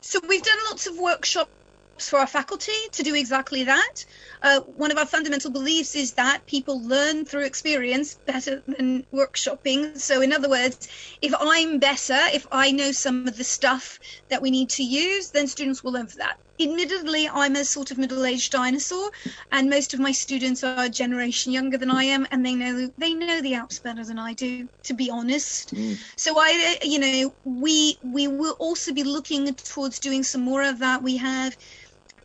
So 0.01 0.19
we've 0.27 0.43
done 0.43 0.57
lots 0.69 0.87
of 0.87 0.97
workshops 0.97 1.51
for 1.99 2.19
our 2.19 2.27
faculty 2.27 2.71
to 2.91 3.03
do 3.03 3.13
exactly 3.13 3.63
that. 3.63 4.05
Uh, 4.41 4.61
one 4.61 4.91
of 4.91 4.97
our 4.97 5.05
fundamental 5.05 5.51
beliefs 5.51 5.95
is 5.95 6.13
that 6.13 6.45
people 6.47 6.81
learn 6.81 7.25
through 7.25 7.45
experience 7.45 8.15
better 8.25 8.63
than 8.67 9.05
workshopping. 9.13 9.97
So, 9.99 10.21
in 10.21 10.33
other 10.33 10.49
words, 10.49 10.87
if 11.21 11.33
I'm 11.39 11.79
better, 11.79 12.19
if 12.33 12.47
I 12.51 12.71
know 12.71 12.91
some 12.91 13.27
of 13.27 13.37
the 13.37 13.43
stuff 13.43 13.99
that 14.29 14.41
we 14.41 14.51
need 14.51 14.69
to 14.71 14.83
use, 14.83 15.29
then 15.29 15.47
students 15.47 15.83
will 15.83 15.93
learn 15.93 16.07
for 16.07 16.17
that 16.17 16.39
admittedly, 16.69 17.27
I'm 17.29 17.55
a 17.55 17.65
sort 17.65 17.91
of 17.91 17.97
middle-aged 17.97 18.51
dinosaur, 18.51 19.09
and 19.51 19.69
most 19.69 19.93
of 19.93 19.99
my 19.99 20.11
students 20.11 20.63
are 20.63 20.85
a 20.85 20.89
generation 20.89 21.51
younger 21.51 21.77
than 21.77 21.91
I 21.91 22.03
am, 22.05 22.27
and 22.31 22.45
they 22.45 22.55
know 22.55 22.89
they 22.97 23.13
know 23.13 23.41
the 23.41 23.55
Alps 23.55 23.79
better 23.79 24.05
than 24.05 24.19
I 24.19 24.33
do, 24.33 24.67
to 24.83 24.93
be 24.93 25.09
honest. 25.09 25.73
Mm. 25.73 25.97
So 26.17 26.35
I, 26.37 26.77
you 26.83 26.99
know, 26.99 27.35
we 27.43 27.97
we 28.03 28.27
will 28.27 28.55
also 28.59 28.93
be 28.93 29.03
looking 29.03 29.53
towards 29.55 29.99
doing 29.99 30.23
some 30.23 30.41
more 30.41 30.63
of 30.63 30.79
that. 30.79 31.03
We 31.03 31.17
have 31.17 31.55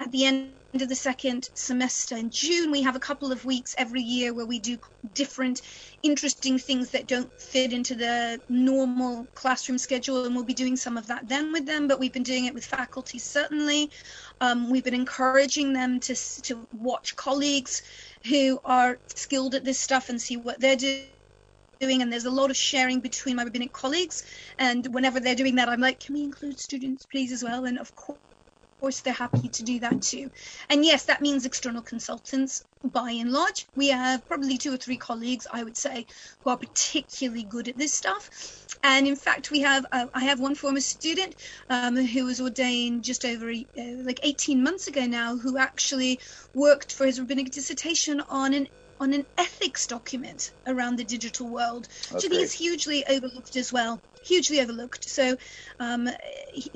at 0.01 0.11
the 0.13 0.27
end 0.27 0.53
of 0.75 0.89
the 0.89 0.95
second 0.95 1.49
semester 1.55 2.17
in 2.17 2.31
June, 2.31 2.71
we 2.71 2.83
have 2.83 2.97
a 2.97 3.01
couple 3.01 3.33
of 3.33 3.45
weeks 3.47 3.75
every 3.79 4.03
year 4.03 4.35
where 4.35 4.47
we 4.47 4.59
do 4.59 4.79
different 5.15 5.63
interesting 6.03 6.59
things 6.59 6.91
that 6.91 7.07
don't 7.07 7.33
fit 7.39 7.73
into 7.73 7.95
the 7.95 8.39
normal 8.49 9.27
classroom 9.35 9.79
schedule, 9.79 10.25
and 10.27 10.35
we'll 10.35 10.45
be 10.45 10.53
doing 10.53 10.77
some 10.77 10.99
of 10.99 11.07
that 11.07 11.27
then 11.29 11.53
with 11.53 11.65
them. 11.65 11.89
But 11.89 11.99
we've 11.99 12.13
been 12.13 12.23
doing 12.23 12.45
it 12.45 12.55
with 12.55 12.65
faculty 12.65 13.19
certainly. 13.19 13.91
Um, 14.41 14.71
we've 14.71 14.85
been 14.85 14.95
encouraging 14.95 15.73
them 15.73 16.01
to 16.01 16.15
to 16.43 16.67
watch 16.73 17.17
colleagues 17.17 17.83
who 18.29 18.61
are 18.65 18.99
skilled 19.15 19.55
at 19.55 19.65
this 19.65 19.81
stuff 19.81 20.09
and 20.09 20.21
see 20.21 20.37
what 20.37 20.61
they're 20.61 20.77
doing 20.77 21.07
doing. 21.81 22.03
And 22.03 22.13
there's 22.13 22.25
a 22.25 22.31
lot 22.31 22.51
of 22.51 22.57
sharing 22.57 23.01
between 23.01 23.37
my 23.37 23.45
rabbinic 23.45 23.73
colleagues. 23.73 24.23
And 24.59 24.87
whenever 24.95 25.21
they're 25.21 25.35
doing 25.35 25.57
that 25.57 25.69
i'm 25.69 25.81
like 25.81 26.01
can 26.01 26.15
we 26.15 26.25
include 26.25 26.59
students 26.59 27.07
please 27.07 27.33
as 27.33 27.43
well? 27.43 27.65
And 27.65 27.79
of 27.79 27.95
course 27.95 28.19
course 28.81 29.01
they're 29.01 29.13
happy 29.13 29.49
to 29.49 29.63
do 29.63 29.81
that 29.81 30.03
too. 30.03 30.31
And 30.69 30.85
yes, 30.85 31.05
that 31.05 31.23
means 31.23 31.45
external 31.45 31.83
consultants 31.83 32.63
by 32.85 33.11
and 33.11 33.33
large. 33.33 33.67
We 33.75 33.89
have 33.89 34.27
probably 34.29 34.59
two 34.59 34.73
or 34.73 34.77
three 34.77 34.97
colleagues, 34.97 35.47
I 35.51 35.65
would 35.65 35.77
say, 35.77 36.07
who 36.43 36.51
are 36.51 36.57
particularly 36.57 37.45
good 37.45 37.69
at 37.69 37.79
this 37.79 37.95
stuff. 37.95 38.29
And 38.83 39.07
in 39.07 39.17
fact, 39.17 39.51
we 39.51 39.61
have 39.61 39.87
uh, 39.91 40.07
I 40.15 40.25
have 40.25 40.41
one 40.41 40.55
former 40.55 40.81
student 40.81 41.35
um, 41.71 41.97
who 41.97 42.25
was 42.25 42.41
ordained 42.41 43.05
just 43.05 43.25
over 43.25 43.51
uh, 43.51 43.83
like 44.05 44.21
18 44.23 44.63
months 44.63 44.87
ago 44.87 45.07
now, 45.07 45.37
who 45.37 45.59
actually 45.59 46.21
worked 46.55 46.93
for 46.93 47.07
his 47.07 47.19
rabbinic 47.19 47.51
dissertation 47.51 48.21
on 48.29 48.55
an 48.55 48.69
on 48.99 49.13
an 49.13 49.27
ethics 49.37 49.87
document 49.87 50.53
around 50.67 50.97
the 50.97 51.05
digital 51.05 51.49
world, 51.49 51.87
which 52.11 52.25
I 52.25 52.29
think 52.29 52.43
is 52.43 52.53
hugely 52.53 53.05
overlooked 53.07 53.57
as 53.57 53.73
well. 53.73 54.01
Hugely 54.27 54.61
overlooked. 54.61 55.09
So 55.09 55.37
um, 55.79 56.09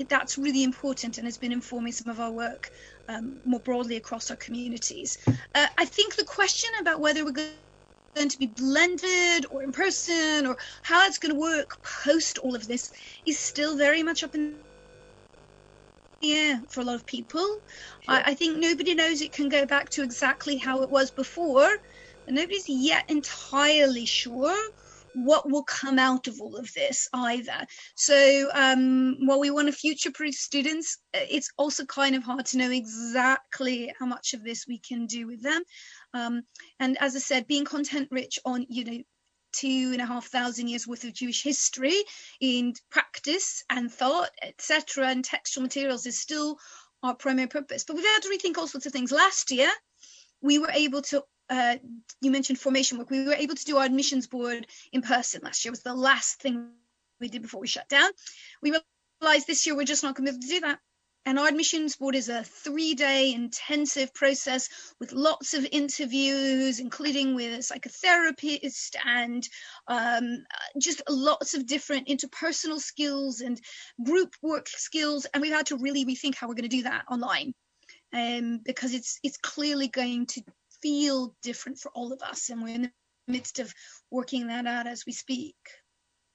that's 0.07 0.37
really 0.37 0.63
important 0.63 1.17
and 1.17 1.27
has 1.27 1.37
been 1.37 1.51
informing 1.51 1.91
some 1.91 2.09
of 2.09 2.19
our 2.19 2.31
work 2.31 2.71
um, 3.09 3.41
more 3.43 3.59
broadly 3.59 3.97
across 3.97 4.31
our 4.31 4.37
communities. 4.37 5.17
Uh, 5.27 5.67
I 5.77 5.83
think 5.83 6.15
the 6.15 6.23
question 6.23 6.69
about 6.79 7.01
whether 7.01 7.25
we're 7.25 7.31
going 8.15 8.29
to 8.29 8.39
be 8.39 8.47
blended 8.47 9.45
or 9.49 9.63
in 9.63 9.73
person 9.73 10.47
or 10.47 10.55
how 10.81 11.05
it's 11.05 11.17
going 11.17 11.33
to 11.33 11.39
work 11.39 11.81
post 11.83 12.37
all 12.37 12.55
of 12.55 12.67
this 12.67 12.93
is 13.25 13.37
still 13.37 13.75
very 13.75 14.01
much 14.01 14.23
up 14.23 14.33
in 14.33 14.55
the 16.21 16.33
air 16.33 16.61
for 16.69 16.79
a 16.79 16.83
lot 16.85 16.95
of 16.95 17.05
people. 17.05 17.59
Sure. 18.01 18.15
I, 18.15 18.23
I, 18.27 18.33
think 18.33 18.59
nobody 18.59 18.95
knows 18.95 19.21
it 19.21 19.33
can 19.33 19.49
go 19.49 19.65
back 19.65 19.89
to 19.89 20.03
exactly 20.03 20.55
how 20.55 20.83
it 20.83 20.89
was 20.89 21.11
before 21.11 21.69
and 22.27 22.35
nobody's 22.35 22.69
yet 22.69 23.09
entirely 23.09 24.05
sure 24.05 24.55
what 25.15 25.49
will 25.49 25.63
come 25.63 25.99
out 25.99 26.27
of 26.27 26.39
all 26.39 26.55
of 26.55 26.71
this 26.73 27.07
either. 27.13 27.65
So 27.95 28.49
um, 28.53 29.17
while 29.25 29.39
we 29.39 29.51
want 29.51 29.67
to 29.67 29.73
future-proof 29.73 30.33
students, 30.33 30.97
uh, 31.13 31.19
it's 31.29 31.51
also 31.57 31.85
kind 31.85 32.15
of 32.15 32.23
hard 32.23 32.45
to 32.47 32.57
know 32.57 32.71
exactly 32.71 33.93
how 33.99 34.05
much 34.05 34.33
of 34.33 34.43
this 34.43 34.65
we 34.67 34.79
can 34.79 35.05
do 35.05 35.27
with 35.27 35.41
them. 35.41 35.61
Um, 36.13 36.43
and 36.79 36.97
as 36.99 37.15
I 37.15 37.19
said, 37.19 37.47
being 37.47 37.65
content-rich 37.65 38.39
on 38.45 38.65
you 38.69 38.83
know 38.85 39.03
two 39.53 39.89
and 39.91 40.01
a 40.01 40.05
half 40.05 40.27
thousand 40.27 40.69
years 40.69 40.87
worth 40.87 41.03
of 41.03 41.13
Jewish 41.13 41.43
history 41.43 41.95
in 42.39 42.73
practice 42.89 43.63
and 43.69 43.91
thought, 43.91 44.29
etc., 44.41 45.07
and 45.07 45.23
textual 45.23 45.63
materials 45.63 46.05
is 46.05 46.19
still 46.19 46.57
our 47.03 47.15
primary 47.15 47.47
purpose. 47.47 47.83
But 47.83 47.95
we've 47.95 48.05
had 48.05 48.21
to 48.21 48.29
rethink 48.29 48.57
all 48.57 48.67
sorts 48.67 48.85
of 48.85 48.93
things. 48.93 49.11
Last 49.11 49.51
year, 49.51 49.69
we 50.41 50.59
were 50.59 50.71
able 50.71 51.01
to 51.03 51.23
uh, 51.51 51.75
you 52.21 52.31
mentioned 52.31 52.57
formation 52.57 52.97
work. 52.97 53.09
We 53.09 53.25
were 53.25 53.33
able 53.33 53.55
to 53.55 53.65
do 53.65 53.77
our 53.77 53.85
admissions 53.85 54.25
board 54.25 54.65
in 54.93 55.01
person 55.01 55.41
last 55.43 55.65
year. 55.65 55.69
It 55.69 55.73
was 55.73 55.83
the 55.83 55.93
last 55.93 56.41
thing 56.41 56.69
we 57.19 57.27
did 57.27 57.41
before 57.41 57.59
we 57.59 57.67
shut 57.67 57.89
down. 57.89 58.09
We 58.63 58.73
realized 59.21 59.47
this 59.47 59.65
year 59.65 59.75
we're 59.75 59.83
just 59.83 60.01
not 60.01 60.15
going 60.15 60.27
to 60.27 60.31
be 60.31 60.37
able 60.37 60.41
to 60.41 60.47
do 60.47 60.59
that. 60.61 60.79
And 61.25 61.37
our 61.37 61.49
admissions 61.49 61.97
board 61.97 62.15
is 62.15 62.29
a 62.29 62.43
three 62.43 62.95
day 62.95 63.33
intensive 63.33 64.13
process 64.13 64.69
with 64.99 65.11
lots 65.11 65.53
of 65.53 65.67
interviews, 65.71 66.79
including 66.79 67.35
with 67.35 67.53
a 67.53 67.57
psychotherapist 67.57 68.95
and 69.05 69.47
um, 69.87 70.45
just 70.79 71.03
lots 71.09 71.53
of 71.53 71.67
different 71.67 72.07
interpersonal 72.07 72.79
skills 72.79 73.41
and 73.41 73.61
group 74.03 74.33
work 74.41 74.69
skills. 74.69 75.27
And 75.33 75.41
we've 75.41 75.53
had 75.53 75.67
to 75.67 75.77
really 75.77 76.05
rethink 76.05 76.35
how 76.35 76.47
we're 76.47 76.55
going 76.55 76.69
to 76.69 76.77
do 76.77 76.83
that 76.83 77.03
online. 77.11 77.53
Um, 78.13 78.59
because 78.65 78.93
it's 78.93 79.19
it's 79.23 79.37
clearly 79.37 79.87
going 79.87 80.25
to 80.27 80.41
feel 80.81 81.35
different 81.41 81.77
for 81.77 81.89
all 81.93 82.11
of 82.11 82.21
us 82.21 82.49
and 82.49 82.61
we're 82.61 82.75
in 82.75 82.81
the 82.83 82.91
midst 83.27 83.59
of 83.59 83.73
working 84.09 84.47
that 84.47 84.65
out 84.65 84.87
as 84.87 85.05
we 85.05 85.11
speak 85.11 85.55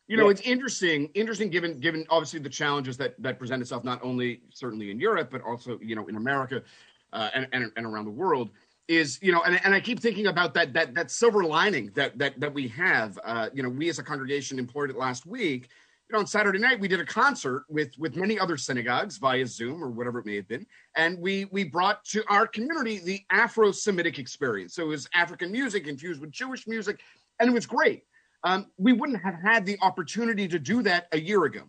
you 0.07 0.17
know 0.17 0.25
yeah. 0.25 0.31
it's 0.31 0.41
interesting 0.43 1.11
interesting 1.15 1.51
given 1.51 1.79
given 1.81 2.07
obviously 2.11 2.39
the 2.39 2.49
challenges 2.49 2.97
that 2.97 3.15
that 3.21 3.39
present 3.39 3.61
itself 3.61 3.85
not 3.85 4.03
only 4.03 4.41
certainly 4.51 4.91
in 4.91 5.01
europe 5.01 5.29
but 5.31 5.41
also 5.43 5.79
you 5.83 5.97
know 5.97 6.07
in 6.07 6.17
america 6.17 6.63
uh, 7.13 7.31
and, 7.35 7.47
and, 7.53 7.71
and 7.77 7.87
around 7.87 8.05
the 8.05 8.11
world 8.11 8.51
is 8.89 9.19
you 9.21 9.33
know 9.33 9.43
and, 9.43 9.61
and 9.65 9.75
i 9.75 9.81
keep 9.81 10.01
thinking 10.01 10.27
about 10.27 10.55
that 10.55 10.73
that 10.73 10.95
that 10.95 11.11
silver 11.11 11.45
lining 11.45 11.91
that 11.95 12.17
that 12.19 12.39
that 12.39 12.53
we 12.53 12.69
have 12.69 13.19
uh, 13.25 13.49
you 13.53 13.63
know 13.63 13.69
we 13.69 13.89
as 13.89 13.99
a 13.99 14.03
congregation 14.03 14.59
employed 14.59 14.91
it 14.91 14.97
last 14.97 15.27
week 15.27 15.69
you 16.09 16.15
know, 16.15 16.21
on 16.21 16.27
Saturday 16.27 16.59
night 16.59 16.79
we 16.79 16.89
did 16.89 17.01
a 17.01 17.05
concert 17.05 17.65
with 17.69 17.91
with 17.99 18.15
many 18.17 18.39
other 18.39 18.57
synagogues 18.57 19.19
via 19.19 19.47
Zoom 19.47 19.83
or 19.83 19.91
whatever 19.91 20.21
it 20.21 20.27
may 20.27 20.37
have 20.37 20.47
been, 20.47 20.67
and 20.97 21.19
we 21.19 21.47
we 21.47 21.65
brought 21.65 22.05
to 22.07 22.23
our 22.29 22.47
community 22.47 22.99
the 22.99 23.23
Afro-Semitic 23.31 24.19
experience. 24.19 24.75
So 24.75 24.85
it 24.85 24.89
was 24.89 25.09
African 25.15 25.51
music 25.51 25.89
infused 25.89 26.21
with 26.21 26.31
Jewish 26.31 26.67
music, 26.67 27.01
and 27.41 27.49
it 27.49 27.53
was 27.53 27.67
great. 27.67 28.05
Um, 28.45 28.67
we 28.79 28.93
wouldn't 28.93 29.21
have 29.23 29.35
had 29.43 29.67
the 29.67 29.79
opportunity 29.83 30.47
to 30.47 30.59
do 30.59 30.83
that 30.83 31.09
a 31.11 31.21
year 31.21 31.45
ago, 31.45 31.63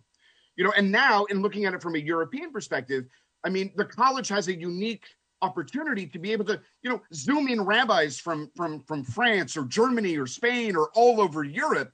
you 0.56 0.62
know. 0.62 0.72
And 0.76 0.92
now, 0.92 1.24
in 1.24 1.42
looking 1.42 1.64
at 1.64 1.74
it 1.74 1.82
from 1.82 1.96
a 1.96 1.98
European 1.98 2.52
perspective, 2.52 3.06
I 3.44 3.48
mean, 3.48 3.72
the 3.74 3.84
college 3.84 4.28
has 4.28 4.46
a 4.46 4.54
unique 4.54 5.04
opportunity 5.42 6.06
to 6.06 6.18
be 6.18 6.30
able 6.30 6.44
to, 6.44 6.60
you 6.82 6.90
know, 6.90 7.00
zoom 7.12 7.48
in 7.48 7.60
rabbis 7.60 8.20
from 8.20 8.52
from 8.54 8.82
from 8.84 9.02
France 9.02 9.56
or 9.56 9.64
Germany 9.64 10.16
or 10.16 10.28
Spain 10.28 10.76
or 10.76 10.90
all 10.94 11.20
over 11.20 11.42
Europe 11.42 11.92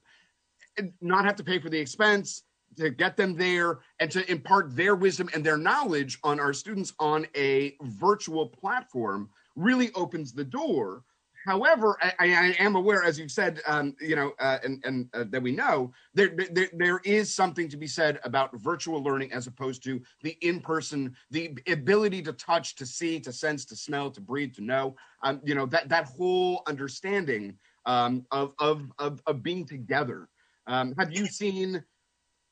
not 1.01 1.25
have 1.25 1.35
to 1.37 1.43
pay 1.43 1.59
for 1.59 1.69
the 1.69 1.79
expense 1.79 2.43
to 2.77 2.89
get 2.89 3.15
them 3.15 3.35
there 3.35 3.79
and 3.99 4.11
to 4.11 4.29
impart 4.29 4.75
their 4.75 4.95
wisdom 4.95 5.29
and 5.33 5.45
their 5.45 5.57
knowledge 5.57 6.19
on 6.23 6.39
our 6.39 6.53
students 6.53 6.93
on 6.99 7.25
a 7.35 7.75
virtual 7.81 8.47
platform 8.47 9.29
really 9.55 9.91
opens 9.93 10.33
the 10.33 10.43
door. 10.43 11.03
However, 11.45 11.95
I, 12.01 12.13
I 12.19 12.55
am 12.57 12.75
aware, 12.75 13.03
as 13.03 13.19
you've 13.19 13.31
said, 13.31 13.61
um, 13.67 13.95
you 14.01 14.15
know, 14.15 14.33
uh, 14.39 14.57
and, 14.63 14.83
and 14.83 15.07
uh, 15.13 15.25
that 15.29 15.43
we 15.43 15.51
know, 15.51 15.93
there, 16.15 16.29
there 16.51 16.69
there 16.73 17.01
is 17.05 17.31
something 17.31 17.69
to 17.69 17.77
be 17.77 17.85
said 17.85 18.19
about 18.23 18.57
virtual 18.57 19.03
learning 19.03 19.31
as 19.31 19.45
opposed 19.45 19.83
to 19.83 20.01
the 20.23 20.35
in-person, 20.41 21.15
the 21.29 21.55
ability 21.67 22.23
to 22.23 22.33
touch, 22.33 22.75
to 22.77 22.85
see, 22.85 23.19
to 23.19 23.31
sense, 23.31 23.63
to 23.65 23.75
smell, 23.75 24.09
to 24.09 24.21
breathe, 24.21 24.55
to 24.55 24.63
know. 24.63 24.95
Um, 25.21 25.39
you 25.43 25.53
know, 25.53 25.67
that 25.67 25.87
that 25.87 26.05
whole 26.05 26.63
understanding 26.65 27.59
um, 27.85 28.25
of, 28.31 28.53
of 28.57 28.91
of 28.97 29.21
of 29.27 29.43
being 29.43 29.65
together 29.65 30.27
um, 30.67 30.93
have 30.97 31.11
you 31.11 31.27
seen, 31.27 31.83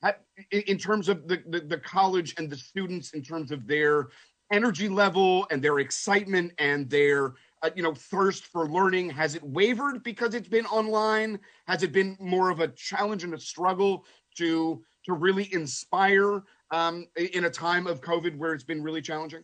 have, 0.02 0.20
in 0.52 0.78
terms 0.78 1.10
of 1.10 1.28
the, 1.28 1.42
the, 1.48 1.62
the 1.62 1.78
college 1.78 2.36
and 2.38 2.50
the 2.50 2.58
students, 2.58 3.14
in 3.14 3.22
terms 3.22 3.52
of 3.52 3.68
their 3.68 4.10
energy 4.52 4.90
level 4.90 5.48
and 5.52 5.62
their 5.64 5.80
excitement 5.80 6.52
and 6.58 6.90
their 6.90 7.34
uh, 7.64 7.70
you 7.76 7.82
know 7.82 7.94
thirst 7.94 8.46
for 8.46 8.70
learning 8.70 9.10
has 9.10 9.36
it 9.36 9.42
wavered 9.42 10.04
because 10.04 10.36
it's 10.36 10.50
been 10.50 10.66
online 10.66 11.40
has 11.66 11.82
it 11.82 11.94
been 11.94 12.16
more 12.20 12.50
of 12.50 12.60
a 12.60 12.68
challenge 12.68 13.24
and 13.24 13.34
a 13.34 13.40
struggle 13.40 14.06
to 14.36 14.84
to 15.06 15.14
really 15.14 15.52
inspire 15.54 16.44
um, 16.72 17.06
in 17.16 17.46
a 17.46 17.50
time 17.50 17.88
of 17.88 18.02
COVID 18.02 18.38
where 18.38 18.54
it's 18.54 18.64
been 18.64 18.82
really 18.82 19.02
challenging? 19.02 19.44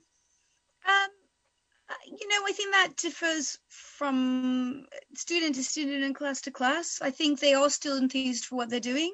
You 2.11 2.27
know, 2.27 2.43
I 2.47 2.51
think 2.53 2.73
that 2.73 2.95
differs 2.97 3.59
from 3.67 4.85
student 5.15 5.55
to 5.55 5.63
student 5.63 6.03
and 6.03 6.15
class 6.15 6.41
to 6.41 6.51
class. 6.51 6.99
I 7.03 7.11
think 7.11 7.39
they 7.39 7.53
are 7.53 7.69
still 7.69 7.97
enthused 7.97 8.45
for 8.45 8.55
what 8.55 8.69
they're 8.69 8.79
doing. 8.79 9.13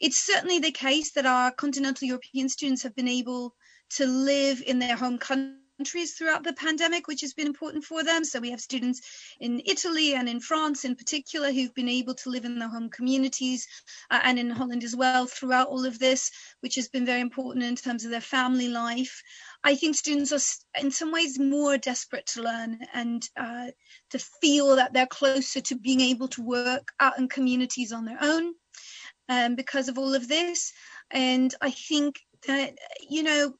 It's 0.00 0.16
certainly 0.16 0.58
the 0.58 0.72
case 0.72 1.12
that 1.12 1.26
our 1.26 1.50
continental 1.50 2.08
European 2.08 2.48
students 2.48 2.82
have 2.84 2.94
been 2.94 3.08
able 3.08 3.54
to 3.96 4.06
live 4.06 4.62
in 4.66 4.78
their 4.78 4.96
home 4.96 5.18
countries 5.18 6.14
throughout 6.14 6.44
the 6.44 6.52
pandemic, 6.54 7.06
which 7.06 7.20
has 7.20 7.34
been 7.34 7.46
important 7.46 7.84
for 7.84 8.02
them. 8.02 8.24
So 8.24 8.40
we 8.40 8.50
have 8.50 8.60
students 8.60 9.00
in 9.40 9.60
Italy 9.66 10.14
and 10.14 10.28
in 10.28 10.40
France 10.40 10.84
in 10.84 10.96
particular 10.96 11.52
who've 11.52 11.74
been 11.74 11.88
able 11.88 12.14
to 12.14 12.30
live 12.30 12.44
in 12.44 12.58
their 12.58 12.68
home 12.68 12.88
communities 12.88 13.66
uh, 14.10 14.20
and 14.22 14.38
in 14.38 14.48
Holland 14.48 14.84
as 14.84 14.96
well 14.96 15.26
throughout 15.26 15.68
all 15.68 15.84
of 15.84 15.98
this, 15.98 16.30
which 16.60 16.76
has 16.76 16.88
been 16.88 17.04
very 17.04 17.20
important 17.20 17.64
in 17.64 17.76
terms 17.76 18.04
of 18.04 18.10
their 18.10 18.20
family 18.20 18.68
life. 18.68 19.22
I 19.64 19.76
think 19.76 19.94
students 19.94 20.32
are 20.32 20.80
in 20.80 20.90
some 20.90 21.12
ways 21.12 21.38
more 21.38 21.78
desperate 21.78 22.26
to 22.28 22.42
learn 22.42 22.80
and 22.92 23.28
uh, 23.36 23.68
to 24.10 24.18
feel 24.18 24.76
that 24.76 24.92
they're 24.92 25.06
closer 25.06 25.60
to 25.60 25.76
being 25.76 26.00
able 26.00 26.28
to 26.28 26.42
work 26.42 26.92
out 26.98 27.18
in 27.18 27.28
communities 27.28 27.92
on 27.92 28.04
their 28.04 28.18
own 28.20 28.54
um, 29.28 29.54
because 29.54 29.88
of 29.88 29.98
all 29.98 30.14
of 30.14 30.28
this. 30.28 30.72
And 31.10 31.54
I 31.60 31.70
think 31.70 32.18
that, 32.46 32.74
you 33.08 33.22
know, 33.22 33.54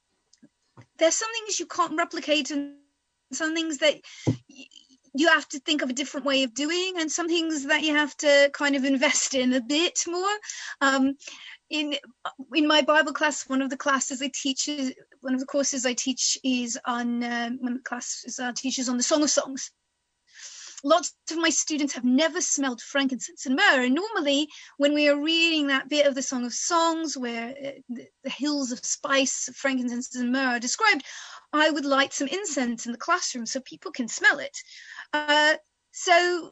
there's 0.99 1.15
some 1.15 1.31
things 1.33 1.61
you 1.61 1.67
can't 1.67 1.97
replicate 1.97 2.51
and 2.51 2.75
some 3.33 3.55
things 3.55 3.79
that 3.79 4.01
you 5.15 5.29
have 5.29 5.47
to 5.49 5.61
think 5.61 5.83
of 5.83 5.91
a 5.91 5.95
different 5.95 6.27
way 6.27 6.43
of 6.43 6.55
doing 6.55 6.95
and 6.99 7.11
some 7.13 7.29
things 7.29 7.67
that 7.67 7.83
you 7.83 7.95
have 7.95 8.17
to 8.17 8.51
kind 8.55 8.77
of 8.77 8.85
invest 8.85 9.35
in 9.35 9.53
a 9.53 9.61
bit 9.61 10.01
more 10.07 10.37
um, 10.81 11.15
in 11.73 11.97
in 12.55 12.69
my 12.69 12.83
bible 12.83 13.13
class 13.13 13.49
one 13.49 13.63
of 13.63 13.71
the 13.71 13.77
classes 13.77 14.23
i 14.23 14.31
teach 14.33 14.69
is 14.69 14.95
one 15.23 15.35
of 15.35 15.41
the 15.41 15.47
courses 15.47 15.85
i 15.87 15.95
teach 15.95 16.39
is 16.45 16.79
on 16.85 17.25
um, 17.25 17.59
one 17.61 17.73
of 17.73 17.79
the 17.79 17.85
classes 17.85 18.39
uh, 18.39 18.53
teaches 18.55 18.89
on 18.89 18.97
the 18.97 19.03
song 19.03 19.23
of 19.23 19.31
songs 19.31 19.73
lots 20.85 21.15
of 21.31 21.39
my 21.39 21.51
students 21.51 21.95
have 21.95 22.05
never 22.05 22.41
smelled 22.41 22.81
frankincense 22.81 23.47
and 23.47 23.57
myrrh. 23.57 23.85
And 23.85 23.95
normally, 23.95 24.49
when 24.79 24.95
we 24.95 25.09
are 25.09 25.21
reading 25.21 25.69
that 25.69 25.89
bit 25.89 26.07
of 26.07 26.15
the 26.15 26.23
Song 26.23 26.45
of 26.45 26.53
Songs, 26.53 27.17
where 27.17 27.51
uh, 27.51 27.71
the, 27.89 28.07
the 28.25 28.31
hills 28.31 28.73
of 28.73 28.85
spice, 28.85 29.49
frankincense, 29.55 30.15
and 30.17 30.33
myrrh 30.33 30.57
are 30.57 30.61
described, 30.61 31.05
I 31.53 31.71
would 31.71 31.85
light 31.85 32.13
some 32.13 32.29
incense 32.29 32.87
in 32.87 32.93
the 32.93 32.99
classroom 32.99 33.47
so 33.47 33.61
people 33.61 33.93
can 33.93 34.09
smell 34.09 34.39
it. 34.39 34.57
Uh, 35.13 35.55
so 35.93 36.51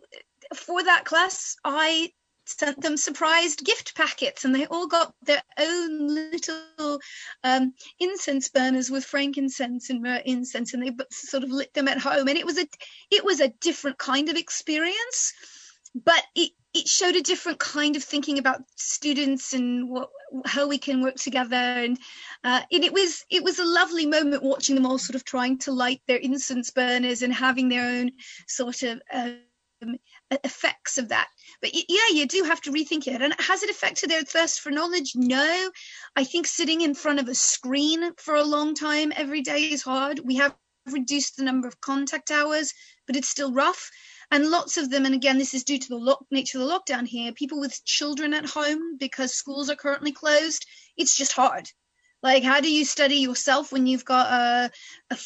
for 0.54 0.84
that 0.84 1.04
class, 1.04 1.56
I 1.64 2.12
sent 2.58 2.80
them 2.80 2.96
surprised 2.96 3.64
gift 3.64 3.94
packets 3.94 4.44
and 4.44 4.54
they 4.54 4.66
all 4.66 4.86
got 4.86 5.14
their 5.22 5.42
own 5.58 6.08
little 6.08 6.98
um, 7.44 7.72
incense 7.98 8.48
burners 8.48 8.90
with 8.90 9.04
frankincense 9.04 9.90
and 9.90 10.02
myrrh 10.02 10.22
incense 10.24 10.74
and 10.74 10.82
they 10.82 10.92
sort 11.10 11.44
of 11.44 11.50
lit 11.50 11.72
them 11.74 11.88
at 11.88 11.98
home 11.98 12.28
and 12.28 12.38
it 12.38 12.46
was 12.46 12.58
a 12.58 12.66
it 13.10 13.24
was 13.24 13.40
a 13.40 13.48
different 13.60 13.98
kind 13.98 14.28
of 14.28 14.36
experience 14.36 15.32
but 15.94 16.22
it 16.34 16.50
it 16.72 16.86
showed 16.86 17.16
a 17.16 17.22
different 17.22 17.58
kind 17.58 17.96
of 17.96 18.04
thinking 18.04 18.38
about 18.38 18.62
students 18.76 19.52
and 19.54 19.88
what 19.88 20.08
how 20.46 20.68
we 20.68 20.78
can 20.78 21.02
work 21.02 21.16
together 21.16 21.56
and, 21.56 21.98
uh, 22.44 22.62
it 22.70 22.92
was 22.92 23.24
it 23.28 23.42
was 23.42 23.58
a 23.58 23.64
lovely 23.64 24.06
moment 24.06 24.42
watching 24.42 24.76
them 24.76 24.86
all 24.86 24.98
sort 24.98 25.16
of 25.16 25.24
trying 25.24 25.58
to 25.58 25.72
light 25.72 26.00
their 26.06 26.18
incense 26.18 26.70
burners 26.70 27.22
and 27.22 27.34
having 27.34 27.68
their 27.68 27.98
own 27.98 28.12
sort 28.46 28.82
of 28.82 29.00
um, 29.12 29.40
effects 30.44 30.98
of 30.98 31.08
that. 31.08 31.28
But 31.60 31.72
yeah, 31.74 32.08
you 32.12 32.26
do 32.26 32.44
have 32.44 32.60
to 32.62 32.72
rethink 32.72 33.06
it. 33.06 33.20
And 33.20 33.34
has 33.38 33.62
it 33.62 33.70
affected 33.70 34.10
their 34.10 34.22
thirst 34.22 34.60
for 34.60 34.70
knowledge? 34.70 35.12
No. 35.14 35.70
I 36.16 36.24
think 36.24 36.46
sitting 36.46 36.80
in 36.80 36.94
front 36.94 37.20
of 37.20 37.28
a 37.28 37.34
screen 37.34 38.14
for 38.16 38.34
a 38.34 38.44
long 38.44 38.74
time 38.74 39.12
every 39.14 39.42
day 39.42 39.64
is 39.64 39.82
hard. 39.82 40.20
We 40.20 40.36
have 40.36 40.54
reduced 40.86 41.36
the 41.36 41.44
number 41.44 41.68
of 41.68 41.80
contact 41.80 42.30
hours, 42.30 42.72
but 43.06 43.16
it's 43.16 43.28
still 43.28 43.52
rough. 43.52 43.90
And 44.30 44.48
lots 44.48 44.76
of 44.76 44.90
them, 44.90 45.06
and 45.06 45.14
again, 45.14 45.38
this 45.38 45.54
is 45.54 45.64
due 45.64 45.78
to 45.78 45.88
the 45.88 45.96
lock, 45.96 46.24
nature 46.30 46.60
of 46.60 46.66
the 46.66 46.72
lockdown 46.72 47.06
here, 47.06 47.32
people 47.32 47.58
with 47.58 47.84
children 47.84 48.32
at 48.32 48.46
home 48.46 48.96
because 48.96 49.34
schools 49.34 49.68
are 49.68 49.76
currently 49.76 50.12
closed, 50.12 50.64
it's 50.96 51.16
just 51.16 51.32
hard. 51.32 51.68
Like, 52.22 52.44
how 52.44 52.60
do 52.60 52.72
you 52.72 52.84
study 52.84 53.16
yourself 53.16 53.72
when 53.72 53.86
you've 53.86 54.04
got 54.04 54.32
a, 54.32 54.70
a 55.10 55.18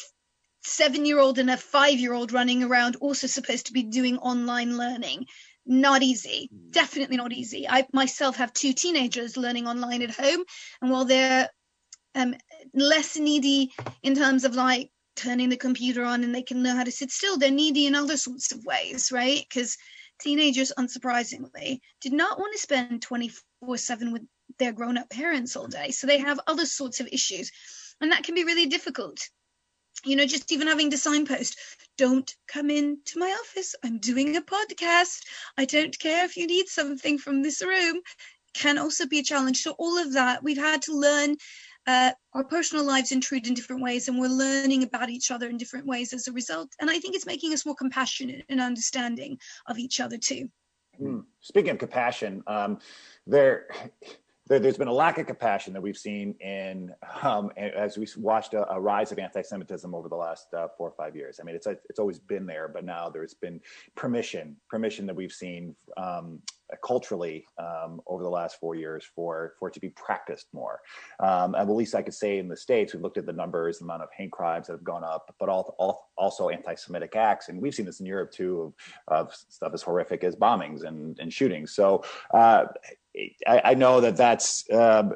seven 0.63 1.05
year 1.05 1.19
old 1.19 1.37
and 1.37 1.51
a 1.51 1.57
five 1.57 1.99
year 1.99 2.13
old 2.13 2.31
running 2.31 2.63
around 2.63 2.95
also 2.95 3.27
supposed 3.27 3.67
to 3.67 3.73
be 3.73 3.83
doing 3.83 4.17
online 4.17 4.77
learning 4.77 5.27
not 5.65 6.03
easy. 6.03 6.49
Hmm. 6.51 6.71
definitely 6.71 7.17
not 7.17 7.33
easy. 7.33 7.67
I 7.67 7.87
myself 7.93 8.37
have 8.37 8.53
two 8.53 8.73
teenagers 8.73 9.37
learning 9.37 9.67
online 9.67 10.01
at 10.01 10.11
home 10.11 10.43
and 10.81 10.91
while 10.91 11.05
they're 11.05 11.49
um, 12.15 12.35
less 12.73 13.17
needy 13.17 13.71
in 14.03 14.15
terms 14.15 14.45
of 14.45 14.55
like 14.55 14.89
turning 15.15 15.49
the 15.49 15.57
computer 15.57 16.03
on 16.03 16.23
and 16.23 16.33
they 16.33 16.41
can 16.41 16.63
learn 16.63 16.77
how 16.77 16.83
to 16.83 16.91
sit 16.91 17.11
still 17.11 17.37
they're 17.37 17.51
needy 17.51 17.85
in 17.85 17.95
other 17.95 18.17
sorts 18.17 18.51
of 18.51 18.63
ways 18.65 19.11
right? 19.11 19.45
Because 19.49 19.77
teenagers 20.21 20.71
unsurprisingly 20.77 21.79
did 22.01 22.13
not 22.13 22.39
want 22.39 22.53
to 22.53 22.59
spend 22.59 23.01
24 23.01 23.77
7 23.77 24.11
with 24.11 24.23
their 24.59 24.71
grown-up 24.71 25.09
parents 25.09 25.55
all 25.55 25.67
day 25.67 25.91
so 25.91 26.07
they 26.07 26.19
have 26.19 26.39
other 26.47 26.65
sorts 26.65 26.99
of 26.99 27.07
issues 27.11 27.51
and 28.01 28.11
that 28.11 28.23
can 28.23 28.35
be 28.35 28.43
really 28.43 28.67
difficult 28.67 29.29
you 30.05 30.15
know, 30.15 30.25
just 30.25 30.51
even 30.51 30.67
having 30.67 30.91
to 30.91 30.97
signpost, 30.97 31.57
don't 31.97 32.33
come 32.47 32.69
into 32.69 33.19
my 33.19 33.35
office. 33.41 33.75
I'm 33.83 33.99
doing 33.99 34.35
a 34.35 34.41
podcast. 34.41 35.21
I 35.57 35.65
don't 35.65 35.97
care 35.97 36.25
if 36.25 36.37
you 36.37 36.47
need 36.47 36.67
something 36.67 37.17
from 37.17 37.41
this 37.41 37.61
room, 37.63 38.01
can 38.53 38.77
also 38.77 39.07
be 39.07 39.19
a 39.19 39.23
challenge. 39.23 39.61
So, 39.61 39.71
all 39.77 39.97
of 39.97 40.13
that, 40.13 40.43
we've 40.43 40.57
had 40.57 40.81
to 40.83 40.93
learn. 40.93 41.35
Uh, 41.87 42.11
our 42.33 42.43
personal 42.43 42.83
lives 42.83 43.11
intrude 43.11 43.47
in 43.47 43.53
different 43.53 43.83
ways, 43.83 44.07
and 44.07 44.19
we're 44.19 44.27
learning 44.27 44.81
about 44.81 45.09
each 45.09 45.29
other 45.29 45.47
in 45.47 45.57
different 45.57 45.85
ways 45.85 46.13
as 46.13 46.27
a 46.27 46.31
result. 46.31 46.71
And 46.79 46.89
I 46.89 46.97
think 46.97 47.15
it's 47.15 47.27
making 47.27 47.53
us 47.53 47.63
more 47.63 47.75
compassionate 47.75 48.43
and 48.49 48.59
understanding 48.59 49.37
of 49.67 49.77
each 49.77 49.99
other 49.99 50.17
too. 50.17 50.49
Hmm. 50.97 51.19
Speaking 51.41 51.71
of 51.71 51.77
compassion, 51.77 52.41
um, 52.47 52.79
there 53.27 53.67
there, 54.47 54.61
has 54.61 54.77
been 54.77 54.87
a 54.87 54.93
lack 54.93 55.17
of 55.17 55.25
compassion 55.25 55.73
that 55.73 55.81
we've 55.81 55.97
seen 55.97 56.35
in 56.39 56.93
um, 57.23 57.51
as 57.57 57.97
we 57.97 58.07
watched 58.17 58.53
a, 58.53 58.71
a, 58.71 58.79
rise 58.79 59.11
of 59.11 59.17
anti-Semitism 59.17 59.93
over 59.93 60.07
the 60.07 60.15
last 60.15 60.53
uh, 60.53 60.67
four 60.77 60.87
or 60.87 60.93
five 60.95 61.15
years. 61.15 61.39
I 61.39 61.43
mean, 61.43 61.55
it's 61.55 61.67
it's 61.89 61.99
always 61.99 62.19
been 62.19 62.45
there, 62.45 62.67
but 62.67 62.85
now 62.85 63.09
there's 63.09 63.33
been 63.33 63.59
permission, 63.95 64.55
permission 64.69 65.05
that 65.07 65.15
we've 65.15 65.31
seen 65.31 65.75
um, 65.97 66.39
culturally 66.83 67.45
um, 67.57 68.01
over 68.07 68.23
the 68.23 68.29
last 68.29 68.59
four 68.59 68.75
years 68.75 69.05
for 69.15 69.53
for 69.59 69.69
it 69.69 69.73
to 69.73 69.79
be 69.79 69.89
practiced 69.89 70.47
more. 70.53 70.81
Um, 71.19 71.55
at 71.55 71.69
least 71.69 71.95
I 71.95 72.01
could 72.01 72.13
say 72.13 72.37
in 72.37 72.47
the 72.47 72.57
states, 72.57 72.93
we've 72.93 73.01
looked 73.01 73.17
at 73.17 73.25
the 73.25 73.33
numbers, 73.33 73.79
the 73.79 73.85
amount 73.85 74.03
of 74.03 74.09
hate 74.15 74.31
crimes 74.31 74.67
that 74.67 74.73
have 74.73 74.83
gone 74.83 75.03
up, 75.03 75.33
but 75.39 75.49
all, 75.49 75.75
all, 75.79 76.11
also 76.17 76.49
anti-Semitic 76.49 77.15
acts, 77.15 77.49
and 77.49 77.59
we've 77.59 77.73
seen 77.73 77.85
this 77.85 77.99
in 77.99 78.05
Europe 78.05 78.31
too, 78.31 78.73
of, 79.07 79.27
of 79.27 79.33
stuff 79.33 79.73
as 79.73 79.81
horrific 79.81 80.23
as 80.23 80.35
bombings 80.35 80.83
and, 80.83 81.19
and 81.19 81.33
shootings. 81.33 81.73
So. 81.73 82.03
Uh, 82.33 82.65
I, 83.47 83.61
I 83.63 83.73
know 83.73 84.01
that 84.01 84.17
that's 84.17 84.65
um, 84.71 85.13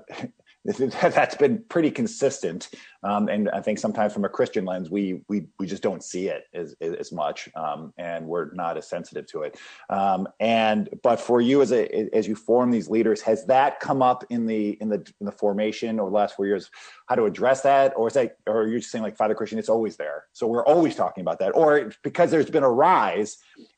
that's 0.66 1.36
been 1.36 1.64
pretty 1.70 1.90
consistent, 1.90 2.70
um, 3.04 3.30
and 3.30 3.50
I 3.50 3.62
think 3.62 3.80
sometimes 3.80 4.14
from 4.14 4.26
a 4.26 4.30
Christian 4.30 4.66
lens, 4.66 4.90
we 4.90 5.22
we 5.30 5.48
we 5.58 5.66
just 5.66 5.82
don't 5.82 6.04
see 6.04 6.28
it 6.28 6.44
as 6.54 6.76
as 6.82 7.14
much, 7.14 7.48
um, 7.56 7.94
and 7.98 8.26
we're 8.26 8.54
not 8.54 8.78
as 8.78 8.88
sensitive 8.88 9.26
to 9.28 9.44
it. 9.44 9.58
Um, 9.90 10.28
and 10.40 10.90
but 11.02 11.20
for 11.20 11.40
you 11.40 11.62
as 11.62 11.72
a 11.72 12.14
as 12.14 12.28
you 12.28 12.36
form 12.36 12.72
these 12.72 12.90
leaders, 12.90 13.22
has 13.22 13.46
that 13.46 13.80
come 13.80 14.02
up 14.02 14.26
in 14.30 14.46
the 14.46 14.78
in 14.82 14.90
the 14.90 14.98
in 15.22 15.26
the 15.26 15.32
formation 15.32 16.00
over 16.00 16.10
the 16.10 16.16
last 16.16 16.36
four 16.36 16.46
years? 16.46 16.70
How 17.08 17.16
to 17.16 17.24
address 17.24 17.62
that, 17.62 17.94
or 17.96 18.08
is 18.08 18.14
that, 18.16 18.38
or 18.46 18.64
are 18.64 18.68
you 18.68 18.80
just 18.80 18.92
saying 18.92 19.04
like 19.04 19.16
Father 19.16 19.36
Christian, 19.36 19.60
it's 19.60 19.70
always 19.70 19.96
there, 19.96 20.26
so 20.34 20.46
we're 20.46 20.66
always 20.66 20.94
talking 20.94 21.22
about 21.22 21.40
that, 21.40 21.52
or 21.56 21.92
because 22.04 22.32
there's 22.32 22.50
been 22.50 22.64
a 22.64 22.70
rise, 22.70 23.38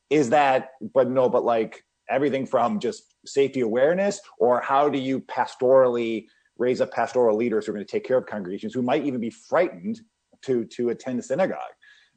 is 0.10 0.32
that? 0.32 0.72
But 0.82 1.10
no, 1.12 1.30
but 1.30 1.46
like 1.46 1.86
everything 2.12 2.46
from 2.46 2.80
just 2.80 3.16
safety 3.26 3.62
awareness 3.62 4.20
or 4.40 4.62
how 4.62 4.90
do 4.90 5.00
you 5.00 5.22
pastorally 5.22 6.26
raise 6.58 6.82
up 6.82 6.92
pastoral 6.92 7.36
leaders 7.36 7.66
who 7.66 7.72
are 7.72 7.76
going 7.76 7.86
to 7.86 7.92
take 7.92 8.04
care 8.04 8.18
of 8.18 8.26
congregations 8.26 8.74
who 8.74 8.82
might 8.82 9.04
even 9.06 9.20
be 9.20 9.30
frightened 9.30 10.00
to 10.44 10.66
to 10.66 10.90
attend 10.90 11.18
the 11.18 11.24
synagogue 11.24 11.58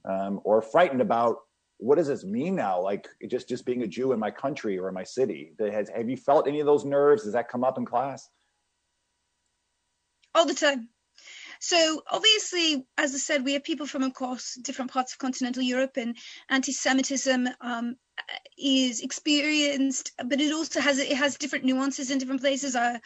um, 0.09 0.41
or 0.45 0.61
frightened 0.61 1.01
about 1.01 1.37
what 1.79 1.97
does 1.97 2.07
this 2.07 2.25
mean 2.25 2.55
now? 2.55 2.81
Like 2.81 3.09
just 3.29 3.49
just 3.49 3.67
being 3.67 3.83
a 3.83 3.87
jew 3.87 4.13
in 4.13 4.19
my 4.19 4.31
country 4.31 4.79
or 4.79 4.89
in 4.89 4.95
my 4.95 5.03
city 5.03 5.55
has, 5.59 5.89
have 5.91 6.09
you 6.09 6.17
felt 6.17 6.47
any 6.47 6.61
of 6.61 6.67
those 6.67 6.85
nerves? 6.85 7.25
Does 7.25 7.33
that 7.33 7.49
come 7.49 7.65
up 7.65 7.79
in 7.79 7.85
class? 7.85 8.29
All 10.35 10.47
the 10.47 10.55
time 10.55 10.89
so 11.65 12.03
obviously, 12.11 12.85
as 12.99 13.15
I 13.15 13.19
said, 13.19 13.43
we 13.43 13.55
have 13.55 13.65
people 13.65 13.87
from 13.87 14.03
across 14.03 14.55
different 14.57 14.91
parts 14.91 15.15
of 15.15 15.19
continental 15.19 15.63
Europe, 15.63 15.97
and 15.97 16.15
anti-Semitism 16.51 17.49
um, 17.63 17.97
is 18.59 19.01
experienced, 19.01 20.13
but 20.27 20.43
it 20.43 20.53
also 20.53 20.81
has 20.81 20.99
it 20.99 21.17
has 21.17 21.39
different 21.39 21.65
nuances 21.65 22.11
in 22.11 22.19
different 22.19 22.43
places. 22.43 22.77
Uh, 22.77 22.99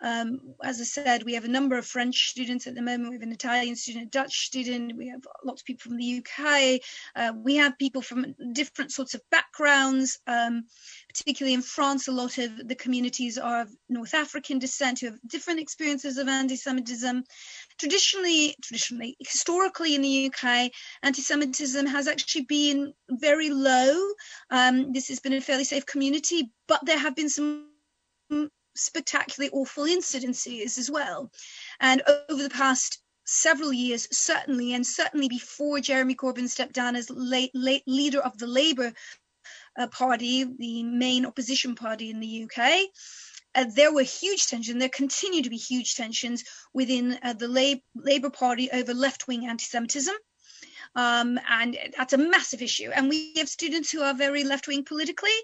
um, 0.00 0.38
as 0.62 0.80
I 0.80 0.84
said, 0.84 1.24
we 1.24 1.34
have 1.34 1.44
a 1.44 1.48
number 1.48 1.76
of 1.76 1.86
French 1.86 2.30
students 2.30 2.68
at 2.68 2.76
the 2.76 2.82
moment. 2.82 3.08
We 3.08 3.16
have 3.16 3.22
an 3.22 3.32
Italian 3.32 3.74
student, 3.74 4.06
a 4.06 4.10
Dutch 4.10 4.46
student. 4.46 4.96
We 4.96 5.08
have 5.08 5.22
lots 5.44 5.62
of 5.62 5.66
people 5.66 5.82
from 5.82 5.96
the 5.96 6.22
UK. 6.22 6.80
Uh, 7.16 7.32
we 7.36 7.56
have 7.56 7.76
people 7.78 8.00
from 8.00 8.34
different 8.52 8.92
sorts 8.92 9.14
of 9.14 9.22
backgrounds. 9.30 10.20
Um, 10.28 10.66
particularly 11.14 11.54
in 11.54 11.62
France, 11.62 12.08
a 12.08 12.12
lot 12.12 12.38
of 12.38 12.66
the 12.66 12.74
communities 12.74 13.38
are 13.38 13.60
of 13.62 13.70
North 13.88 14.14
African 14.14 14.58
descent 14.58 14.98
who 14.98 15.06
have 15.06 15.18
different 15.26 15.60
experiences 15.60 16.18
of 16.18 16.26
anti-Semitism. 16.26 17.22
Traditionally, 17.78 18.56
traditionally, 18.60 19.16
historically 19.20 19.94
in 19.94 20.02
the 20.02 20.26
UK, 20.26 20.72
anti-Semitism 21.04 21.86
has 21.86 22.08
actually 22.08 22.46
been 22.46 22.92
very 23.08 23.50
low. 23.50 23.96
Um, 24.50 24.92
this 24.92 25.06
has 25.08 25.20
been 25.20 25.34
a 25.34 25.40
fairly 25.40 25.64
safe 25.64 25.86
community, 25.86 26.50
but 26.66 26.84
there 26.84 26.98
have 26.98 27.14
been 27.14 27.28
some 27.28 27.68
spectacularly 28.74 29.52
awful 29.52 29.84
incidences 29.84 30.78
as 30.78 30.90
well. 30.90 31.30
And 31.78 32.02
over 32.28 32.42
the 32.42 32.50
past 32.50 33.00
several 33.24 33.72
years, 33.72 34.08
certainly, 34.10 34.74
and 34.74 34.86
certainly 34.86 35.28
before 35.28 35.80
Jeremy 35.80 36.16
Corbyn 36.16 36.48
stepped 36.48 36.74
down 36.74 36.96
as 36.96 37.08
late, 37.08 37.52
late 37.54 37.84
leader 37.86 38.20
of 38.20 38.36
the 38.38 38.46
Labour 38.48 38.92
Party, 39.88 40.44
the 40.44 40.82
main 40.82 41.26
opposition 41.26 41.74
party 41.74 42.10
in 42.10 42.20
the 42.20 42.44
UK, 42.44 42.88
uh, 43.54 43.66
there 43.74 43.92
were 43.92 44.02
huge 44.02 44.46
tensions. 44.46 44.78
There 44.78 44.88
continue 44.88 45.42
to 45.42 45.50
be 45.50 45.56
huge 45.56 45.94
tensions 45.94 46.44
within 46.72 47.18
uh, 47.22 47.34
the 47.34 47.48
Lab- 47.48 47.82
Labour 47.94 48.30
Party 48.30 48.70
over 48.72 48.94
left-wing 48.94 49.46
anti-Semitism. 49.46 50.14
Um, 50.96 51.38
and 51.48 51.76
that's 51.96 52.12
a 52.12 52.18
massive 52.18 52.62
issue. 52.62 52.90
And 52.94 53.08
we 53.08 53.34
have 53.36 53.48
students 53.48 53.90
who 53.90 54.02
are 54.02 54.14
very 54.14 54.44
left-wing 54.44 54.84
politically, 54.84 55.36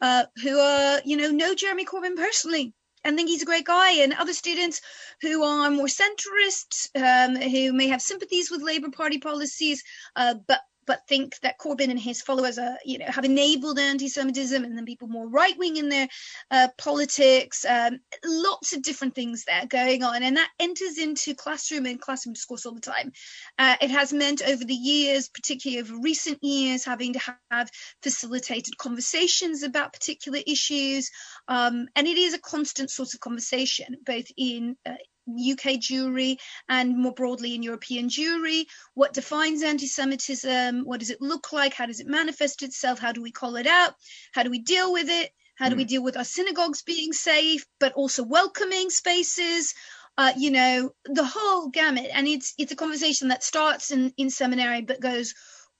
uh, 0.00 0.24
who 0.42 0.58
are, 0.58 1.00
you 1.04 1.16
know, 1.16 1.30
know 1.30 1.54
Jeremy 1.54 1.84
Corbyn 1.84 2.16
personally 2.16 2.74
and 3.04 3.16
think 3.16 3.28
he's 3.28 3.42
a 3.42 3.46
great 3.46 3.66
guy, 3.66 3.92
and 3.92 4.14
other 4.14 4.32
students 4.32 4.80
who 5.20 5.42
are 5.42 5.70
more 5.70 5.86
centrist, 5.86 6.88
um, 6.96 7.36
who 7.36 7.72
may 7.72 7.88
have 7.88 8.00
sympathies 8.00 8.50
with 8.50 8.62
Labour 8.62 8.90
Party 8.90 9.18
policies, 9.18 9.82
uh, 10.16 10.34
but 10.48 10.60
but 10.86 11.06
think 11.08 11.38
that 11.40 11.58
Corbyn 11.58 11.90
and 11.90 11.98
his 11.98 12.22
followers 12.22 12.58
are, 12.58 12.76
you 12.84 12.98
know, 12.98 13.06
have 13.06 13.24
enabled 13.24 13.78
anti-Semitism, 13.78 14.64
and 14.64 14.76
then 14.76 14.84
people 14.84 15.08
more 15.08 15.28
right-wing 15.28 15.76
in 15.76 15.88
their 15.88 16.08
uh, 16.50 16.68
politics. 16.78 17.64
Um, 17.64 18.00
lots 18.24 18.74
of 18.74 18.82
different 18.82 19.14
things 19.14 19.44
there 19.44 19.66
going 19.66 20.02
on, 20.02 20.22
and 20.22 20.36
that 20.36 20.50
enters 20.58 20.98
into 20.98 21.34
classroom 21.34 21.86
and 21.86 22.00
classroom 22.00 22.34
discourse 22.34 22.66
all 22.66 22.74
the 22.74 22.80
time. 22.80 23.12
Uh, 23.58 23.76
it 23.80 23.90
has 23.90 24.12
meant 24.12 24.42
over 24.42 24.64
the 24.64 24.74
years, 24.74 25.28
particularly 25.28 25.80
over 25.80 26.00
recent 26.00 26.42
years, 26.42 26.84
having 26.84 27.14
to 27.14 27.20
have 27.50 27.70
facilitated 28.02 28.76
conversations 28.78 29.62
about 29.62 29.92
particular 29.92 30.40
issues, 30.46 31.10
um, 31.48 31.86
and 31.96 32.06
it 32.06 32.18
is 32.18 32.34
a 32.34 32.40
constant 32.40 32.90
source 32.90 33.14
of 33.14 33.20
conversation, 33.20 33.96
both 34.04 34.26
in 34.36 34.76
uh, 34.86 34.94
UK 35.28 35.80
Jewry 35.80 36.38
and 36.68 36.98
more 36.98 37.12
broadly 37.12 37.54
in 37.54 37.62
European 37.62 38.08
Jewry. 38.08 38.66
What 38.94 39.12
defines 39.12 39.62
anti 39.62 39.86
Semitism? 39.86 40.84
What 40.84 41.00
does 41.00 41.10
it 41.10 41.20
look 41.20 41.52
like? 41.52 41.74
How 41.74 41.86
does 41.86 42.00
it 42.00 42.06
manifest 42.06 42.62
itself? 42.62 42.98
How 42.98 43.12
do 43.12 43.22
we 43.22 43.32
call 43.32 43.56
it 43.56 43.66
out? 43.66 43.94
How 44.32 44.42
do 44.42 44.50
we 44.50 44.58
deal 44.58 44.92
with 44.92 45.08
it? 45.08 45.30
How 45.56 45.68
do 45.68 45.76
we 45.76 45.84
deal 45.84 46.02
with 46.02 46.16
our 46.16 46.24
synagogues 46.24 46.82
being 46.82 47.12
safe, 47.12 47.64
but 47.78 47.92
also 47.92 48.24
welcoming 48.24 48.90
spaces? 48.90 49.72
Uh, 50.16 50.32
you 50.36 50.50
know, 50.50 50.90
the 51.04 51.24
whole 51.24 51.68
gamut. 51.68 52.10
And 52.12 52.26
it's 52.26 52.54
it's 52.58 52.72
a 52.72 52.76
conversation 52.76 53.28
that 53.28 53.42
starts 53.42 53.90
in, 53.90 54.12
in 54.16 54.30
seminary 54.30 54.82
but 54.82 55.00
goes, 55.00 55.34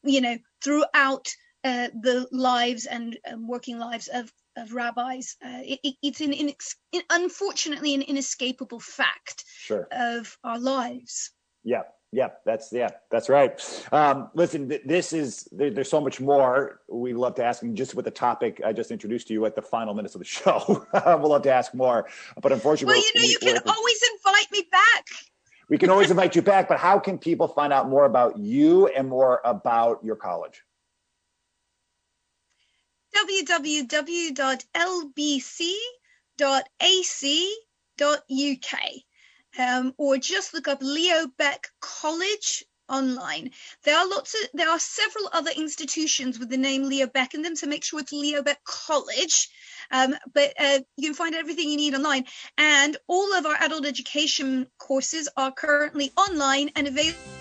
you 0.04 0.20
know, 0.20 0.38
throughout 0.62 1.28
uh, 1.64 1.88
the 2.00 2.28
lives 2.30 2.86
and 2.86 3.18
um, 3.30 3.48
working 3.48 3.78
lives 3.78 4.08
of 4.08 4.30
of 4.56 4.72
rabbis. 4.72 5.36
Uh, 5.44 5.60
it, 5.62 5.96
it's 6.02 6.20
an, 6.20 6.32
in, 6.32 6.52
unfortunately 7.10 7.94
an 7.94 8.02
inescapable 8.02 8.80
fact 8.80 9.44
sure. 9.56 9.88
of 9.92 10.36
our 10.44 10.58
lives. 10.58 11.30
Yeah, 11.64 11.82
yeah, 12.14 12.28
that's 12.46 12.72
yeah, 12.72 12.90
that's 13.10 13.28
right. 13.28 13.60
Um, 13.90 14.30
listen, 14.34 14.68
th- 14.68 14.82
this 14.84 15.12
is 15.12 15.48
there, 15.50 15.70
there's 15.70 15.90
so 15.90 16.00
much 16.00 16.20
more 16.20 16.80
we 16.88 17.12
love 17.12 17.34
to 17.36 17.44
ask, 17.44 17.62
and 17.62 17.76
just 17.76 17.96
with 17.96 18.04
the 18.04 18.10
topic 18.12 18.60
I 18.64 18.72
just 18.72 18.92
introduced 18.92 19.26
to 19.28 19.32
you 19.32 19.44
at 19.46 19.56
the 19.56 19.62
final 19.62 19.94
minutes 19.94 20.14
of 20.14 20.20
the 20.20 20.24
show, 20.38 20.86
we'll 20.94 21.30
love 21.30 21.42
to 21.42 21.52
ask 21.52 21.74
more. 21.74 22.06
But 22.40 22.52
unfortunately, 22.52 22.94
well, 22.94 23.02
you 23.02 23.20
know, 23.20 23.26
we, 23.26 23.30
you 23.32 23.38
can 23.38 23.62
always 23.66 24.00
invite 24.14 24.52
me 24.52 24.62
back. 24.70 25.06
We 25.68 25.76
can 25.76 25.90
always 25.90 26.10
invite 26.12 26.36
you 26.36 26.42
back, 26.42 26.68
but 26.68 26.78
how 26.78 27.00
can 27.00 27.18
people 27.18 27.48
find 27.48 27.72
out 27.72 27.88
more 27.88 28.04
about 28.04 28.38
you 28.38 28.86
and 28.88 29.08
more 29.08 29.40
about 29.44 30.04
your 30.04 30.16
college? 30.16 30.62
www.lbc.ac.uk 33.14 34.34
um, 39.58 39.94
or 39.98 40.16
just 40.18 40.54
look 40.54 40.68
up 40.68 40.78
Leo 40.82 41.26
Baeck 41.38 41.66
College 41.80 42.64
online. 42.88 43.50
There 43.84 43.96
are 43.96 44.06
lots 44.08 44.34
of 44.34 44.50
there 44.52 44.68
are 44.68 44.78
several 44.78 45.30
other 45.32 45.50
institutions 45.50 46.38
with 46.38 46.50
the 46.50 46.56
name 46.56 46.84
Leo 46.84 47.06
Baeck 47.06 47.34
in 47.34 47.42
them, 47.42 47.56
so 47.56 47.66
make 47.66 47.84
sure 47.84 48.00
it's 48.00 48.12
Leo 48.12 48.42
Baeck 48.42 48.62
College. 48.64 49.48
Um, 49.90 50.14
but 50.32 50.52
uh, 50.58 50.80
you 50.96 51.08
can 51.08 51.14
find 51.14 51.34
everything 51.34 51.70
you 51.70 51.76
need 51.76 51.94
online, 51.94 52.24
and 52.58 52.96
all 53.06 53.34
of 53.34 53.46
our 53.46 53.56
adult 53.62 53.86
education 53.86 54.66
courses 54.78 55.28
are 55.36 55.52
currently 55.52 56.12
online 56.16 56.70
and 56.76 56.88
available 56.88 57.33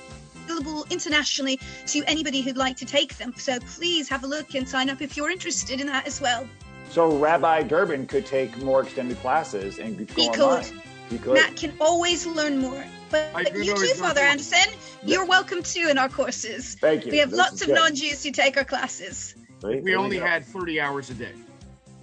available 0.44 0.86
internationally 0.90 1.60
to 1.88 2.04
anybody 2.06 2.42
who'd 2.42 2.58
like 2.58 2.78
to 2.78 2.86
take 2.86 3.18
them. 3.18 3.34
So 3.38 3.60
please 3.60 4.10
have 4.10 4.24
a 4.24 4.28
look 4.28 4.56
and 4.56 4.68
sign 4.68 4.90
up 4.90 5.02
if 5.02 5.18
you're 5.18 5.32
interested 5.32 5.80
in 5.82 5.88
that 5.88 6.08
as 6.08 6.22
well. 6.22 6.48
So 6.90 7.18
Rabbi 7.18 7.64
Durbin 7.64 8.06
could 8.06 8.26
take 8.26 8.56
more 8.62 8.84
extended 8.84 9.18
classes 9.20 9.80
and 9.80 9.98
go 9.98 10.14
he 10.14 10.30
online. 10.30 10.64
Could. 10.64 10.82
He 11.10 11.18
could. 11.18 11.34
Matt 11.34 11.56
can 11.56 11.74
always 11.80 12.26
learn 12.26 12.60
more. 12.60 12.86
But, 13.10 13.32
but 13.34 13.56
you 13.56 13.76
too, 13.76 13.94
Father 13.96 14.22
Anderson, 14.22 14.74
you're 15.04 15.26
welcome 15.26 15.62
too 15.62 15.88
in 15.90 15.98
our 15.98 16.10
courses. 16.10 16.76
Thank 16.76 17.06
you. 17.06 17.12
We 17.12 17.20
have 17.20 17.30
this 17.30 17.38
lots 17.38 17.62
of 17.62 17.70
non-Jews 17.70 18.24
who 18.24 18.32
take 18.32 18.58
our 18.58 18.64
classes. 18.64 19.36
We 19.62 19.96
only 19.96 20.18
had 20.18 20.44
30 20.46 20.82
hours 20.82 21.10
a 21.10 21.14
day. 21.14 21.32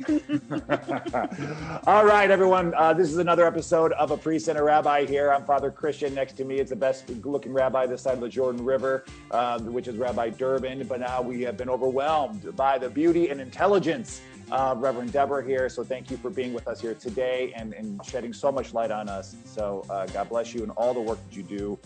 All 1.87 2.07
right, 2.07 2.31
everyone. 2.31 2.73
Uh, 2.75 2.95
this 2.95 3.11
is 3.11 3.19
another 3.19 3.47
episode 3.47 3.93
of 3.93 4.11
A 4.11 4.17
Priest 4.17 4.49
and 4.49 4.59
a 4.59 4.63
Rabbi 4.63 5.05
here. 5.05 5.31
I'm 5.31 5.45
Father 5.45 5.71
Christian. 5.71 6.15
Next 6.15 6.35
to 6.35 6.45
me 6.45 6.59
is 6.59 6.71
the 6.71 6.77
best 6.77 7.11
looking 7.25 7.53
rabbi 7.53 7.87
this 7.87 8.03
side 8.03 8.15
of 8.15 8.21
the 8.21 8.29
Jordan 8.29 8.65
River, 8.65 9.05
uh, 9.31 9.61
which 9.61 9.89
is 9.89 9.97
Rabbi 9.97 10.31
Durbin. 10.31 10.87
But 10.87 11.01
now 11.01 11.21
we 11.21 11.43
have 11.43 11.57
been 11.59 11.69
overwhelmed 11.69 12.57
by 12.57 12.79
the 12.79 12.89
beauty 12.89 13.29
and 13.29 13.41
intelligence 13.41 14.23
of 14.51 14.79
Reverend 14.79 15.13
Deborah 15.13 15.45
here. 15.45 15.69
So 15.69 15.85
thank 15.85 16.11
you 16.11 16.17
for 16.17 16.31
being 16.31 16.55
with 16.55 16.67
us 16.67 16.81
here 16.81 16.95
today 16.95 17.53
and, 17.55 17.75
and 17.75 18.03
shedding 18.05 18.33
so 18.33 18.51
much 18.51 18.73
light 18.73 18.91
on 18.91 19.09
us. 19.09 19.37
So 19.45 19.85
uh, 19.91 20.07
God 20.07 20.31
bless 20.31 20.55
you 20.55 20.63
and 20.63 20.71
all 20.73 20.95
the 20.95 21.01
work 21.01 21.19
that 21.29 21.37
you 21.37 21.43
do. 21.43 21.79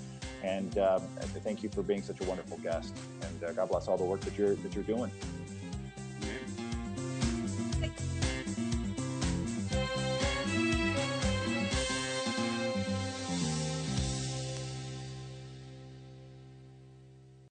And, 0.44 0.78
um, 0.78 1.02
and 1.20 1.30
thank 1.42 1.62
you 1.62 1.68
for 1.68 1.82
being 1.82 2.02
such 2.02 2.20
a 2.20 2.24
wonderful 2.24 2.58
guest. 2.58 2.94
And 3.22 3.44
uh, 3.44 3.52
God 3.52 3.70
bless 3.70 3.88
all 3.88 3.96
the 3.96 4.04
work 4.04 4.20
that 4.20 4.36
you're 4.38 4.54
that 4.56 4.74
you're 4.74 4.84
doing. 4.84 5.10